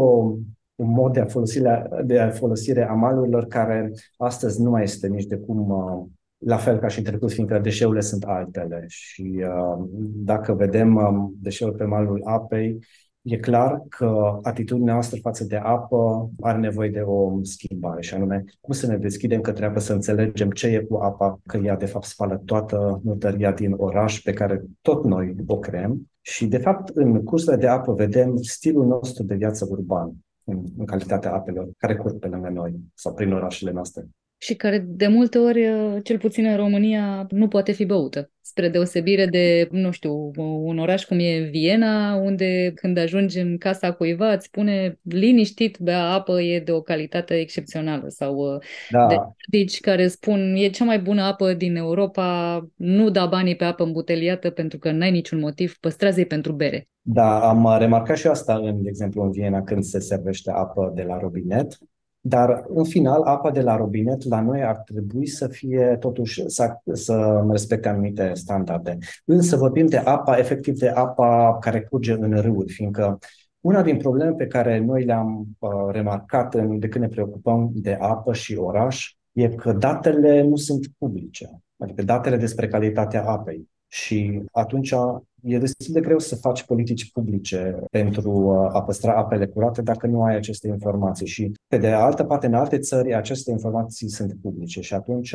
un 0.75 0.91
mod 0.91 1.13
de, 1.13 1.21
a 1.21 1.27
folosire, 1.27 1.89
de 2.05 2.21
a 2.21 2.31
folosire 2.31 2.89
a 2.89 2.93
malurilor 2.93 3.47
care 3.47 3.93
astăzi 4.17 4.63
nu 4.63 4.71
mai 4.71 4.83
este 4.83 5.09
nici 5.09 5.27
de 5.27 5.37
cum 5.37 5.71
uh, 5.71 6.07
la 6.39 6.57
fel 6.57 6.79
ca 6.79 6.89
și 6.89 6.99
în 6.99 7.05
trecut, 7.05 7.33
fiindcă 7.33 7.59
deșeurile 7.59 8.01
sunt 8.01 8.25
altele. 8.25 8.85
Și 8.89 9.43
uh, 9.43 9.89
dacă 10.15 10.53
vedem 10.53 10.95
uh, 10.95 11.31
deșeuri 11.41 11.77
pe 11.77 11.85
malul 11.85 12.21
apei, 12.25 12.79
e 13.23 13.37
clar 13.37 13.83
că 13.89 14.39
atitudinea 14.43 14.93
noastră 14.93 15.19
față 15.23 15.45
de 15.45 15.57
apă 15.57 16.31
are 16.41 16.59
nevoie 16.59 16.91
de 16.91 17.01
o 17.01 17.39
schimbare, 17.43 18.03
și 18.03 18.15
anume 18.15 18.45
cum 18.61 18.75
să 18.75 18.87
ne 18.87 18.97
deschidem 18.97 19.41
către 19.41 19.67
apă, 19.67 19.79
să 19.79 19.93
înțelegem 19.93 20.51
ce 20.51 20.67
e 20.67 20.79
cu 20.79 20.97
apa, 20.97 21.41
că 21.47 21.57
ea 21.57 21.77
de 21.77 21.87
fapt 21.87 22.05
spală 22.05 22.43
toată 22.45 23.01
nutăria 23.05 23.53
din 23.53 23.75
oraș 23.77 24.21
pe 24.21 24.33
care 24.33 24.63
tot 24.81 25.05
noi 25.05 25.35
o 25.47 25.59
creăm. 25.59 26.11
Și 26.21 26.47
de 26.47 26.59
fapt 26.59 26.89
în 26.89 27.23
cursurile 27.23 27.61
de 27.61 27.69
apă 27.69 27.93
vedem 27.93 28.37
stilul 28.37 28.87
nostru 28.87 29.23
de 29.23 29.35
viață 29.35 29.67
urban 29.71 30.13
în, 30.45 30.65
în 30.79 30.85
calitatea 30.85 31.33
apelor 31.33 31.69
care 31.79 31.97
curg 31.97 32.19
pe 32.19 32.29
lângă 32.29 32.49
noi 32.49 32.75
sau 32.95 33.15
prin 33.15 33.33
orașele 33.33 33.71
noastre 33.71 34.09
și 34.39 34.55
care 34.55 34.85
de 34.89 35.07
multe 35.07 35.39
ori, 35.39 35.69
uh, 35.69 35.97
cel 36.03 36.19
puțin 36.19 36.45
în 36.45 36.57
România, 36.57 37.27
nu 37.31 37.49
poate 37.49 37.73
fi 37.73 37.85
băută. 37.85 38.31
Spre 38.41 38.69
deosebire 38.69 39.27
de, 39.27 39.69
nu 39.71 39.91
știu, 39.91 40.31
un 40.37 40.79
oraș 40.79 41.05
cum 41.05 41.19
e 41.19 41.49
Viena, 41.51 42.15
unde 42.15 42.73
când 42.75 42.99
ajungi 42.99 43.39
în 43.39 43.59
casa 43.59 43.93
cuiva 43.93 44.33
îți 44.33 44.47
spune 44.47 44.99
liniștit, 45.03 45.79
bea 45.79 46.05
apă, 46.05 46.41
e 46.41 46.61
de 46.61 46.73
o 46.73 46.81
calitate 46.81 47.35
excepțională. 47.35 48.05
Sau 48.09 48.35
uh, 48.35 48.61
da. 48.91 49.07
de 49.07 49.17
deci 49.49 49.81
care 49.81 50.07
spun, 50.07 50.55
e 50.57 50.69
cea 50.69 50.85
mai 50.85 50.99
bună 50.99 51.23
apă 51.23 51.53
din 51.53 51.77
Europa, 51.77 52.61
nu 52.77 53.11
da 53.11 53.27
banii 53.27 53.57
pe 53.57 53.65
apă 53.65 53.85
îmbuteliată 53.85 54.51
pentru 54.51 54.79
că 54.79 54.91
n-ai 54.91 55.11
niciun 55.11 55.39
motiv, 55.39 55.77
păstrează-i 55.81 56.27
pentru 56.27 56.53
bere. 56.53 56.89
Da, 57.01 57.49
am 57.49 57.77
remarcat 57.79 58.17
și 58.17 58.27
asta, 58.27 58.55
în, 58.55 58.83
de 58.83 58.89
exemplu, 58.89 59.23
în 59.23 59.31
Viena, 59.31 59.63
când 59.63 59.83
se 59.83 60.01
servește 60.01 60.51
apă 60.51 60.93
de 60.95 61.03
la 61.03 61.19
robinet 61.19 61.79
dar, 62.21 62.65
în 62.69 62.85
final, 62.85 63.23
apa 63.23 63.51
de 63.51 63.61
la 63.61 63.77
robinet 63.77 64.25
la 64.25 64.41
noi 64.41 64.63
ar 64.63 64.77
trebui 64.77 65.27
să 65.27 65.49
fie, 65.49 65.97
totuși, 66.01 66.43
să, 66.47 66.77
să 66.93 67.45
respecte 67.51 67.89
anumite 67.89 68.31
standarde. 68.35 68.99
Însă 69.25 69.57
vorbim 69.57 69.87
de 69.87 69.97
apa, 69.97 70.37
efectiv 70.37 70.79
de 70.79 70.89
apa 70.89 71.59
care 71.61 71.81
curge 71.81 72.13
în 72.13 72.41
râuri, 72.41 72.73
fiindcă 72.73 73.19
una 73.61 73.83
din 73.83 73.97
probleme 73.97 74.33
pe 74.33 74.47
care 74.47 74.79
noi 74.79 75.05
le-am 75.05 75.47
uh, 75.59 75.71
remarcat 75.91 76.55
în, 76.55 76.79
de 76.79 76.89
când 76.89 77.05
ne 77.05 77.11
preocupăm 77.11 77.71
de 77.75 77.97
apă 78.01 78.33
și 78.33 78.57
oraș 78.57 79.17
e 79.33 79.49
că 79.49 79.73
datele 79.73 80.43
nu 80.43 80.57
sunt 80.57 80.87
publice, 80.99 81.63
adică 81.77 82.03
datele 82.03 82.37
despre 82.37 82.69
calitatea 82.69 83.25
apei. 83.25 83.69
Și 83.87 84.43
atunci 84.53 84.95
e 85.43 85.59
destul 85.59 85.95
de 85.95 86.01
greu 86.01 86.19
să 86.19 86.37
faci 86.37 86.65
politici 86.65 87.13
publice 87.13 87.79
pentru 87.91 88.31
uh, 88.31 88.75
a 88.75 88.83
păstra 88.83 89.15
apele 89.15 89.47
curate 89.47 89.83
dacă 89.83 90.07
nu 90.07 90.23
ai 90.23 90.37
aceste 90.37 90.69
informații. 90.69 91.27
Și, 91.27 91.53
pe 91.67 91.77
de 91.77 91.89
altă 91.89 92.25
parte, 92.25 92.47
în 92.47 92.55
alte 92.55 92.79
țări, 92.79 93.15
aceste 93.15 93.51
informații 93.51 94.09
sunt 94.09 94.37
publice 94.43 94.81
și 94.81 94.95
atunci 94.95 95.35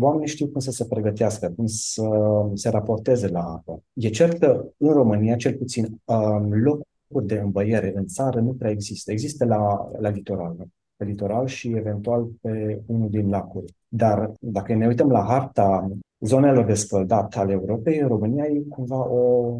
oamenii 0.00 0.28
știu 0.28 0.48
cum 0.48 0.60
să 0.60 0.70
se 0.70 0.86
pregătească, 0.86 1.52
cum 1.56 1.66
să 1.66 2.08
se 2.54 2.68
raporteze 2.68 3.28
la 3.28 3.40
apă. 3.40 3.82
E 3.92 4.08
cert 4.08 4.38
că 4.38 4.64
în 4.76 4.92
România, 4.92 5.36
cel 5.36 5.54
puțin, 5.54 6.00
um, 6.04 6.52
locuri 6.52 7.26
de 7.26 7.38
îmbăiere 7.38 7.92
în 7.94 8.06
țară 8.06 8.40
nu 8.40 8.52
prea 8.52 8.70
există. 8.70 9.12
Există 9.12 9.44
la, 9.44 9.90
la 9.98 10.08
litoral, 10.08 10.56
pe 10.98 11.04
litoral 11.04 11.46
și 11.46 11.68
eventual 11.76 12.28
pe 12.40 12.80
unul 12.86 13.08
din 13.10 13.28
lacuri. 13.28 13.72
Dar 13.88 14.32
dacă 14.40 14.74
ne 14.74 14.86
uităm 14.86 15.10
la 15.10 15.24
harta 15.28 15.88
zonelor 16.20 16.64
de 16.64 16.74
scăldat 16.74 17.36
ale 17.36 17.52
Europei, 17.52 17.98
în 17.98 18.08
România 18.08 18.44
e 18.44 18.62
cumva 18.68 19.10
o 19.10 19.56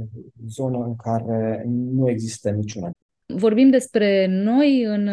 zonă 0.48 0.84
în 0.84 0.96
care 0.96 1.64
nu 1.68 2.08
există 2.10 2.50
niciuna. 2.50 2.90
Vorbim 3.34 3.70
despre 3.70 4.26
noi 4.26 4.82
în, 4.82 5.08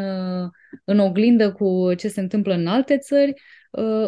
în 0.84 1.00
oglindă 1.00 1.52
cu 1.52 1.94
ce 1.94 2.08
se 2.08 2.22
întâmplă 2.22 2.54
în 2.54 2.68
alte 2.68 2.98
țări. 2.98 3.34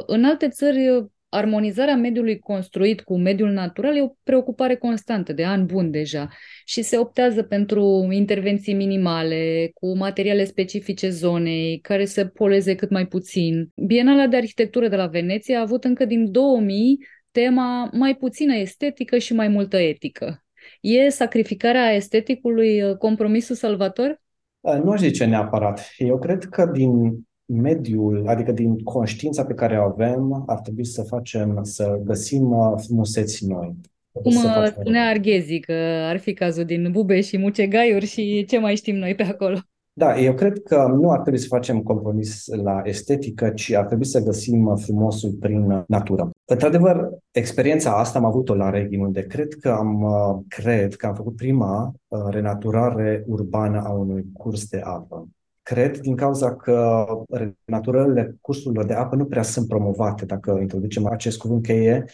În 0.05 0.23
alte 0.23 0.47
țări, 0.47 1.07
armonizarea 1.29 1.95
mediului 1.95 2.39
construit 2.39 3.01
cu 3.01 3.17
mediul 3.17 3.49
natural 3.49 3.95
e 3.95 4.01
o 4.01 4.13
preocupare 4.23 4.75
constantă, 4.75 5.33
de 5.33 5.43
ani 5.43 5.65
buni 5.65 5.91
deja, 5.91 6.29
și 6.65 6.81
se 6.81 6.97
optează 6.97 7.43
pentru 7.43 8.07
intervenții 8.11 8.73
minimale, 8.73 9.69
cu 9.73 9.97
materiale 9.97 10.43
specifice 10.43 11.09
zonei, 11.09 11.79
care 11.79 12.05
să 12.05 12.25
poleze 12.25 12.75
cât 12.75 12.89
mai 12.89 13.05
puțin. 13.07 13.71
Bienala 13.85 14.27
de 14.27 14.35
arhitectură 14.35 14.87
de 14.87 14.95
la 14.95 15.07
Veneția 15.07 15.57
a 15.57 15.61
avut 15.61 15.83
încă 15.83 16.05
din 16.05 16.31
2000 16.31 16.99
tema 17.31 17.89
mai 17.93 18.15
puțină 18.15 18.55
estetică 18.55 19.17
și 19.17 19.33
mai 19.33 19.47
multă 19.47 19.77
etică. 19.77 20.43
E 20.81 21.09
sacrificarea 21.09 21.91
esteticului 21.91 22.81
uh, 22.81 22.97
compromisul 22.97 23.55
salvator? 23.55 24.21
Uh, 24.59 24.79
nu 24.83 24.91
aș 24.91 24.99
zice 24.99 25.25
neapărat. 25.25 25.93
Eu 25.97 26.19
cred 26.19 26.43
că 26.43 26.65
din 26.73 27.26
mediul, 27.47 28.27
adică 28.27 28.51
din 28.51 28.83
conștiința 28.83 29.45
pe 29.45 29.53
care 29.53 29.77
o 29.77 29.83
avem, 29.83 30.43
ar 30.47 30.59
trebui 30.59 30.85
să 30.85 31.03
facem, 31.03 31.59
să 31.63 31.99
găsim 32.03 32.51
uh, 32.51 32.73
frumuseți 32.75 33.47
noi. 33.47 33.75
Cum 34.11 34.31
spunea 34.31 35.07
Arghezi 35.07 35.59
că 35.59 35.73
ar 36.09 36.17
fi 36.17 36.33
cazul 36.33 36.63
din 36.63 36.91
Bube 36.91 37.21
și 37.21 37.37
Mucegaiuri 37.37 38.05
și 38.05 38.45
ce 38.45 38.59
mai 38.59 38.75
știm 38.75 38.95
noi 38.95 39.15
pe 39.15 39.23
acolo. 39.23 39.57
Da, 39.93 40.19
eu 40.19 40.33
cred 40.33 40.63
că 40.63 40.95
nu 40.99 41.11
ar 41.11 41.19
trebui 41.19 41.39
să 41.39 41.47
facem 41.47 41.81
compromis 41.81 42.45
la 42.47 42.81
estetică, 42.83 43.49
ci 43.49 43.71
ar 43.71 43.85
trebui 43.85 44.05
să 44.05 44.23
găsim 44.23 44.75
frumosul 44.75 45.31
prin 45.39 45.83
natură. 45.87 46.29
Într-adevăr, 46.45 47.09
experiența 47.31 47.99
asta 47.99 48.19
am 48.19 48.25
avut-o 48.25 48.55
la 48.55 48.69
Reghin, 48.69 48.99
unde 48.99 49.25
cred 49.25 49.53
că 49.53 49.69
am, 49.69 50.05
cred 50.47 50.95
că 50.95 51.05
am 51.05 51.13
făcut 51.13 51.35
prima 51.35 51.93
uh, 52.07 52.19
renaturare 52.29 53.23
urbană 53.27 53.81
a 53.85 53.91
unui 53.91 54.25
curs 54.33 54.67
de 54.67 54.81
apă. 54.83 55.27
Cred 55.67 55.99
din 55.99 56.15
cauza 56.15 56.55
că 56.55 57.05
renaturările 57.29 58.37
cursurilor 58.41 58.85
de 58.85 58.93
apă 58.93 59.15
nu 59.15 59.25
prea 59.25 59.41
sunt 59.41 59.67
promovate, 59.67 60.25
dacă 60.25 60.57
introducem 60.61 61.05
acest 61.05 61.37
cuvânt 61.37 61.63
cheie 61.63 62.05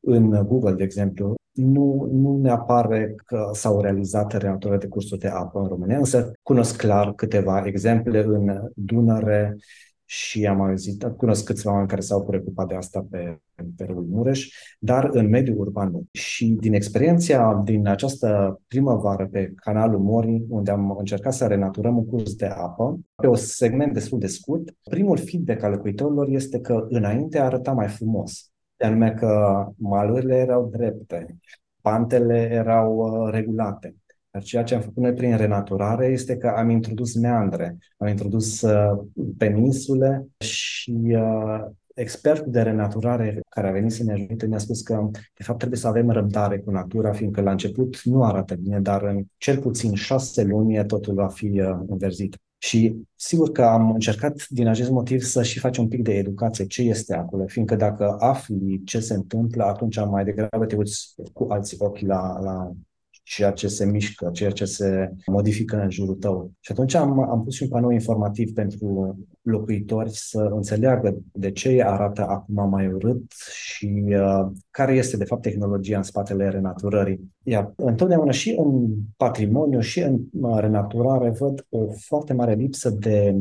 în 0.00 0.46
Google, 0.46 0.74
de 0.74 0.82
exemplu 0.82 1.34
nu, 1.52 2.08
nu 2.12 2.38
ne 2.40 2.50
apare 2.50 3.14
că 3.26 3.50
s-au 3.52 3.80
realizat 3.80 4.32
reactoare 4.32 4.76
de 4.76 4.86
cursuri 4.86 5.20
de 5.20 5.28
apă 5.28 5.60
în 5.60 5.66
România, 5.66 5.98
însă 5.98 6.32
cunosc 6.42 6.76
clar 6.76 7.12
câteva 7.14 7.62
exemple 7.66 8.24
în 8.24 8.70
Dunăre 8.74 9.56
și 10.12 10.46
am 10.46 10.60
auzit, 10.60 11.04
cunosc 11.16 11.44
câțiva 11.44 11.70
oameni 11.70 11.88
care 11.88 12.00
s-au 12.00 12.24
preocupat 12.24 12.68
de 12.68 12.74
asta 12.74 13.06
pe, 13.10 13.40
pe 13.76 13.84
râul 13.84 14.06
Mureș, 14.10 14.48
dar 14.78 15.08
în 15.12 15.28
mediul 15.28 15.58
urban 15.58 15.90
nu. 15.90 16.04
Și 16.12 16.56
din 16.60 16.74
experiența 16.74 17.62
din 17.64 17.86
această 17.86 18.60
primăvară 18.66 19.26
pe 19.26 19.52
canalul 19.56 20.00
Mori, 20.00 20.42
unde 20.48 20.70
am 20.70 20.96
încercat 20.98 21.32
să 21.32 21.46
renaturăm 21.46 21.96
un 21.96 22.06
curs 22.06 22.34
de 22.34 22.46
apă, 22.46 23.00
pe 23.14 23.26
un 23.26 23.34
segment 23.34 23.92
destul 23.92 24.18
de 24.18 24.26
scurt, 24.26 24.74
primul 24.90 25.16
feedback 25.18 25.62
al 25.62 25.70
locuitorilor 25.70 26.28
este 26.28 26.60
că 26.60 26.86
înainte 26.88 27.38
arăta 27.38 27.72
mai 27.72 27.88
frumos 27.88 28.52
anume 28.84 29.12
că 29.12 29.64
malurile 29.76 30.36
erau 30.36 30.68
drepte, 30.72 31.38
pantele 31.80 32.48
erau 32.50 32.96
uh, 32.96 33.32
regulate. 33.32 33.94
Dar 34.32 34.42
ceea 34.42 34.62
ce 34.62 34.74
am 34.74 34.80
făcut 34.80 35.02
noi 35.02 35.12
prin 35.12 35.36
renaturare 35.36 36.06
este 36.06 36.36
că 36.36 36.48
am 36.48 36.70
introdus 36.70 37.14
meandre, 37.14 37.78
am 37.96 38.08
introdus 38.08 38.60
uh, 38.60 38.98
peninsule 39.38 40.26
și 40.38 40.94
uh, 41.06 41.60
expertul 41.94 42.52
de 42.52 42.62
renaturare 42.62 43.40
care 43.48 43.68
a 43.68 43.72
venit 43.72 43.92
să 43.92 44.02
ne 44.04 44.12
ajute 44.12 44.46
ne-a 44.46 44.58
spus 44.58 44.82
că 44.82 45.10
de 45.12 45.42
fapt 45.42 45.58
trebuie 45.58 45.78
să 45.78 45.86
avem 45.86 46.10
răbdare 46.10 46.58
cu 46.58 46.70
natura, 46.70 47.12
fiindcă 47.12 47.40
la 47.40 47.50
început 47.50 48.02
nu 48.02 48.24
arată 48.24 48.54
bine, 48.54 48.80
dar 48.80 49.02
în 49.02 49.24
cel 49.36 49.58
puțin 49.58 49.94
șase 49.94 50.42
luni 50.42 50.86
totul 50.86 51.14
va 51.14 51.28
fi 51.28 51.60
uh, 51.60 51.78
înverzit. 51.86 52.36
Și 52.58 52.96
sigur 53.16 53.52
că 53.52 53.62
am 53.62 53.92
încercat 53.92 54.46
din 54.48 54.66
acest 54.66 54.90
motiv 54.90 55.20
să 55.20 55.42
și 55.42 55.58
facem 55.58 55.82
un 55.82 55.88
pic 55.88 56.02
de 56.02 56.12
educație, 56.12 56.66
ce 56.66 56.82
este 56.82 57.14
acolo, 57.14 57.46
fiindcă 57.46 57.76
dacă 57.76 58.16
afli 58.18 58.82
ce 58.84 59.00
se 59.00 59.14
întâmplă, 59.14 59.64
atunci 59.64 60.04
mai 60.04 60.24
degrabă 60.24 60.66
te 60.66 60.76
uiți 60.76 61.14
cu 61.32 61.46
alții 61.48 61.76
ochi 61.80 62.00
la, 62.00 62.40
la 62.40 62.72
ceea 63.22 63.50
ce 63.50 63.68
se 63.68 63.84
mișcă, 63.84 64.30
ceea 64.32 64.50
ce 64.50 64.64
se 64.64 65.12
modifică 65.26 65.82
în 65.82 65.90
jurul 65.90 66.14
tău. 66.14 66.52
Și 66.60 66.72
atunci 66.72 66.94
am, 66.94 67.30
am 67.30 67.42
pus 67.44 67.54
și 67.54 67.62
un 67.62 67.68
panou 67.68 67.90
informativ 67.90 68.52
pentru 68.52 69.18
locuitori 69.42 70.10
să 70.12 70.50
înțeleagă 70.54 71.18
de 71.32 71.50
ce 71.50 71.82
arată 71.82 72.26
acum 72.28 72.68
mai 72.68 72.86
urât 72.86 73.32
și 73.52 74.04
uh, 74.06 74.50
care 74.70 74.94
este 74.94 75.16
de 75.16 75.24
fapt 75.24 75.42
tehnologia 75.42 75.96
în 75.96 76.02
spatele 76.02 76.48
renaturării. 76.48 77.32
Iar 77.42 77.72
întotdeauna 77.76 78.30
și 78.30 78.54
în 78.58 78.88
patrimoniu 79.16 79.80
și 79.80 80.00
în 80.00 80.20
uh, 80.32 80.58
renaturare 80.58 81.30
văd 81.30 81.66
o 81.68 81.86
foarte 81.92 82.32
mare 82.32 82.54
lipsă 82.54 82.90
de 82.90 83.36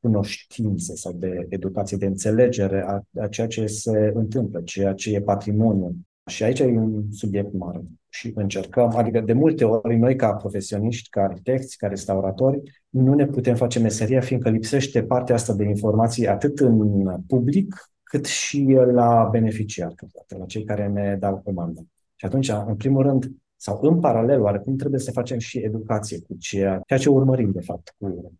cunoștințe 0.00 0.94
sau 0.94 1.12
de 1.12 1.46
educație, 1.48 1.96
de 1.96 2.06
înțelegere 2.06 2.84
a, 2.86 3.22
a 3.22 3.26
ceea 3.26 3.46
ce 3.46 3.66
se 3.66 4.12
întâmplă, 4.14 4.60
ceea 4.64 4.92
ce 4.92 5.14
e 5.14 5.20
patrimoniu. 5.20 5.96
Și 6.26 6.42
aici 6.42 6.58
e 6.58 6.64
un 6.64 7.12
subiect 7.12 7.52
mare 7.52 7.80
și 8.08 8.32
încercăm, 8.34 8.96
adică 8.96 9.20
de 9.20 9.32
multe 9.32 9.64
ori 9.64 9.96
noi 9.96 10.16
ca 10.16 10.32
profesioniști, 10.32 11.08
ca 11.08 11.22
arhitecți, 11.22 11.76
ca 11.76 11.86
restauratori, 11.86 12.82
nu 12.88 13.14
ne 13.14 13.26
putem 13.26 13.54
face 13.54 13.78
meseria 13.78 14.20
fiindcă 14.20 14.50
lipsește 14.50 15.02
partea 15.02 15.34
asta 15.34 15.54
de 15.54 15.64
informații 15.64 16.28
atât 16.28 16.58
în 16.60 17.06
public 17.26 17.90
cât 18.02 18.24
și 18.24 18.76
la 18.92 19.28
beneficiar, 19.30 19.94
la 20.38 20.44
cei 20.44 20.64
care 20.64 20.88
ne 20.88 21.16
dau 21.20 21.40
comandă. 21.44 21.86
Și 22.14 22.24
atunci, 22.24 22.48
în 22.48 22.76
primul 22.76 23.02
rând, 23.02 23.30
sau 23.56 23.78
în 23.82 24.00
paralel, 24.00 24.40
oarecum 24.40 24.76
trebuie 24.76 25.00
să 25.00 25.10
facem 25.10 25.38
și 25.38 25.58
educație 25.58 26.20
cu 26.20 26.34
ceea, 26.38 26.80
ceea 26.86 26.98
ce 26.98 27.08
urmărim, 27.08 27.50
de 27.52 27.60
fapt, 27.60 27.94
cu 27.98 28.32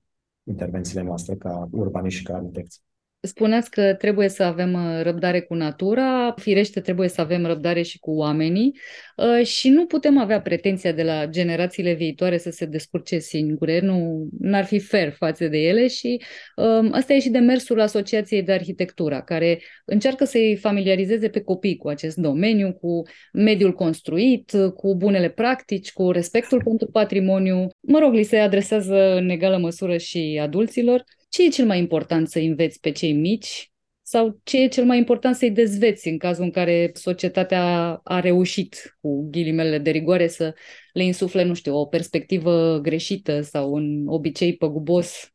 intervențiile 0.44 1.02
noastre 1.02 1.34
ca 1.34 1.68
urbaniști 1.70 2.18
și 2.18 2.24
ca 2.24 2.34
arhitecți. 2.34 2.82
Spuneați 3.20 3.70
că 3.70 3.94
trebuie 3.94 4.28
să 4.28 4.42
avem 4.42 4.72
uh, 4.72 5.02
răbdare 5.02 5.40
cu 5.40 5.54
natura, 5.54 6.34
firește 6.36 6.80
trebuie 6.80 7.08
să 7.08 7.20
avem 7.20 7.46
răbdare 7.46 7.82
și 7.82 7.98
cu 7.98 8.10
oamenii 8.10 8.78
uh, 9.16 9.46
și 9.46 9.68
nu 9.68 9.86
putem 9.86 10.18
avea 10.18 10.40
pretenția 10.40 10.92
de 10.92 11.02
la 11.02 11.26
generațiile 11.26 11.92
viitoare 11.92 12.38
să 12.38 12.50
se 12.50 12.64
descurce 12.64 13.18
singure, 13.18 13.80
nu 13.80 14.28
ar 14.52 14.64
fi 14.64 14.78
fair 14.78 15.12
față 15.12 15.48
de 15.48 15.58
ele 15.58 15.88
și 15.88 16.22
um, 16.56 16.92
asta 16.92 17.12
e 17.12 17.18
și 17.18 17.28
demersul 17.28 17.80
Asociației 17.80 18.42
de 18.42 18.52
Arhitectură, 18.52 19.22
care 19.24 19.60
încearcă 19.84 20.24
să-i 20.24 20.56
familiarizeze 20.56 21.28
pe 21.28 21.40
copii 21.40 21.76
cu 21.76 21.88
acest 21.88 22.16
domeniu, 22.16 22.72
cu 22.72 23.02
mediul 23.32 23.72
construit, 23.72 24.52
cu 24.76 24.96
bunele 24.96 25.28
practici, 25.28 25.92
cu 25.92 26.10
respectul 26.10 26.62
pentru 26.64 26.88
patrimoniu. 26.90 27.66
Mă 27.80 27.98
rog, 27.98 28.14
li 28.14 28.22
se 28.22 28.36
adresează 28.36 29.14
în 29.16 29.28
egală 29.28 29.58
măsură 29.58 29.96
și 29.96 30.38
adulților 30.42 31.04
ce 31.28 31.44
e 31.44 31.48
cel 31.48 31.66
mai 31.66 31.78
important 31.78 32.28
să 32.28 32.38
înveți 32.38 32.80
pe 32.80 32.90
cei 32.90 33.12
mici 33.12 33.70
sau 34.02 34.40
ce 34.42 34.62
e 34.62 34.68
cel 34.68 34.84
mai 34.84 34.98
important 34.98 35.36
să-i 35.36 35.50
dezveți 35.50 36.08
în 36.08 36.18
cazul 36.18 36.44
în 36.44 36.50
care 36.50 36.90
societatea 36.94 37.94
a 38.04 38.20
reușit, 38.20 38.96
cu 39.00 39.28
ghilimele 39.30 39.78
de 39.78 39.90
rigoare, 39.90 40.28
să 40.28 40.54
le 40.92 41.04
insufle, 41.04 41.44
nu 41.44 41.54
știu, 41.54 41.76
o 41.76 41.86
perspectivă 41.86 42.78
greșită 42.82 43.40
sau 43.40 43.72
un 43.72 44.06
obicei 44.06 44.56
păgubos? 44.56 45.32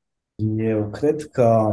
Eu 0.57 0.89
cred 0.89 1.21
că 1.21 1.67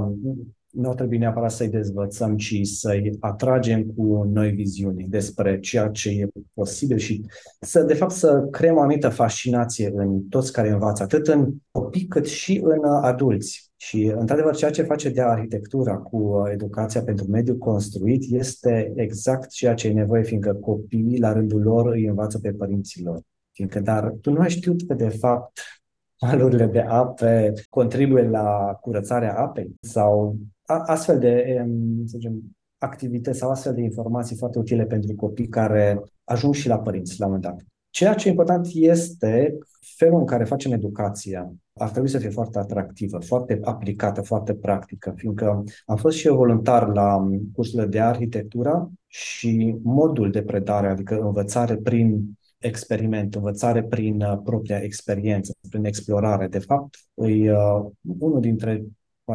nu 0.71 0.95
trebuie 0.95 1.19
neapărat 1.19 1.51
să-i 1.51 1.69
dezvățăm, 1.69 2.37
ci 2.37 2.61
să-i 2.63 3.17
atragem 3.21 3.85
cu 3.97 4.31
noi 4.33 4.51
viziuni 4.51 5.07
despre 5.09 5.59
ceea 5.61 5.89
ce 5.89 6.09
e 6.09 6.29
posibil 6.55 6.97
și 6.97 7.25
să, 7.61 7.83
de 7.83 7.95
fapt, 7.95 8.13
să 8.13 8.49
creăm 8.51 8.77
o 8.77 8.81
anumită 8.81 9.09
fascinație 9.09 9.91
în 9.95 10.23
toți 10.29 10.53
care 10.53 10.71
învață, 10.71 11.03
atât 11.03 11.27
în 11.27 11.55
copii 11.71 12.07
cât 12.07 12.27
și 12.27 12.61
în 12.63 12.85
adulți. 12.85 13.68
Și, 13.81 14.13
într-adevăr, 14.17 14.57
ceea 14.57 14.71
ce 14.71 14.83
face 14.83 15.09
de 15.09 15.21
arhitectura 15.21 15.97
cu 15.97 16.45
educația 16.53 17.03
pentru 17.03 17.27
mediul 17.31 17.59
construit 17.59 18.25
este 18.33 18.93
exact 18.97 19.51
ceea 19.51 19.75
ce 19.75 19.89
e 19.89 19.93
nevoie, 19.93 20.23
fiindcă 20.23 20.55
copiii, 20.55 21.19
la 21.19 21.33
rândul 21.33 21.63
lor, 21.63 21.87
îi 21.87 22.05
învață 22.05 22.39
pe 22.39 22.53
părinților. 22.53 23.21
Fiindcă, 23.53 23.81
dar 23.81 24.15
tu 24.21 24.33
nu 24.33 24.41
ai 24.41 24.51
știut 24.51 24.87
că, 24.87 24.95
de 24.95 25.09
fapt, 25.09 25.61
malurile 26.21 26.67
de 26.67 26.81
ape 26.81 27.53
contribuie 27.69 28.23
la 28.23 28.79
curățarea 28.81 29.39
apei 29.39 29.75
sau 29.81 30.37
astfel 30.65 31.19
de 31.19 31.65
să 32.07 32.17
zicem, 32.17 32.43
activități 32.79 33.39
sau 33.39 33.51
astfel 33.51 33.75
de 33.75 33.81
informații 33.81 34.37
foarte 34.37 34.59
utile 34.59 34.85
pentru 34.85 35.15
copii 35.15 35.49
care 35.49 36.03
ajung 36.25 36.55
și 36.55 36.69
la 36.69 36.79
părinți 36.79 37.21
la 37.21 37.27
un 37.27 37.33
moment 37.33 37.51
dat. 37.51 37.67
Ceea 37.91 38.15
ce 38.15 38.29
e 38.29 38.31
important 38.31 38.67
este 38.73 39.59
felul 39.99 40.19
în 40.19 40.27
care 40.27 40.45
facem 40.45 40.73
educația 40.73 41.53
ar 41.75 41.91
trebui 41.91 42.09
să 42.09 42.19
fie 42.19 42.29
foarte 42.29 42.59
atractivă, 42.59 43.19
foarte 43.19 43.59
aplicată, 43.63 44.23
foarte 44.23 44.55
practică, 44.55 45.13
fiindcă 45.17 45.65
am 45.87 45.97
fost 45.97 46.17
și 46.17 46.27
eu 46.27 46.37
voluntar 46.37 46.89
la 46.89 47.29
cursurile 47.53 47.89
de 47.89 48.01
arhitectură 48.01 48.91
și 49.07 49.77
modul 49.83 50.31
de 50.31 50.43
predare, 50.43 50.89
adică 50.89 51.21
învățare 51.21 51.77
prin 51.77 52.39
experiment, 52.59 53.35
învățare 53.35 53.83
prin 53.83 54.21
uh, 54.21 54.39
propria 54.45 54.79
experiență, 54.79 55.55
prin 55.71 55.85
explorare, 55.85 56.47
de 56.49 56.59
fapt, 56.59 56.95
e 57.15 57.53
uh, 57.53 57.85
unul 58.19 58.41
dintre 58.41 58.85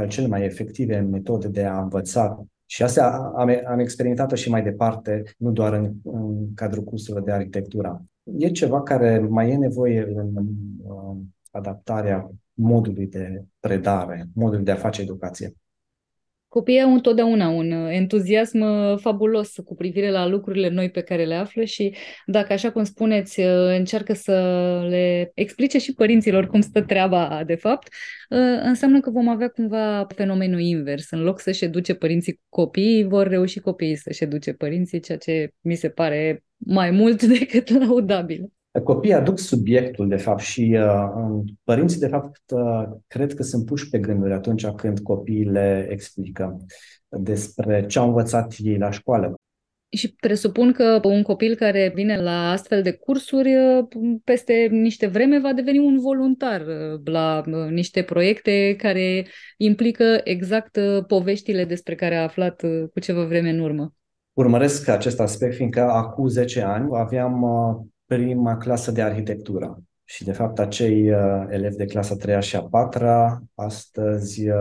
cele 0.07 0.27
mai 0.27 0.45
efective 0.45 0.99
metode 0.99 1.47
de 1.47 1.63
a 1.63 1.81
învăța 1.81 2.45
și 2.65 2.83
asta 2.83 3.31
am, 3.35 3.49
am 3.65 3.79
experimentat-o 3.79 4.35
și 4.35 4.49
mai 4.49 4.63
departe, 4.63 5.23
nu 5.37 5.51
doar 5.51 5.73
în, 5.73 5.93
în 6.03 6.53
cadrul 6.53 6.83
cursurilor 6.83 7.25
de 7.25 7.31
arhitectură. 7.31 8.05
E 8.23 8.49
ceva 8.49 8.83
care 8.83 9.19
mai 9.19 9.51
e 9.51 9.57
nevoie 9.57 10.01
în, 10.01 10.31
în 10.35 10.47
uh, 10.83 11.17
adaptarea 11.51 12.31
modului 12.53 13.07
de 13.07 13.45
predare, 13.59 14.27
modului 14.33 14.63
de 14.63 14.71
a 14.71 14.75
face 14.75 15.01
educație. 15.01 15.53
Copiii 16.53 16.81
au 16.81 16.93
întotdeauna 16.93 17.49
un 17.49 17.71
entuziasm 17.71 18.59
uh, 18.59 18.97
fabulos 18.99 19.55
cu 19.65 19.75
privire 19.75 20.11
la 20.11 20.27
lucrurile 20.27 20.69
noi 20.69 20.89
pe 20.89 21.01
care 21.01 21.25
le 21.25 21.35
află 21.35 21.63
și 21.63 21.95
dacă, 22.25 22.53
așa 22.53 22.71
cum 22.71 22.83
spuneți, 22.83 23.39
uh, 23.39 23.77
încearcă 23.77 24.13
să 24.13 24.31
le 24.89 25.31
explice 25.33 25.77
și 25.77 25.93
părinților 25.93 26.47
cum 26.47 26.61
stă 26.61 26.81
treaba 26.81 27.43
de 27.45 27.55
fapt, 27.55 27.87
uh, 28.29 28.39
înseamnă 28.63 28.99
că 28.99 29.09
vom 29.09 29.29
avea 29.29 29.47
cumva 29.47 30.07
fenomenul 30.15 30.59
invers. 30.59 31.11
În 31.11 31.21
loc 31.23 31.39
să-și 31.39 31.63
educe 31.63 31.93
părinții 31.93 32.33
cu 32.33 32.45
copiii, 32.49 33.03
vor 33.03 33.27
reuși 33.27 33.59
copiii 33.59 33.95
să-și 33.95 34.23
educe 34.23 34.53
părinții, 34.53 34.99
ceea 34.99 35.17
ce 35.17 35.49
mi 35.61 35.75
se 35.75 35.89
pare 35.89 36.43
mai 36.57 36.91
mult 36.91 37.23
decât 37.37 37.69
laudabil. 37.69 38.51
Copiii 38.83 39.13
aduc 39.13 39.39
subiectul, 39.39 40.07
de 40.07 40.15
fapt, 40.15 40.41
și 40.41 40.77
uh, 40.79 41.41
părinții, 41.63 41.99
de 41.99 42.07
fapt, 42.07 42.41
uh, 42.53 42.83
cred 43.07 43.33
că 43.33 43.43
sunt 43.43 43.65
puși 43.65 43.89
pe 43.89 43.99
gânduri 43.99 44.33
atunci 44.33 44.67
când 44.67 44.99
copiii 44.99 45.45
le 45.45 45.87
explică 45.89 46.57
despre 47.09 47.85
ce 47.85 47.99
au 47.99 48.07
învățat 48.07 48.55
ei 48.57 48.77
la 48.77 48.91
școală. 48.91 49.35
Și 49.89 50.15
presupun 50.15 50.71
că 50.71 50.99
un 51.03 51.21
copil 51.21 51.55
care 51.55 51.91
vine 51.95 52.21
la 52.21 52.51
astfel 52.51 52.81
de 52.81 52.91
cursuri, 52.91 53.55
uh, 53.55 53.85
peste 54.23 54.67
niște 54.71 55.07
vreme 55.07 55.39
va 55.39 55.53
deveni 55.53 55.79
un 55.79 55.99
voluntar 55.99 56.61
uh, 56.61 56.99
la 57.03 57.43
uh, 57.47 57.69
niște 57.69 58.01
proiecte 58.01 58.75
care 58.77 59.25
implică 59.57 60.21
exact 60.23 60.79
poveștile 61.07 61.65
despre 61.65 61.95
care 61.95 62.15
a 62.15 62.23
aflat 62.23 62.61
cu 62.93 62.99
ceva 62.99 63.23
vreme 63.23 63.49
în 63.49 63.59
urmă. 63.59 63.93
Urmăresc 64.33 64.87
acest 64.87 65.19
aspect, 65.19 65.55
fiindcă 65.55 65.81
acum 65.81 66.27
10 66.27 66.61
ani 66.61 66.89
aveam 66.93 67.45
prima 68.15 68.57
clasă 68.57 68.91
de 68.91 69.01
arhitectură. 69.01 69.83
Și, 70.03 70.23
de 70.23 70.31
fapt, 70.31 70.59
acei 70.59 71.11
uh, 71.11 71.45
elevi 71.49 71.75
de 71.75 71.85
clasa 71.85 72.15
3 72.15 72.41
și 72.41 72.55
a 72.55 72.61
4 72.61 73.05
astăzi 73.55 74.49
uh, 74.49 74.55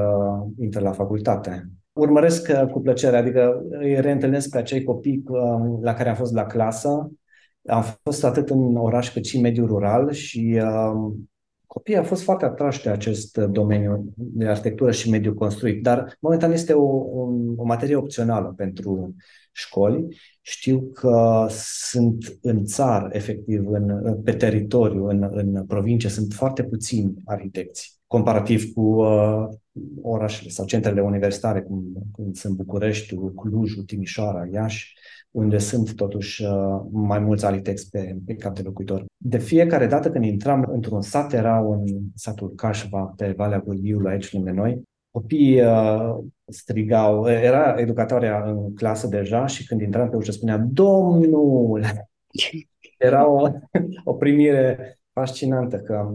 intră 0.59 0.81
la 0.81 0.93
facultate. 0.93 1.69
Urmăresc 1.93 2.49
uh, 2.49 2.71
cu 2.71 2.81
plăcere, 2.81 3.17
adică 3.17 3.63
îi 3.71 4.01
reîntâlnesc 4.01 4.51
pe 4.51 4.59
acei 4.59 4.85
copii 4.85 5.23
uh, 5.27 5.79
la 5.81 5.95
care 5.95 6.09
am 6.09 6.15
fost 6.15 6.33
la 6.33 6.45
clasă. 6.47 7.13
Am 7.67 7.85
fost 8.03 8.25
atât 8.25 8.51
în 8.51 8.77
oraș 8.77 9.13
cât 9.13 9.25
și 9.25 9.37
în 9.37 9.43
mediul 9.43 9.67
rural 9.67 10.11
și 10.13 10.61
uh, 10.63 11.13
copiii 11.67 11.97
au 11.97 12.05
fost 12.05 12.23
foarte 12.23 12.45
atrași 12.45 12.83
de 12.83 12.91
acest 12.91 13.37
domeniu 13.37 14.13
de 14.17 14.47
arhitectură 14.47 14.91
și 14.91 15.11
mediu 15.11 15.35
construit, 15.35 15.83
dar 15.83 16.17
momentan 16.21 16.53
este 16.53 16.73
o, 16.73 16.85
o, 16.97 17.29
o 17.57 17.65
materie 17.65 17.97
opțională 17.97 18.53
pentru 18.57 19.15
școli. 19.53 20.17
Știu 20.41 20.81
că 20.81 21.47
sunt 21.51 22.39
în 22.41 22.65
țară, 22.65 23.09
efectiv, 23.13 23.69
în, 23.69 24.17
pe 24.25 24.33
teritoriu, 24.33 25.07
în, 25.07 25.29
în 25.31 25.65
provincie, 25.67 26.09
sunt 26.09 26.33
foarte 26.33 26.65
puțini 26.65 27.15
arhitecți, 27.25 28.01
comparativ 28.07 28.73
cu 28.73 28.81
uh, 28.81 29.49
orașele 30.03 30.51
sau 30.51 30.65
centrele 30.65 31.01
universitare, 31.01 31.63
cum, 31.63 31.93
cum 32.13 32.33
sunt 32.33 32.57
Bucureștiul, 32.57 33.33
Clujul, 33.35 33.83
Timișoara, 33.83 34.49
Iași, 34.53 34.95
unde 35.31 35.59
sunt 35.59 35.95
totuși 35.95 36.45
uh, 36.45 36.81
mai 36.91 37.19
mulți 37.19 37.45
arhitecți 37.45 37.91
pe, 37.91 38.17
pe 38.27 38.35
cap 38.35 38.55
de 38.55 38.63
locuitor. 38.63 39.05
De 39.17 39.39
fiecare 39.39 39.87
dată 39.87 40.11
când 40.11 40.25
intram 40.25 40.69
într-un 40.73 41.01
sat, 41.01 41.33
era 41.33 41.61
un 41.61 41.85
satul 42.15 42.53
Cașva 42.55 43.15
pe 43.17 43.35
Valea 43.37 43.59
Gurghiului, 43.61 44.11
aici 44.11 44.33
lângă 44.33 44.51
noi, 44.51 44.83
copiii 45.13 45.63
uh, 45.63 46.19
strigau, 46.47 47.29
era 47.29 47.75
educatoarea 47.79 48.43
în 48.45 48.75
clasă 48.75 49.07
deja 49.07 49.47
și 49.47 49.67
când 49.67 49.81
intram 49.81 50.11
pe 50.11 50.17
ușă 50.17 50.33
spunea 50.33 50.59
Domnul! 50.59 51.85
Era 52.99 53.29
o, 53.29 53.49
o 54.05 54.15
primire 54.15 54.99
fascinantă 55.13 55.77
că 55.79 56.13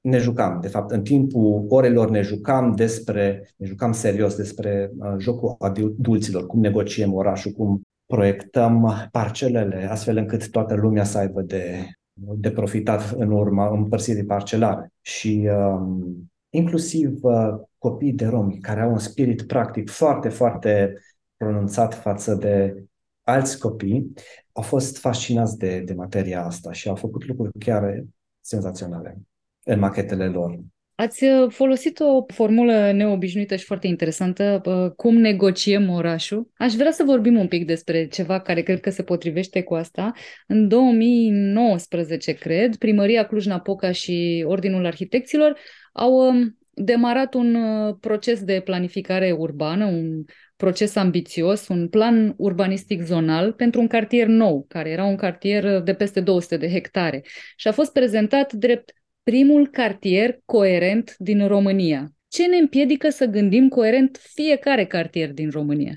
ne 0.00 0.18
jucam. 0.18 0.58
De 0.60 0.68
fapt, 0.68 0.90
în 0.90 1.02
timpul 1.02 1.64
orelor 1.68 2.10
ne 2.10 2.20
jucam 2.20 2.74
despre, 2.74 3.48
ne 3.56 3.66
jucam 3.66 3.92
serios 3.92 4.36
despre 4.36 4.90
uh, 4.98 5.14
jocul 5.18 5.56
adulților, 5.58 6.46
cum 6.46 6.60
negociem 6.60 7.14
orașul, 7.14 7.52
cum 7.52 7.82
proiectăm 8.06 9.08
parcelele, 9.10 9.88
astfel 9.90 10.16
încât 10.16 10.50
toată 10.50 10.74
lumea 10.74 11.04
să 11.04 11.18
aibă 11.18 11.42
de, 11.42 11.88
de 12.14 12.50
profitat 12.50 13.10
în 13.16 13.30
urma 13.30 13.68
împărțirii 13.68 14.24
parcelare. 14.24 14.92
Și 15.00 15.48
um, 15.58 16.30
inclusiv 16.50 17.18
uh, 17.22 17.54
copii 17.84 18.12
de 18.12 18.26
romi 18.26 18.58
care 18.58 18.80
au 18.80 18.90
un 18.90 18.98
spirit 18.98 19.42
practic 19.42 19.90
foarte, 19.90 20.28
foarte 20.28 20.98
pronunțat 21.36 21.94
față 21.94 22.34
de 22.34 22.84
alți 23.22 23.58
copii, 23.58 24.12
au 24.52 24.62
fost 24.62 24.98
fascinați 24.98 25.58
de, 25.58 25.80
de 25.80 25.94
materia 25.94 26.44
asta 26.44 26.72
și 26.72 26.88
au 26.88 26.94
făcut 26.94 27.26
lucruri 27.26 27.58
chiar 27.58 28.04
senzaționale 28.40 29.18
în 29.64 29.78
machetele 29.78 30.26
lor. 30.26 30.58
Ați 30.94 31.24
uh, 31.24 31.50
folosit 31.50 32.00
o 32.00 32.24
formulă 32.26 32.92
neobișnuită 32.92 33.56
și 33.56 33.64
foarte 33.64 33.86
interesantă, 33.86 34.60
uh, 34.64 34.90
cum 34.96 35.16
negociem 35.16 35.90
orașul. 35.90 36.50
Aș 36.56 36.72
vrea 36.72 36.90
să 36.90 37.02
vorbim 37.06 37.38
un 37.38 37.48
pic 37.48 37.66
despre 37.66 38.06
ceva 38.06 38.40
care 38.40 38.62
cred 38.62 38.80
că 38.80 38.90
se 38.90 39.02
potrivește 39.02 39.62
cu 39.62 39.74
asta. 39.74 40.12
În 40.46 40.68
2019, 40.68 42.32
cred, 42.32 42.76
Primăria 42.76 43.26
Cluj-Napoca 43.26 43.92
și 43.92 44.44
Ordinul 44.46 44.86
Arhitecților 44.86 45.58
au 45.92 46.28
um, 46.28 46.58
demarat 46.74 47.34
un 47.34 47.54
uh, 47.54 47.94
proces 48.00 48.42
de 48.42 48.60
planificare 48.64 49.32
urbană, 49.32 49.84
un 49.84 50.24
proces 50.56 50.96
ambițios, 50.96 51.68
un 51.68 51.88
plan 51.88 52.34
urbanistic 52.36 53.02
zonal 53.02 53.52
pentru 53.52 53.80
un 53.80 53.86
cartier 53.86 54.26
nou, 54.26 54.64
care 54.68 54.90
era 54.90 55.04
un 55.04 55.16
cartier 55.16 55.80
de 55.80 55.94
peste 55.94 56.20
200 56.20 56.56
de 56.56 56.68
hectare 56.68 57.22
și 57.56 57.68
a 57.68 57.72
fost 57.72 57.92
prezentat 57.92 58.52
drept 58.52 58.92
primul 59.22 59.68
cartier 59.68 60.38
coerent 60.44 61.14
din 61.18 61.46
România. 61.46 62.12
Ce 62.28 62.46
ne 62.46 62.56
împiedică 62.56 63.08
să 63.08 63.24
gândim 63.24 63.68
coerent 63.68 64.18
fiecare 64.20 64.84
cartier 64.84 65.32
din 65.32 65.50
România? 65.50 65.92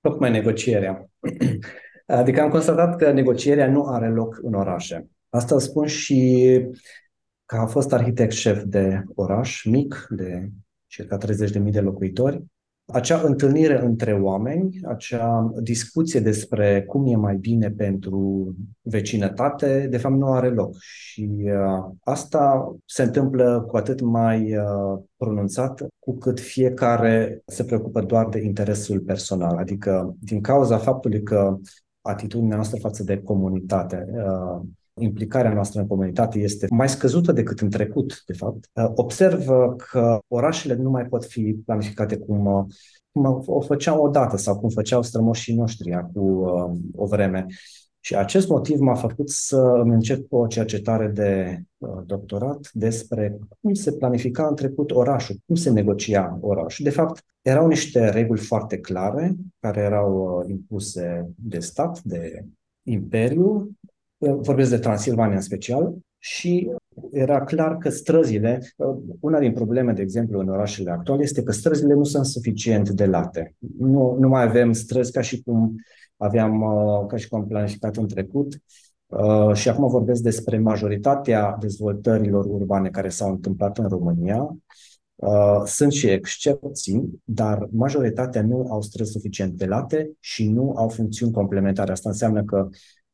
Tocmai 0.00 0.30
negocierea. 0.30 1.10
Adică 2.06 2.40
am 2.40 2.50
constatat 2.50 2.96
că 2.96 3.12
negocierea 3.12 3.68
nu 3.68 3.84
are 3.84 4.08
loc 4.08 4.38
în 4.42 4.54
orașe. 4.54 5.06
Asta 5.28 5.58
spun 5.58 5.86
și 5.86 6.60
că 7.52 7.58
a 7.58 7.66
fost 7.66 7.92
arhitect 7.92 8.32
șef 8.32 8.62
de 8.62 9.04
oraș 9.14 9.64
mic, 9.64 10.06
de 10.10 10.50
circa 10.86 11.18
30.000 11.18 11.62
de 11.70 11.80
locuitori 11.80 12.44
acea 12.92 13.20
întâlnire 13.20 13.82
între 13.82 14.12
oameni, 14.12 14.80
acea 14.84 15.52
discuție 15.62 16.20
despre 16.20 16.82
cum 16.82 17.06
e 17.06 17.16
mai 17.16 17.36
bine 17.36 17.70
pentru 17.70 18.54
vecinătate, 18.80 19.86
de 19.90 19.96
fapt 19.96 20.14
nu 20.14 20.26
are 20.26 20.48
loc. 20.48 20.76
Și 20.78 21.30
uh, 21.44 21.94
asta 22.04 22.74
se 22.84 23.02
întâmplă 23.02 23.64
cu 23.66 23.76
atât 23.76 24.00
mai 24.00 24.56
uh, 24.56 25.00
pronunțat 25.16 25.86
cu 25.98 26.16
cât 26.18 26.40
fiecare 26.40 27.42
se 27.46 27.64
preocupă 27.64 28.00
doar 28.00 28.28
de 28.28 28.40
interesul 28.40 29.00
personal. 29.00 29.56
Adică 29.56 30.16
din 30.18 30.40
cauza 30.40 30.78
faptului 30.78 31.22
că 31.22 31.58
atitudinea 32.00 32.54
noastră 32.54 32.78
față 32.80 33.02
de 33.02 33.22
comunitate 33.22 34.06
uh, 34.12 34.60
implicarea 35.00 35.52
noastră 35.52 35.80
în 35.80 35.86
comunitate 35.86 36.38
este 36.38 36.66
mai 36.70 36.88
scăzută 36.88 37.32
decât 37.32 37.60
în 37.60 37.70
trecut, 37.70 38.22
de 38.26 38.32
fapt. 38.32 38.68
Uh, 38.72 38.90
observ 38.94 39.46
că 39.76 40.18
orașele 40.28 40.74
nu 40.74 40.90
mai 40.90 41.04
pot 41.04 41.24
fi 41.24 41.56
planificate 41.64 42.16
cum, 42.16 42.46
uh, 42.46 42.64
cum 43.12 43.42
o 43.46 43.60
făceau 43.60 44.02
odată 44.02 44.36
sau 44.36 44.58
cum 44.58 44.68
făceau 44.68 45.02
strămoșii 45.02 45.54
noștri 45.54 45.92
acum 45.92 46.40
uh, 46.40 46.78
o 46.94 47.06
vreme. 47.06 47.46
Și 48.04 48.16
acest 48.16 48.48
motiv 48.48 48.78
m-a 48.78 48.94
făcut 48.94 49.30
să 49.30 49.56
îmi 49.56 49.94
încep 49.94 50.32
o 50.32 50.46
cercetare 50.46 51.08
de 51.08 51.62
doctorat 52.06 52.68
despre 52.72 53.38
cum 53.60 53.74
se 53.74 53.92
planifica 53.92 54.46
în 54.46 54.54
trecut 54.54 54.90
orașul, 54.90 55.36
cum 55.46 55.54
se 55.54 55.70
negocia 55.70 56.38
orașul. 56.40 56.84
De 56.84 56.90
fapt, 56.90 57.24
erau 57.42 57.66
niște 57.66 58.08
reguli 58.08 58.40
foarte 58.40 58.78
clare 58.78 59.34
care 59.60 59.80
erau 59.80 60.44
impuse 60.48 61.30
de 61.36 61.58
stat, 61.58 62.02
de 62.02 62.44
imperiu, 62.82 63.70
vorbesc 64.30 64.70
de 64.70 64.78
Transilvania 64.78 65.36
în 65.36 65.42
special, 65.42 65.94
și 66.18 66.70
era 67.10 67.44
clar 67.44 67.78
că 67.78 67.88
străzile, 67.88 68.60
una 69.20 69.38
din 69.38 69.52
probleme, 69.52 69.92
de 69.92 70.02
exemplu, 70.02 70.38
în 70.38 70.48
orașele 70.48 70.90
actuale, 70.90 71.22
este 71.22 71.42
că 71.42 71.52
străzile 71.52 71.94
nu 71.94 72.04
sunt 72.04 72.26
suficient 72.26 72.90
de 72.90 73.06
late. 73.06 73.54
Nu, 73.78 74.16
nu 74.18 74.28
mai 74.28 74.42
avem 74.42 74.72
străzi 74.72 75.12
ca 75.12 75.20
și 75.20 75.42
cum 75.42 75.74
aveam, 76.16 76.60
uh, 76.60 77.06
ca 77.06 77.16
și 77.16 77.28
cum 77.28 77.40
am 77.40 77.46
planificat 77.46 77.96
în 77.96 78.08
trecut. 78.08 78.62
Uh, 79.06 79.54
și 79.54 79.68
acum 79.68 79.88
vorbesc 79.88 80.22
despre 80.22 80.58
majoritatea 80.58 81.56
dezvoltărilor 81.60 82.44
urbane 82.44 82.88
care 82.88 83.08
s-au 83.08 83.30
întâmplat 83.30 83.78
în 83.78 83.88
România. 83.88 84.56
Uh, 85.14 85.62
sunt 85.64 85.92
și 85.92 86.06
excepții, 86.06 87.20
dar 87.24 87.68
majoritatea 87.70 88.42
nu 88.42 88.66
au 88.70 88.80
străzi 88.80 89.10
suficient 89.10 89.52
de 89.52 89.66
late 89.66 90.10
și 90.20 90.48
nu 90.48 90.72
au 90.76 90.88
funcțiuni 90.88 91.32
complementare. 91.32 91.92
Asta 91.92 92.08
înseamnă 92.08 92.44
că 92.44 92.68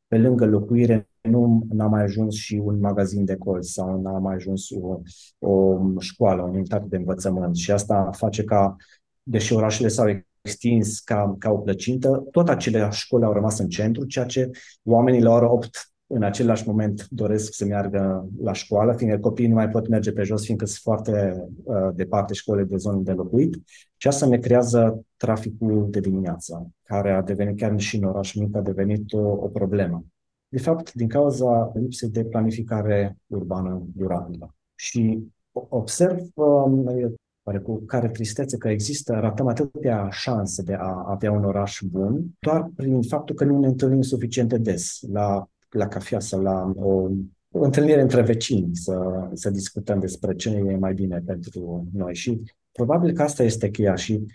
pe 0.09 0.19
lângă 0.19 0.47
locuire 0.47 1.09
nu 1.21 1.67
n-a 1.71 1.87
mai 1.87 2.03
ajuns 2.03 2.35
și 2.35 2.55
un 2.55 2.81
magazin 2.81 3.25
de 3.25 3.37
colț 3.37 3.69
sau 3.69 4.01
n-a 4.01 4.19
mai 4.19 4.35
ajuns 4.35 4.71
o, 4.71 5.01
o 5.39 5.79
școală, 5.99 6.43
o 6.43 6.47
unitate 6.47 6.87
de 6.89 6.97
învățământ. 6.97 7.57
Și 7.57 7.71
asta 7.71 8.11
face 8.13 8.45
ca, 8.45 8.77
deși 9.23 9.53
orașele 9.53 9.89
s-au 9.89 10.25
extins 10.41 11.01
ca, 11.01 11.37
ca 11.39 11.51
o 11.51 11.59
plăcintă, 11.59 12.27
tot 12.31 12.49
acele 12.49 12.89
școli 12.91 13.25
au 13.25 13.33
rămas 13.33 13.59
în 13.59 13.69
centru, 13.69 14.05
ceea 14.05 14.25
ce 14.25 14.51
oamenii 14.85 15.23
la 15.23 15.33
ora 15.33 15.53
8 15.53 15.93
în 16.11 16.23
același 16.23 16.67
moment 16.67 17.09
doresc 17.09 17.55
să 17.55 17.65
meargă 17.65 18.29
la 18.43 18.53
școală, 18.53 18.93
fiindcă 18.93 19.19
copiii 19.19 19.49
nu 19.49 19.55
mai 19.55 19.69
pot 19.69 19.89
merge 19.89 20.13
pe 20.13 20.23
jos, 20.23 20.45
fiindcă 20.45 20.67
sunt 20.67 20.81
foarte 20.83 21.45
uh, 21.63 21.89
departe 21.95 22.35
școlile 22.35 22.65
de 22.65 22.77
zonă 22.77 23.01
de 23.03 23.13
locuit. 23.13 23.63
Și 23.97 24.09
asta 24.09 24.27
ne 24.27 24.39
creează 24.39 25.05
traficul 25.17 25.87
de 25.91 26.01
dimineață, 26.01 26.71
care 26.83 27.13
a 27.13 27.23
devenit 27.23 27.57
chiar 27.57 27.79
și 27.79 27.97
în 27.97 28.05
oraș 28.05 28.35
mic, 28.35 28.57
a 28.57 28.61
devenit 28.61 29.13
o, 29.13 29.19
o 29.19 29.49
problemă. 29.49 30.05
De 30.49 30.59
fapt, 30.59 30.93
din 30.93 31.09
cauza 31.09 31.73
lipsei 31.75 32.09
de 32.09 32.25
planificare 32.25 33.17
urbană 33.27 33.83
durabilă. 33.95 34.55
Și 34.75 35.33
observ, 35.53 36.19
uh, 36.35 37.13
pare 37.43 37.59
cu 37.59 37.83
care 37.87 38.09
tristețe 38.09 38.57
că 38.57 38.69
există, 38.69 39.13
ratăm 39.13 39.47
atâtea 39.47 40.09
șanse 40.11 40.63
de 40.63 40.75
a 40.75 41.05
avea 41.07 41.33
un 41.33 41.45
oraș 41.45 41.81
bun, 41.91 42.25
doar 42.39 42.71
prin 42.77 43.03
faptul 43.03 43.35
că 43.35 43.45
nu 43.45 43.59
ne 43.59 43.67
întâlnim 43.67 44.03
suficient 44.03 44.49
de 44.49 44.59
des 44.59 44.99
la 45.13 45.49
la 45.71 45.89
cafea 45.89 46.21
sau 46.21 46.43
la 46.43 46.73
o, 46.77 47.09
o 47.51 47.62
întâlnire 47.62 48.01
între 48.01 48.23
vecini 48.23 48.71
să, 48.73 49.29
să 49.33 49.51
discutăm 49.51 49.99
despre 49.99 50.35
ce 50.35 50.49
e 50.51 50.77
mai 50.77 50.95
bine 50.95 51.23
pentru 51.27 51.87
noi. 51.93 52.14
Și 52.14 52.43
probabil 52.73 53.12
că 53.12 53.23
asta 53.23 53.43
este 53.43 53.71
cheia 53.71 53.95
și 53.95 54.27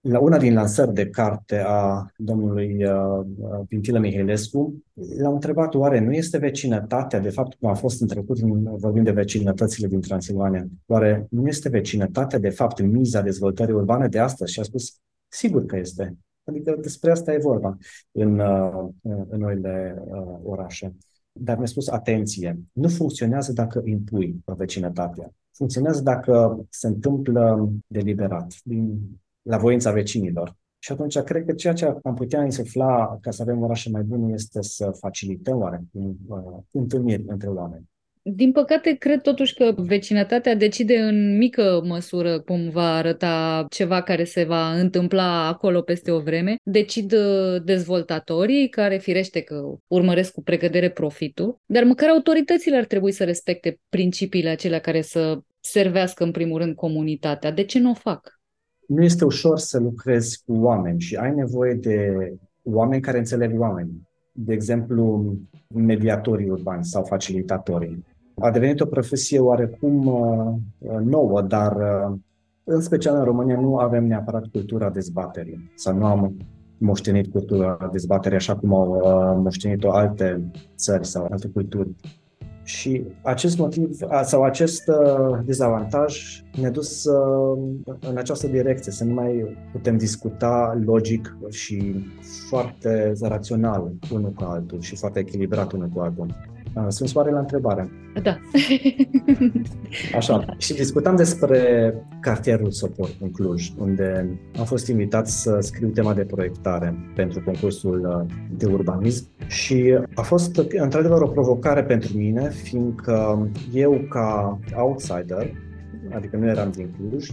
la 0.00 0.18
una 0.18 0.38
din 0.38 0.54
lansări 0.54 0.92
de 0.92 1.08
carte 1.08 1.62
a 1.66 2.06
domnului 2.16 2.84
uh, 2.84 3.26
Pintilă 3.68 3.98
Mihailescu, 3.98 4.82
l-am 5.18 5.32
întrebat 5.32 5.74
oare 5.74 6.00
nu 6.00 6.12
este 6.12 6.38
vecinătatea, 6.38 7.18
de 7.18 7.30
fapt 7.30 7.54
cum 7.54 7.68
a 7.68 7.74
fost 7.74 8.00
în 8.00 8.06
trecut, 8.06 8.38
vorbim 8.78 9.02
de 9.02 9.10
vecinătățile 9.10 9.86
din 9.86 10.00
Transilvania, 10.00 10.66
oare 10.86 11.26
nu 11.30 11.46
este 11.46 11.68
vecinătatea 11.68 12.38
de 12.38 12.48
fapt 12.48 12.80
miza 12.80 13.20
dezvoltării 13.20 13.74
urbane 13.74 14.08
de 14.08 14.18
astăzi? 14.18 14.52
Și 14.52 14.60
a 14.60 14.62
spus, 14.62 14.96
sigur 15.28 15.66
că 15.66 15.76
este. 15.76 16.16
Adică 16.48 16.76
despre 16.80 17.10
asta 17.10 17.32
e 17.32 17.38
vorba 17.38 17.76
în, 18.12 18.38
uh, 18.38 18.88
în 19.02 19.38
noile 19.38 20.02
uh, 20.06 20.38
orașe. 20.42 20.96
Dar 21.32 21.56
mi-a 21.56 21.66
spus, 21.66 21.88
atenție, 21.88 22.58
nu 22.72 22.88
funcționează 22.88 23.52
dacă 23.52 23.82
impui 23.84 24.42
vecinătatea. 24.44 25.32
Funcționează 25.52 26.02
dacă 26.02 26.66
se 26.70 26.86
întâmplă 26.86 27.72
deliberat, 27.86 28.54
din, 28.62 28.98
la 29.42 29.56
voința 29.56 29.92
vecinilor. 29.92 30.56
Și 30.78 30.92
atunci 30.92 31.18
cred 31.18 31.44
că 31.44 31.52
ceea 31.52 31.72
ce 31.72 31.94
am 32.02 32.14
putea 32.14 32.44
insufla 32.44 33.18
ca 33.20 33.30
să 33.30 33.42
avem 33.42 33.62
orașe 33.62 33.90
mai 33.90 34.02
bune 34.02 34.32
este 34.32 34.62
să 34.62 34.90
facilităm 34.90 35.60
oare 35.60 35.84
uh, 35.92 36.58
întâlniri 36.70 37.24
între 37.26 37.48
oameni. 37.48 37.88
Din 38.34 38.52
păcate, 38.52 38.96
cred 38.98 39.20
totuși 39.20 39.54
că 39.54 39.74
vecinătatea 39.76 40.54
decide 40.54 40.98
în 40.98 41.36
mică 41.36 41.82
măsură 41.84 42.40
cum 42.40 42.68
va 42.68 42.94
arăta 42.94 43.66
ceva 43.70 44.02
care 44.02 44.24
se 44.24 44.44
va 44.44 44.72
întâmpla 44.72 45.46
acolo 45.46 45.80
peste 45.80 46.10
o 46.10 46.20
vreme. 46.20 46.56
Decid 46.62 47.12
uh, 47.12 47.62
dezvoltatorii, 47.64 48.68
care 48.68 48.96
firește 48.96 49.40
că 49.40 49.78
urmăresc 49.86 50.32
cu 50.32 50.42
pregădere 50.42 50.90
profitul, 50.90 51.56
dar 51.66 51.84
măcar 51.84 52.08
autoritățile 52.08 52.76
ar 52.76 52.84
trebui 52.84 53.12
să 53.12 53.24
respecte 53.24 53.80
principiile 53.88 54.48
acelea 54.48 54.78
care 54.78 55.00
să 55.00 55.38
servească 55.60 56.24
în 56.24 56.30
primul 56.30 56.58
rând 56.58 56.74
comunitatea. 56.74 57.50
De 57.52 57.64
ce 57.64 57.78
nu 57.78 57.90
o 57.90 57.94
fac? 57.94 58.40
Nu 58.86 59.02
este 59.02 59.24
ușor 59.24 59.58
să 59.58 59.78
lucrezi 59.78 60.42
cu 60.46 60.52
oameni 60.52 61.00
și 61.00 61.16
ai 61.16 61.34
nevoie 61.34 61.74
de 61.74 62.12
oameni 62.62 63.02
care 63.02 63.18
înțeleg 63.18 63.60
oamenii. 63.60 64.08
De 64.32 64.52
exemplu, 64.52 65.34
mediatorii 65.74 66.50
urbani 66.50 66.84
sau 66.84 67.04
facilitatorii 67.04 68.04
a 68.40 68.50
devenit 68.50 68.80
o 68.80 68.86
profesie 68.86 69.38
oarecum 69.38 70.06
uh, 70.06 70.54
uh, 70.78 71.00
nouă, 71.04 71.42
dar 71.42 71.76
uh, 71.76 72.16
în 72.64 72.80
special 72.80 73.16
în 73.16 73.24
România 73.24 73.60
nu 73.60 73.76
avem 73.76 74.06
neapărat 74.06 74.46
cultura 74.46 74.90
dezbaterii 74.90 75.70
sau 75.74 75.96
nu 75.96 76.04
am 76.04 76.36
moștenit 76.78 77.32
cultura 77.32 77.88
dezbaterii 77.92 78.36
așa 78.36 78.56
cum 78.56 78.74
au 78.74 79.00
moștenit-o 79.42 79.92
alte 79.92 80.50
țări 80.76 81.06
sau 81.06 81.26
alte 81.30 81.48
culturi. 81.48 81.94
Și 82.68 83.04
acest 83.22 83.58
motiv 83.58 83.90
sau 84.22 84.42
acest 84.42 84.88
uh, 84.88 85.38
dezavantaj 85.44 86.42
ne-a 86.60 86.70
dus 86.70 87.04
uh, 87.04 87.58
în 88.00 88.16
această 88.16 88.46
direcție, 88.46 88.92
să 88.92 89.04
nu 89.04 89.14
mai 89.14 89.56
putem 89.72 89.96
discuta 89.96 90.78
logic 90.84 91.36
și 91.48 92.04
foarte 92.48 93.12
rațional 93.20 93.92
unul 94.12 94.30
cu 94.30 94.44
altul 94.44 94.80
și 94.80 94.96
foarte 94.96 95.18
echilibrat 95.18 95.72
unul 95.72 95.88
cu 95.88 96.00
altul. 96.00 96.34
Sunt 96.88 97.08
soare 97.08 97.30
la 97.30 97.38
întrebare. 97.38 97.90
Da. 98.22 98.38
Așa. 100.16 100.44
Și 100.58 100.74
discutam 100.74 101.16
despre 101.16 101.94
cartierul 102.20 102.70
Sopor 102.70 103.08
în 103.20 103.30
Cluj, 103.30 103.72
unde 103.78 104.38
am 104.58 104.64
fost 104.64 104.88
invitat 104.88 105.28
să 105.28 105.58
scriu 105.60 105.88
tema 105.88 106.14
de 106.14 106.24
proiectare 106.24 107.12
pentru 107.14 107.42
concursul 107.44 108.26
uh, 108.28 108.34
de 108.56 108.66
urbanism 108.66 109.28
și 109.46 109.98
a 110.14 110.22
fost 110.22 110.62
într-adevăr 110.70 111.20
o 111.20 111.28
provocare 111.28 111.82
pentru 111.82 112.16
mine, 112.16 112.50
fiindcă 112.50 113.48
eu 113.72 114.06
ca 114.08 114.58
outsider, 114.76 115.50
adică 116.14 116.36
nu 116.36 116.48
eram 116.48 116.70
din 116.70 116.94
Cluj, 116.96 117.28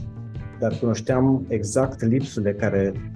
dar 0.59 0.77
cunoșteam 0.79 1.45
exact 1.47 2.03
lipsurile 2.03 2.53
care 2.53 2.93
Uh, 2.93 3.14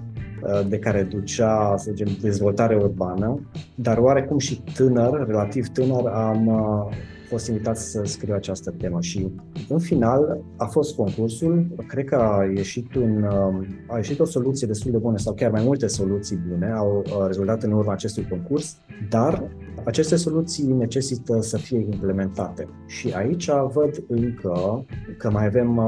de 0.68 0.78
care 0.78 1.02
ducea, 1.02 1.74
să 1.76 1.90
zicem, 1.90 2.08
dezvoltare 2.20 2.76
urbană, 2.76 3.40
dar 3.74 3.98
oarecum 3.98 4.38
și 4.38 4.62
tânăr, 4.74 5.26
relativ 5.26 5.68
tânăr, 5.68 6.06
am 6.06 6.46
uh, 6.46 6.96
fost 7.28 7.48
invitat 7.48 7.76
să 7.76 8.02
scriu 8.04 8.34
această 8.34 8.74
temă. 8.78 9.00
Și 9.00 9.30
în 9.68 9.78
final 9.78 10.40
a 10.56 10.64
fost 10.64 10.96
concursul, 10.96 11.66
cred 11.86 12.04
că 12.04 12.14
a 12.14 12.44
ieșit, 12.54 12.94
un, 12.94 13.22
uh, 13.22 13.66
a 13.86 13.96
ieșit 13.96 14.20
o 14.20 14.24
soluție 14.24 14.66
destul 14.66 14.90
de 14.90 14.96
bună 14.96 15.18
sau 15.18 15.34
chiar 15.34 15.50
mai 15.50 15.62
multe 15.64 15.86
soluții 15.86 16.40
bune 16.48 16.72
au 16.72 17.04
rezultat 17.26 17.62
în 17.62 17.72
urma 17.72 17.92
acestui 17.92 18.26
concurs, 18.28 18.76
dar 19.10 19.50
aceste 19.84 20.16
soluții 20.16 20.64
necesită 20.64 21.40
să 21.40 21.56
fie 21.56 21.78
implementate. 21.78 22.68
Și 22.86 23.12
aici 23.12 23.50
văd 23.72 24.02
încă 24.08 24.84
că 25.18 25.30
mai 25.30 25.46
avem 25.46 25.80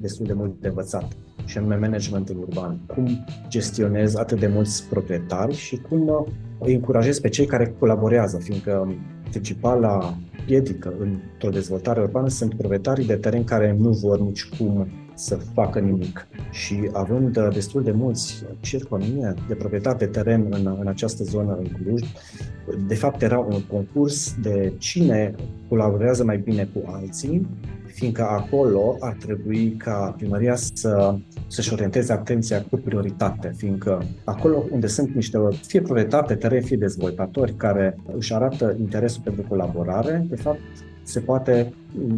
destul 0.00 0.26
de 0.26 0.32
mult 0.32 0.60
de 0.60 0.68
învățat 0.68 1.16
și 1.46 1.58
anume 1.58 1.76
managementul 1.76 2.38
urban. 2.38 2.80
Cum 2.86 3.24
gestionez 3.48 4.14
atât 4.14 4.38
de 4.38 4.46
mulți 4.46 4.88
proprietari 4.88 5.54
și 5.54 5.76
cum 5.76 6.08
uh, 6.08 6.32
îi 6.58 6.74
încurajez 6.74 7.18
pe 7.18 7.28
cei 7.28 7.46
care 7.46 7.74
colaborează, 7.78 8.38
fiindcă 8.38 8.94
principala 9.30 10.18
piedică 10.46 10.94
într-o 10.98 11.50
dezvoltare 11.50 12.00
urbană 12.00 12.28
sunt 12.28 12.54
proprietarii 12.54 13.06
de 13.06 13.14
teren 13.14 13.44
care 13.44 13.76
nu 13.78 13.90
vor 13.90 14.20
nici 14.20 14.44
cum 14.44 14.86
să 15.14 15.36
facă 15.36 15.78
nimic. 15.78 16.26
Și 16.50 16.88
având 16.92 17.36
uh, 17.36 17.48
destul 17.52 17.82
de 17.82 17.90
mulți, 17.90 18.44
circa 18.60 18.94
o 18.94 18.98
mie 18.98 19.34
de 19.48 19.54
proprietari 19.54 19.98
de 19.98 20.06
teren 20.06 20.46
în, 20.50 20.76
în 20.80 20.86
această 20.86 21.24
zonă 21.24 21.58
în 21.58 21.66
Cluj, 21.82 22.02
de 22.86 22.94
fapt 22.94 23.22
era 23.22 23.38
un 23.38 23.62
concurs 23.62 24.34
de 24.42 24.72
cine 24.78 25.34
colaborează 25.68 26.24
mai 26.24 26.38
bine 26.38 26.68
cu 26.74 26.82
alții 26.92 27.46
fiindcă 27.96 28.22
acolo 28.22 28.96
ar 29.00 29.16
trebui 29.20 29.74
ca 29.76 30.14
primăria 30.16 30.54
să, 30.56 31.16
să-și 31.46 31.72
orienteze 31.72 32.12
atenția 32.12 32.62
cu 32.62 32.76
prioritate, 32.76 33.52
fiindcă 33.56 34.02
acolo 34.24 34.64
unde 34.70 34.86
sunt 34.86 35.14
niște, 35.14 35.38
fie 35.66 35.80
proprietari 35.80 36.26
de 36.26 36.34
teren, 36.34 36.62
fie 36.62 36.76
dezvoltatori 36.76 37.54
care 37.54 37.96
își 38.16 38.34
arată 38.34 38.76
interesul 38.78 39.22
pentru 39.24 39.44
colaborare, 39.48 40.26
de 40.28 40.36
fapt 40.36 40.60
se 41.06 41.20
poate 41.20 41.72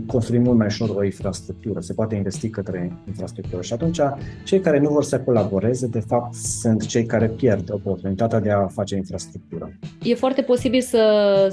construi 0.06 0.38
mult 0.38 0.56
mai 0.58 0.66
ușor 0.66 0.88
o 0.88 1.04
infrastructură, 1.04 1.80
se 1.80 1.94
poate 1.94 2.14
investi 2.14 2.48
către 2.48 2.92
infrastructură. 3.06 3.62
Și 3.62 3.72
atunci, 3.72 3.98
cei 4.44 4.60
care 4.60 4.78
nu 4.78 4.88
vor 4.88 5.04
să 5.04 5.20
colaboreze, 5.20 5.86
de 5.86 6.00
fapt, 6.00 6.34
sunt 6.34 6.86
cei 6.86 7.04
care 7.04 7.26
pierd 7.28 7.72
oportunitatea 7.72 8.40
de 8.40 8.50
a 8.50 8.66
face 8.66 8.96
infrastructură. 8.96 9.78
E 10.02 10.14
foarte 10.14 10.42
posibil 10.42 10.80
să, 10.80 11.02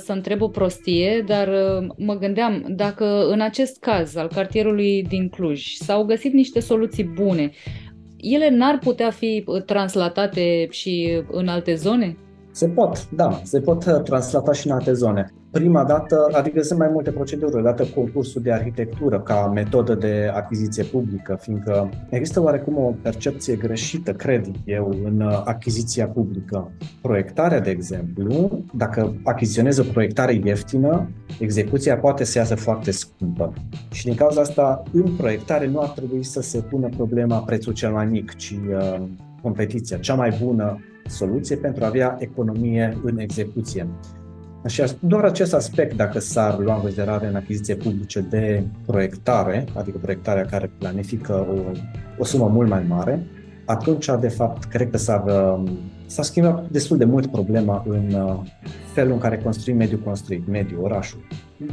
să 0.05 0.11
întreb 0.11 0.41
o 0.41 0.47
prostie, 0.47 1.23
dar 1.27 1.47
uh, 1.47 1.87
mă 1.97 2.17
gândeam 2.17 2.65
dacă 2.75 3.27
în 3.29 3.41
acest 3.41 3.79
caz 3.79 4.15
al 4.15 4.27
cartierului 4.27 5.03
din 5.03 5.29
Cluj 5.29 5.73
s-au 5.73 6.05
găsit 6.05 6.33
niște 6.33 6.59
soluții 6.59 7.03
bune, 7.03 7.51
ele 8.17 8.49
n-ar 8.49 8.79
putea 8.79 9.09
fi 9.09 9.43
uh, 9.45 9.63
translatate 9.63 10.67
și 10.69 11.23
în 11.31 11.47
alte 11.47 11.75
zone? 11.75 12.17
Se 12.55 12.67
pot, 12.67 13.09
da, 13.09 13.41
se 13.43 13.59
pot 13.59 13.85
uh, 13.85 14.01
translata 14.01 14.51
și 14.51 14.67
în 14.67 14.73
alte 14.73 14.93
zone 14.93 15.33
prima 15.59 15.83
dată, 15.83 16.27
adică 16.31 16.61
sunt 16.61 16.79
mai 16.79 16.89
multe 16.91 17.11
proceduri, 17.11 17.55
odată 17.55 17.85
concursul 17.95 18.41
de 18.41 18.51
arhitectură 18.51 19.19
ca 19.19 19.51
metodă 19.53 19.95
de 19.95 20.31
achiziție 20.33 20.83
publică, 20.83 21.37
fiindcă 21.41 21.89
există 22.09 22.41
oarecum 22.41 22.77
o 22.77 22.93
percepție 23.01 23.55
greșită, 23.55 24.13
cred 24.13 24.51
eu, 24.65 24.95
în 25.03 25.21
achiziția 25.45 26.07
publică. 26.07 26.71
Proiectarea, 27.01 27.59
de 27.59 27.69
exemplu, 27.69 28.59
dacă 28.73 29.15
achiziționezi 29.23 29.79
o 29.79 29.91
proiectare 29.91 30.41
ieftină, 30.43 31.09
execuția 31.39 31.97
poate 31.97 32.23
să 32.23 32.37
iasă 32.37 32.55
foarte 32.55 32.91
scumpă. 32.91 33.53
Și 33.91 34.05
din 34.05 34.15
cauza 34.15 34.41
asta, 34.41 34.83
în 34.93 35.15
proiectare 35.17 35.67
nu 35.67 35.79
ar 35.79 35.89
trebui 35.89 36.23
să 36.23 36.41
se 36.41 36.59
pună 36.59 36.89
problema 36.95 37.37
prețul 37.37 37.73
cel 37.73 37.91
mai 37.91 38.05
mic, 38.05 38.35
ci 38.35 38.59
uh, 38.69 39.01
competiția, 39.41 39.97
cea 39.97 40.15
mai 40.15 40.37
bună 40.43 40.79
soluție 41.09 41.55
pentru 41.55 41.83
a 41.83 41.87
avea 41.87 42.15
economie 42.19 42.97
în 43.03 43.19
execuție. 43.19 43.87
Și 44.67 44.83
doar 44.99 45.23
acest 45.23 45.53
aspect, 45.53 45.95
dacă 45.95 46.19
s-ar 46.19 46.59
lua 46.59 46.75
în 46.75 46.81
considerare 46.81 47.27
în 47.27 47.35
achiziție 47.35 47.75
publice 47.75 48.19
de 48.19 48.63
proiectare, 48.85 49.65
adică 49.73 49.97
proiectarea 50.01 50.45
care 50.45 50.71
planifică 50.77 51.33
o, 51.33 51.71
o 52.17 52.23
sumă 52.23 52.47
mult 52.47 52.69
mai 52.69 52.85
mare, 52.87 53.25
atunci, 53.65 54.09
de 54.19 54.27
fapt, 54.27 54.63
cred 54.63 54.89
că 54.89 54.97
s-ar, 54.97 55.23
s-a 56.05 56.21
schimbat 56.21 56.69
destul 56.69 56.97
de 56.97 57.05
mult 57.05 57.31
problema 57.31 57.83
în 57.87 58.13
uh, 58.13 58.39
felul 58.93 59.13
în 59.13 59.19
care 59.19 59.37
construim 59.37 59.77
mediul 59.77 59.99
construit, 59.99 60.47
mediul, 60.47 60.83
orașul. 60.83 61.19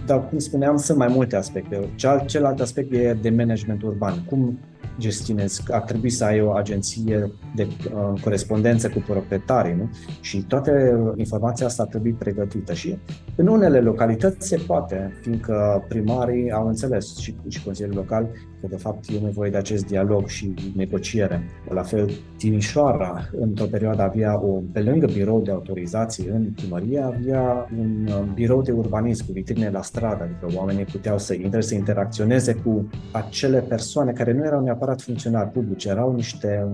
Dar, 0.07 0.29
cum 0.29 0.39
spuneam, 0.39 0.77
sunt 0.77 0.99
mai 0.99 1.09
multe 1.11 1.37
aspecte. 1.37 1.89
Celălalt 2.27 2.61
aspect 2.61 2.93
e 2.93 3.17
de 3.23 3.31
management 3.31 3.83
urban. 3.83 4.25
Cum 4.29 4.59
gestionezi, 4.99 5.63
ar 5.71 5.81
trebui 5.81 6.11
să 6.11 6.25
ai 6.25 6.41
o 6.41 6.51
agenție 6.51 7.33
de 7.55 7.67
uh, 7.67 8.21
corespondență 8.21 8.89
cu 8.89 9.05
proprietarii, 9.07 9.75
nu? 9.75 9.91
Și 10.21 10.43
toate 10.43 10.97
informația 11.17 11.67
asta 11.67 11.83
ar 11.83 11.89
trebui 11.89 12.13
pregătită 12.13 12.73
și 12.73 12.99
în 13.37 13.47
unele 13.47 13.81
localități 13.81 14.49
se 14.49 14.63
poate, 14.67 15.13
fiindcă 15.21 15.85
primarii 15.89 16.51
au 16.51 16.67
înțeles 16.67 17.17
și, 17.17 17.37
și 17.49 17.65
Consiliul 17.65 17.95
Local 17.95 18.29
că 18.63 18.69
de 18.71 18.77
fapt 18.77 19.09
e 19.09 19.25
nevoie 19.25 19.51
de 19.51 19.57
acest 19.57 19.87
dialog 19.87 20.27
și 20.27 20.55
negociere. 20.77 21.43
La 21.69 21.83
fel, 21.83 22.11
Timișoara, 22.39 23.29
într-o 23.41 23.65
perioadă 23.65 24.03
avea 24.03 24.41
o, 24.45 24.61
pe 24.73 24.81
lângă 24.81 25.07
birou 25.07 25.41
de 25.41 25.51
autorizații 25.51 26.27
în 26.27 26.51
primărie, 26.57 27.01
avea 27.01 27.69
un 27.79 28.07
uh, 28.07 28.23
birou 28.35 28.63
de 28.63 28.73
urbanism 28.73 29.27
cu 29.27 29.33
vitrine 29.33 29.71
la 29.71 29.83
stradă, 29.83 30.23
adică 30.23 30.59
oamenii 30.59 30.85
puteau 30.85 31.19
să 31.19 31.35
intre, 31.35 31.61
să 31.61 31.75
interacționeze 31.75 32.55
cu 32.55 32.89
acele 33.13 33.59
persoane 33.61 34.13
care 34.13 34.33
nu 34.33 34.45
erau 34.45 34.61
neapărat 34.73 35.01
funcționari 35.01 35.49
publici, 35.49 35.85
erau 35.85 36.15
niște, 36.15 36.69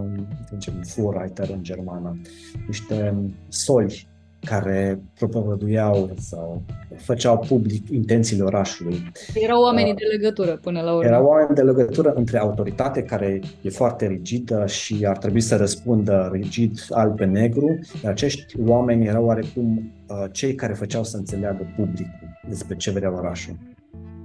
zicem, 0.52 0.74
Vorreiter 0.96 1.48
în 1.50 1.62
germană, 1.62 2.20
niște 2.66 3.14
soli 3.48 4.08
care 4.44 5.00
propovăduiau 5.18 6.10
sau 6.18 6.62
făceau 6.96 7.38
public 7.38 7.88
intențiile 7.90 8.42
orașului. 8.42 9.12
Erau 9.34 9.62
oamenii 9.62 9.94
de 9.94 10.04
legătură 10.16 10.56
până 10.56 10.80
la 10.80 10.92
urmă. 10.94 11.08
Erau 11.08 11.24
oameni 11.24 11.54
de 11.54 11.62
legătură 11.62 12.12
între 12.12 12.38
autoritate 12.38 13.02
care 13.02 13.40
e 13.62 13.70
foarte 13.70 14.06
rigidă 14.06 14.66
și 14.66 15.04
ar 15.06 15.18
trebui 15.18 15.40
să 15.40 15.56
răspundă 15.56 16.28
rigid 16.32 16.86
alb 16.90 17.16
pe 17.16 17.24
negru, 17.24 17.78
iar 18.02 18.12
acești 18.12 18.60
oameni 18.66 19.06
erau 19.06 19.24
oarecum 19.24 19.92
uh, 20.08 20.24
cei 20.32 20.54
care 20.54 20.72
făceau 20.72 21.04
să 21.04 21.16
înțeleagă 21.16 21.72
publicul 21.76 22.38
despre 22.48 22.76
ce 22.76 22.90
vrea 22.90 23.16
orașul. 23.16 23.56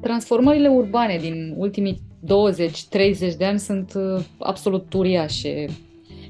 Transformările 0.04 0.68
urbane 0.68 1.18
din 1.22 1.54
ultimii 1.58 2.02
20-30 2.24 3.38
de 3.38 3.46
ani 3.46 3.60
sunt 3.60 3.94
uh, 3.96 4.24
absolut 4.40 4.94
uriașe 4.94 5.66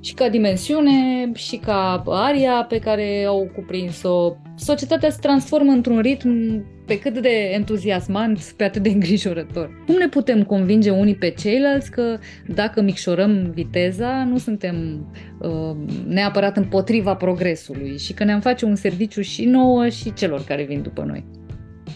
și 0.04 0.14
ca 0.14 0.30
dimensiune 0.30 1.32
și 1.34 1.56
ca 1.56 2.04
aria 2.08 2.66
pe 2.70 2.80
care 2.80 3.24
au 3.28 3.52
cuprins-o. 3.56 4.34
Societatea 4.56 5.10
se 5.10 5.18
transformă 5.22 5.72
într-un 5.72 6.00
ritm 6.00 6.64
pe 6.86 7.00
cât 7.00 7.18
de 7.20 7.52
entuziasmant, 7.54 8.54
pe 8.58 8.64
atât 8.64 8.84
de 8.84 8.90
îngrijorător. 8.90 9.84
Cum 9.86 9.96
ne 9.96 10.08
putem 10.08 10.44
convinge 10.44 10.90
unii 10.90 11.16
pe 11.16 11.30
ceilalți 11.30 11.92
că 11.92 12.18
dacă 12.48 12.82
micșorăm 12.82 13.52
viteza, 13.54 14.24
nu 14.24 14.38
suntem 14.38 15.08
uh, 15.40 15.76
neapărat 16.08 16.58
împotriva 16.58 17.16
progresului 17.16 17.98
și 17.98 18.14
că 18.14 18.24
ne-am 18.24 18.40
face 18.40 18.66
un 18.66 18.76
serviciu 18.76 19.22
și 19.22 19.46
nouă 19.46 19.90
și 19.90 20.14
celor 20.14 20.44
care 20.44 20.64
vin 20.64 20.82
după 20.82 21.04
noi? 21.04 21.26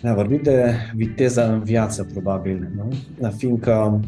Ne-a 0.02 0.14
vorbit 0.14 0.44
de 0.44 0.74
viteza 0.96 1.44
în 1.54 1.64
viață, 1.64 2.04
probabil, 2.04 2.72
nu? 2.76 3.30
Fiindcă 3.30 4.00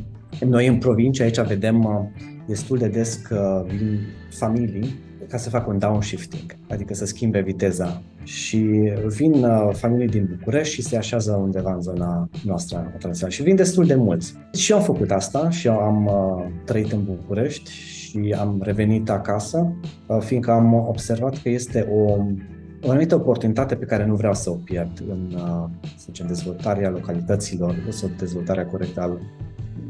noi 0.46 0.68
în 0.68 0.78
provincie 0.78 1.24
aici 1.24 1.40
vedem 1.40 1.84
uh, 1.84 2.24
destul 2.48 2.78
de 2.78 2.88
des 2.88 3.16
că 3.16 3.66
vin 3.68 4.00
familii 4.30 5.08
ca 5.30 5.38
să 5.38 5.50
facă 5.50 5.70
un 5.70 5.80
downshifting, 5.80 6.56
adică 6.70 6.94
să 6.94 7.06
schimbe 7.06 7.42
viteza. 7.42 8.02
Și 8.24 8.92
vin 9.08 9.44
uh, 9.44 9.70
familii 9.74 10.08
din 10.08 10.36
București 10.38 10.74
și 10.74 10.82
se 10.82 10.98
așează 10.98 11.32
undeva 11.32 11.74
în 11.74 11.82
zona 11.82 12.30
noastră 12.46 12.78
tradițională. 12.78 13.36
Și 13.36 13.44
vin 13.44 13.56
destul 13.56 13.86
de 13.86 13.96
mulți. 13.96 14.34
Și 14.54 14.72
eu 14.72 14.78
am 14.78 14.84
făcut 14.84 15.12
asta 15.12 15.50
și 15.50 15.68
eu 15.68 15.78
am 15.78 16.06
uh, 16.06 16.46
trăit 16.66 16.92
în 16.92 17.04
București 17.04 17.72
și 17.72 18.36
am 18.40 18.60
revenit 18.64 19.10
acasă, 19.10 19.76
uh, 20.08 20.18
fiindcă 20.20 20.52
am 20.52 20.74
observat 20.74 21.38
că 21.42 21.50
este 21.50 21.88
o 21.92 22.18
o 22.82 22.90
anumită 22.90 23.16
oportunitate 23.16 23.76
pe 23.76 23.86
care 23.86 24.06
nu 24.06 24.16
vreau 24.16 24.34
să 24.34 24.50
o 24.50 24.54
pierd 24.54 25.04
în 25.10 25.38
să 25.82 26.06
zicem, 26.06 26.28
dezvoltarea 26.28 26.90
localităților 26.90 27.76
sau 27.90 28.10
dezvoltarea 28.18 28.66
corectă 28.66 29.02
al 29.02 29.20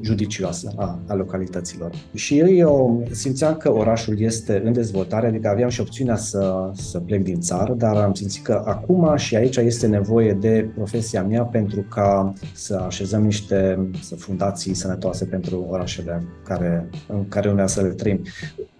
judicioasă 0.02 0.72
a, 0.76 1.00
a 1.08 1.14
localităților. 1.14 1.92
Și 2.14 2.40
eu 2.40 3.04
simțeam 3.12 3.56
că 3.56 3.74
orașul 3.74 4.22
este 4.22 4.62
în 4.66 4.74
dezvoltare, 4.74 5.28
adică 5.28 5.48
aveam 5.48 5.70
și 5.70 5.82
opțiunea 5.82 6.16
să, 6.16 6.72
să 6.74 7.00
plec 7.00 7.24
din 7.24 7.40
țară, 7.40 7.74
dar 7.74 7.96
am 7.96 8.14
simțit 8.14 8.44
că 8.44 8.64
acum 8.66 9.16
și 9.16 9.36
aici 9.36 9.56
este 9.56 9.88
nevoie 9.88 10.34
de 10.34 10.70
profesia 10.76 11.24
mea 11.24 11.44
pentru 11.44 11.82
ca 11.82 12.34
să 12.54 12.84
așezăm 12.86 13.24
niște 13.24 13.90
să 14.02 14.16
fundații 14.16 14.74
sănătoase 14.74 15.26
pentru 15.26 15.66
orașele 15.70 16.24
care, 16.44 16.90
în 17.08 17.28
care 17.28 17.50
urmează 17.50 17.80
să 17.80 17.88
le 17.88 17.94
trăim. 17.94 18.22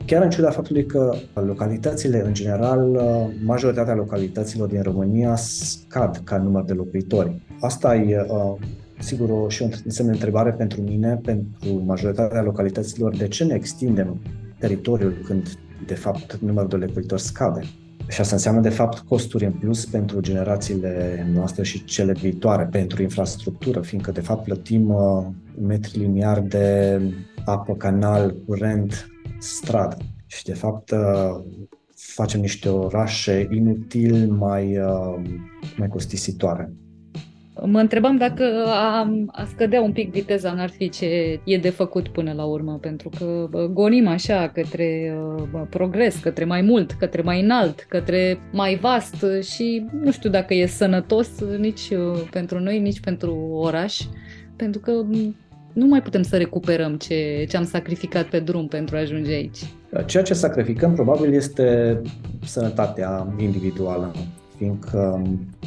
Chiar 0.06 0.24
în 0.24 0.30
ciuda 0.30 0.50
faptului 0.50 0.86
că 0.86 1.14
localitățile, 1.34 2.24
în 2.26 2.34
general, 2.34 3.02
majoritatea 3.46 3.94
localităților 3.94 4.68
din 4.68 4.82
România 4.82 5.36
scad 5.36 6.22
ca 6.24 6.38
număr 6.38 6.64
de 6.64 6.74
locuitori. 6.74 7.42
Asta 7.60 7.96
e 7.96 8.26
uh, 8.30 8.54
sigur, 9.00 9.30
o, 9.30 9.50
și 9.50 9.62
un 9.62 9.72
semn 9.88 10.08
de 10.08 10.14
întrebare 10.14 10.52
pentru 10.52 10.82
mine, 10.82 11.20
pentru 11.24 11.84
majoritatea 11.86 12.42
localităților, 12.42 13.16
de 13.18 13.28
ce 13.28 13.44
ne 13.44 13.54
extindem 13.54 14.20
teritoriul 14.60 15.22
când, 15.26 15.60
de 15.86 15.94
fapt, 15.94 16.36
numărul 16.36 16.70
de 16.70 16.76
locuitori 16.76 17.22
scade? 17.22 17.62
Și 18.08 18.22
asta 18.22 18.36
înseamnă, 18.36 18.62
de 18.62 18.70
fapt, 18.70 19.00
costuri 19.00 19.46
în 19.46 19.52
plus 19.52 19.86
pentru 19.86 20.20
generațiile 20.20 21.26
noastre 21.34 21.64
și 21.64 21.84
cele 21.84 22.12
viitoare, 22.12 22.68
pentru 22.72 23.02
infrastructură, 23.02 23.82
fiindcă, 23.82 24.12
de 24.12 24.22
fapt, 24.22 24.44
plătim 24.44 24.90
uh, 24.90 25.26
metri 25.68 26.00
liniari 26.00 26.48
de 26.48 27.02
apă, 27.46 27.76
canal, 27.76 28.36
curent, 28.46 29.08
stradă. 29.40 29.98
Și, 30.26 30.44
de 30.44 30.54
fapt, 30.54 30.92
uh, 30.92 31.44
facem 31.96 32.40
niște 32.40 32.70
orașe 32.70 33.48
inutil 33.52 34.32
mai, 34.32 34.78
uh, 34.78 35.22
mai 35.78 35.88
costisitoare. 35.88 36.74
Mă 37.66 37.80
întrebam 37.80 38.18
dacă 38.18 38.44
a, 38.66 39.12
a 39.28 39.46
scădea 39.46 39.82
un 39.82 39.92
pic 39.92 40.12
viteza 40.12 40.54
n-ar 40.54 40.70
fi 40.70 40.90
ce 40.90 41.40
e 41.44 41.58
de 41.58 41.70
făcut 41.70 42.08
până 42.08 42.34
la 42.34 42.44
urmă, 42.44 42.78
pentru 42.82 43.10
că 43.18 43.50
gonim 43.74 44.08
așa 44.08 44.52
către 44.54 45.16
uh, 45.54 45.62
progres, 45.70 46.18
către 46.18 46.46
mai 46.46 46.62
mult, 46.62 46.92
către 46.92 47.22
mai 47.22 47.42
înalt, 47.42 47.86
către 47.90 48.40
mai 48.52 48.76
vast 48.76 49.26
și 49.42 49.86
nu 50.04 50.12
știu 50.12 50.30
dacă 50.30 50.54
e 50.54 50.66
sănătos 50.66 51.30
nici 51.58 51.90
uh, 51.90 52.22
pentru 52.32 52.60
noi, 52.60 52.80
nici 52.80 53.00
pentru 53.00 53.36
oraș, 53.52 54.00
pentru 54.56 54.80
că 54.80 54.92
nu 55.74 55.86
mai 55.86 56.02
putem 56.02 56.22
să 56.22 56.38
recuperăm 56.38 56.96
ce, 56.96 57.46
ce 57.50 57.58
am 57.58 57.66
sacrificat 57.66 58.26
pe 58.26 58.40
drum 58.40 58.68
pentru 58.68 58.96
a 58.96 59.00
ajunge 59.00 59.32
aici. 59.32 59.60
Ceea 60.06 60.24
ce 60.24 60.34
sacrificăm 60.34 60.94
probabil 60.94 61.34
este 61.34 62.02
sănătatea 62.44 63.34
individuală, 63.38 64.12
fiindcă 64.58 65.12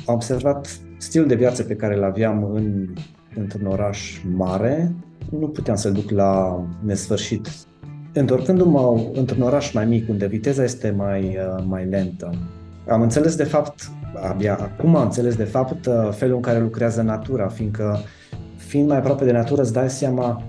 am 0.06 0.14
observat 0.14 0.80
stilul 1.02 1.26
de 1.26 1.34
viață 1.34 1.62
pe 1.62 1.74
care 1.74 1.96
îl 1.96 2.04
aveam 2.04 2.50
în, 2.54 2.88
într-un 3.36 3.66
oraș 3.66 4.20
mare, 4.36 4.94
nu 5.38 5.48
puteam 5.48 5.76
să-l 5.76 5.92
duc 5.92 6.10
la 6.10 6.64
nesfârșit. 6.84 7.48
Întorcându-mă 8.12 9.10
într-un 9.12 9.42
oraș 9.42 9.72
mai 9.72 9.86
mic, 9.86 10.08
unde 10.08 10.26
viteza 10.26 10.62
este 10.62 10.90
mai, 10.90 11.22
uh, 11.22 11.64
mai 11.68 11.84
lentă, 11.84 12.30
am 12.88 13.02
înțeles 13.02 13.36
de 13.36 13.44
fapt, 13.44 13.90
abia 14.30 14.56
acum 14.60 14.96
am 14.96 15.04
înțeles 15.04 15.36
de 15.36 15.44
fapt 15.44 15.86
uh, 15.86 16.08
felul 16.10 16.34
în 16.34 16.42
care 16.42 16.60
lucrează 16.60 17.02
natura, 17.02 17.48
fiindcă 17.48 17.98
fiind 18.56 18.88
mai 18.88 18.96
aproape 18.96 19.24
de 19.24 19.32
natură 19.32 19.62
îți 19.62 19.72
dai 19.72 19.90
seama 19.90 20.42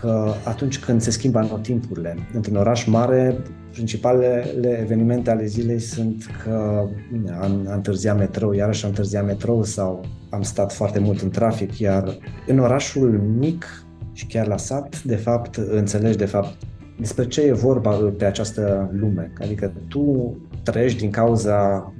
că 0.00 0.32
atunci 0.44 0.78
când 0.78 1.00
se 1.00 1.10
schimbă 1.10 1.38
anotimpurile, 1.38 2.16
într-un 2.32 2.56
oraș 2.56 2.84
mare 2.84 3.36
principalele 3.72 4.78
evenimente 4.80 5.30
ale 5.30 5.46
zilei 5.46 5.78
sunt 5.78 6.26
că 6.44 6.88
bine, 7.12 7.30
am, 7.30 7.66
am 7.68 7.74
întârziat 7.74 8.18
metrou, 8.18 8.52
iarăși 8.52 8.84
am 8.84 8.90
întârziat 8.90 9.24
metrou 9.24 9.62
sau 9.62 10.04
am 10.30 10.42
stat 10.42 10.72
foarte 10.72 10.98
mult 10.98 11.20
în 11.20 11.30
trafic, 11.30 11.78
iar 11.78 12.16
în 12.46 12.58
orașul 12.58 13.20
mic 13.38 13.84
și 14.12 14.26
chiar 14.26 14.46
la 14.46 14.56
sat, 14.56 15.02
de 15.02 15.16
fapt, 15.16 15.56
înțelegi 15.56 16.16
de 16.16 16.24
fapt 16.24 16.56
despre 16.98 17.26
ce 17.26 17.40
e 17.40 17.52
vorba 17.52 17.90
pe 18.18 18.24
această 18.24 18.90
lume. 18.92 19.32
Adică 19.40 19.72
tu 19.88 20.36
trăiești 20.62 20.98
din 20.98 21.10
cauza 21.10 21.92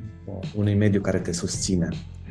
unui 0.56 0.74
mediu 0.74 1.00
care 1.00 1.18
te 1.18 1.32
susține. 1.32 1.88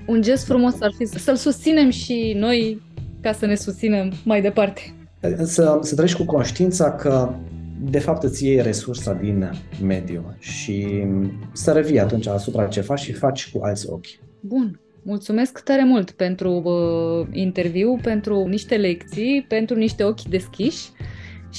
Un 0.07 0.21
gest 0.21 0.45
frumos 0.45 0.75
ar 0.81 0.91
fi 0.97 1.05
să-l 1.05 1.35
susținem 1.35 1.89
și 1.89 2.33
noi 2.37 2.81
ca 3.21 3.31
să 3.31 3.45
ne 3.45 3.55
susținem 3.55 4.13
mai 4.23 4.41
departe. 4.41 4.96
Să, 5.43 5.79
să 5.81 5.93
trăiești 5.93 6.17
cu 6.17 6.25
conștiința 6.25 6.91
că 6.91 7.33
de 7.81 7.99
fapt 7.99 8.23
îți 8.23 8.45
iei 8.45 8.61
resursa 8.61 9.13
din 9.13 9.51
mediu 9.83 10.35
și 10.39 11.05
să 11.51 11.71
revii 11.71 11.99
atunci 11.99 12.27
asupra 12.27 12.65
ce 12.67 12.81
faci 12.81 12.99
și 12.99 13.13
faci 13.13 13.51
cu 13.51 13.63
alți 13.63 13.89
ochi. 13.89 14.07
Bun. 14.39 14.79
Mulțumesc 15.01 15.59
tare 15.59 15.83
mult 15.83 16.11
pentru 16.11 16.51
uh, 16.51 17.27
interviu, 17.31 17.99
pentru 18.01 18.45
niște 18.45 18.75
lecții, 18.75 19.45
pentru 19.47 19.75
niște 19.75 20.03
ochi 20.03 20.21
deschiși 20.21 20.89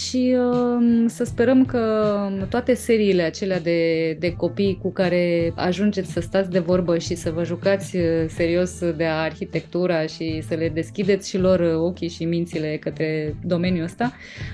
și 0.06 0.36
uh, 0.38 1.04
să 1.06 1.24
sperăm 1.24 1.64
că 1.64 2.14
toate 2.48 2.74
seriile 2.74 3.22
acelea 3.22 3.60
de, 3.60 4.12
de 4.12 4.32
copii 4.32 4.78
cu 4.82 4.92
care 4.92 5.52
ajungeți 5.54 6.12
să 6.12 6.20
stați 6.20 6.50
de 6.50 6.58
vorbă 6.58 6.98
și 6.98 7.14
să 7.14 7.30
vă 7.30 7.44
jucați 7.44 7.96
uh, 7.96 8.02
serios 8.28 8.78
de 8.96 9.04
arhitectura 9.04 10.06
și 10.06 10.42
să 10.48 10.54
le 10.54 10.68
deschideți 10.68 11.28
și 11.28 11.38
lor 11.38 11.60
ochii 11.60 12.08
și 12.08 12.24
mințile 12.24 12.76
către 12.76 13.34
domeniul 13.44 13.84
ăsta, 13.84 14.12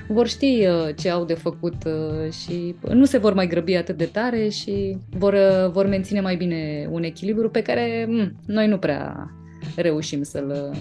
vor 0.09 0.29
ști 0.29 0.67
uh, 0.67 0.95
ce 0.97 1.11
au 1.11 1.25
de 1.25 1.35
făcut 1.35 1.85
uh, 1.87 2.33
și 2.33 2.75
nu 2.89 3.05
se 3.05 3.19
vor 3.19 3.35
mai 3.35 3.47
grăbi 3.47 3.75
atât 3.75 3.97
de 3.97 4.05
tare 4.05 4.49
și 4.49 4.97
vor, 5.11 5.33
uh, 5.33 5.71
vor 5.71 5.87
menține 5.87 6.21
mai 6.21 6.37
bine 6.37 6.89
un 6.91 7.03
echilibru 7.03 7.51
pe 7.51 7.63
care 7.63 8.07
mh, 8.09 8.27
noi 8.47 8.67
nu 8.67 8.79
prea 8.79 9.31
reușim 9.77 10.23
să-l, 10.23 10.77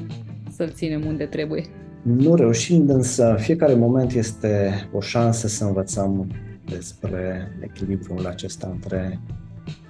să-l 0.50 0.70
ținem 0.70 1.06
unde 1.06 1.26
trebuie. 1.26 1.83
Nu 2.04 2.36
reușind, 2.36 2.90
însă 2.90 3.36
fiecare 3.40 3.74
moment 3.74 4.12
este 4.12 4.74
o 4.92 5.00
șansă 5.02 5.48
să 5.48 5.64
învățăm 5.64 6.32
despre 6.66 7.52
echilibrul 7.60 8.26
acesta 8.26 8.70
între 8.72 9.20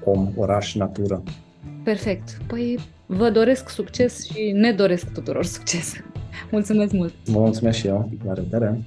om, 0.03 0.31
oraș, 0.35 0.75
natură. 0.75 1.23
Perfect. 1.83 2.37
Păi 2.47 2.79
vă 3.05 3.29
doresc 3.29 3.69
succes 3.69 4.25
și 4.25 4.51
ne 4.51 4.71
doresc 4.71 5.11
tuturor 5.11 5.45
succes. 5.45 5.93
Mulțumesc 6.51 6.93
mult! 6.93 7.13
Vă 7.25 7.39
mulțumesc 7.39 7.77
și 7.77 7.87
eu. 7.87 8.09
La 8.25 8.33
revedere! 8.33 8.81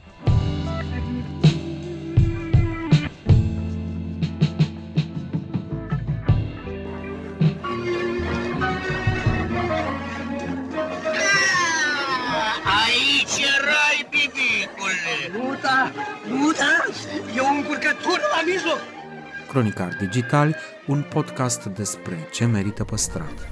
Nu 16.29 16.53
da? 16.53 16.85
E 17.37 17.41
o 17.41 17.47
încurcătură 17.57 18.23
la 18.35 18.43
mijloc! 18.53 18.79
Cronicar 19.49 19.97
Digital, 20.01 20.57
un 20.87 21.03
podcast 21.03 21.65
despre 21.65 22.29
ce 22.33 22.45
merită 22.45 22.85
păstrat. 22.85 23.49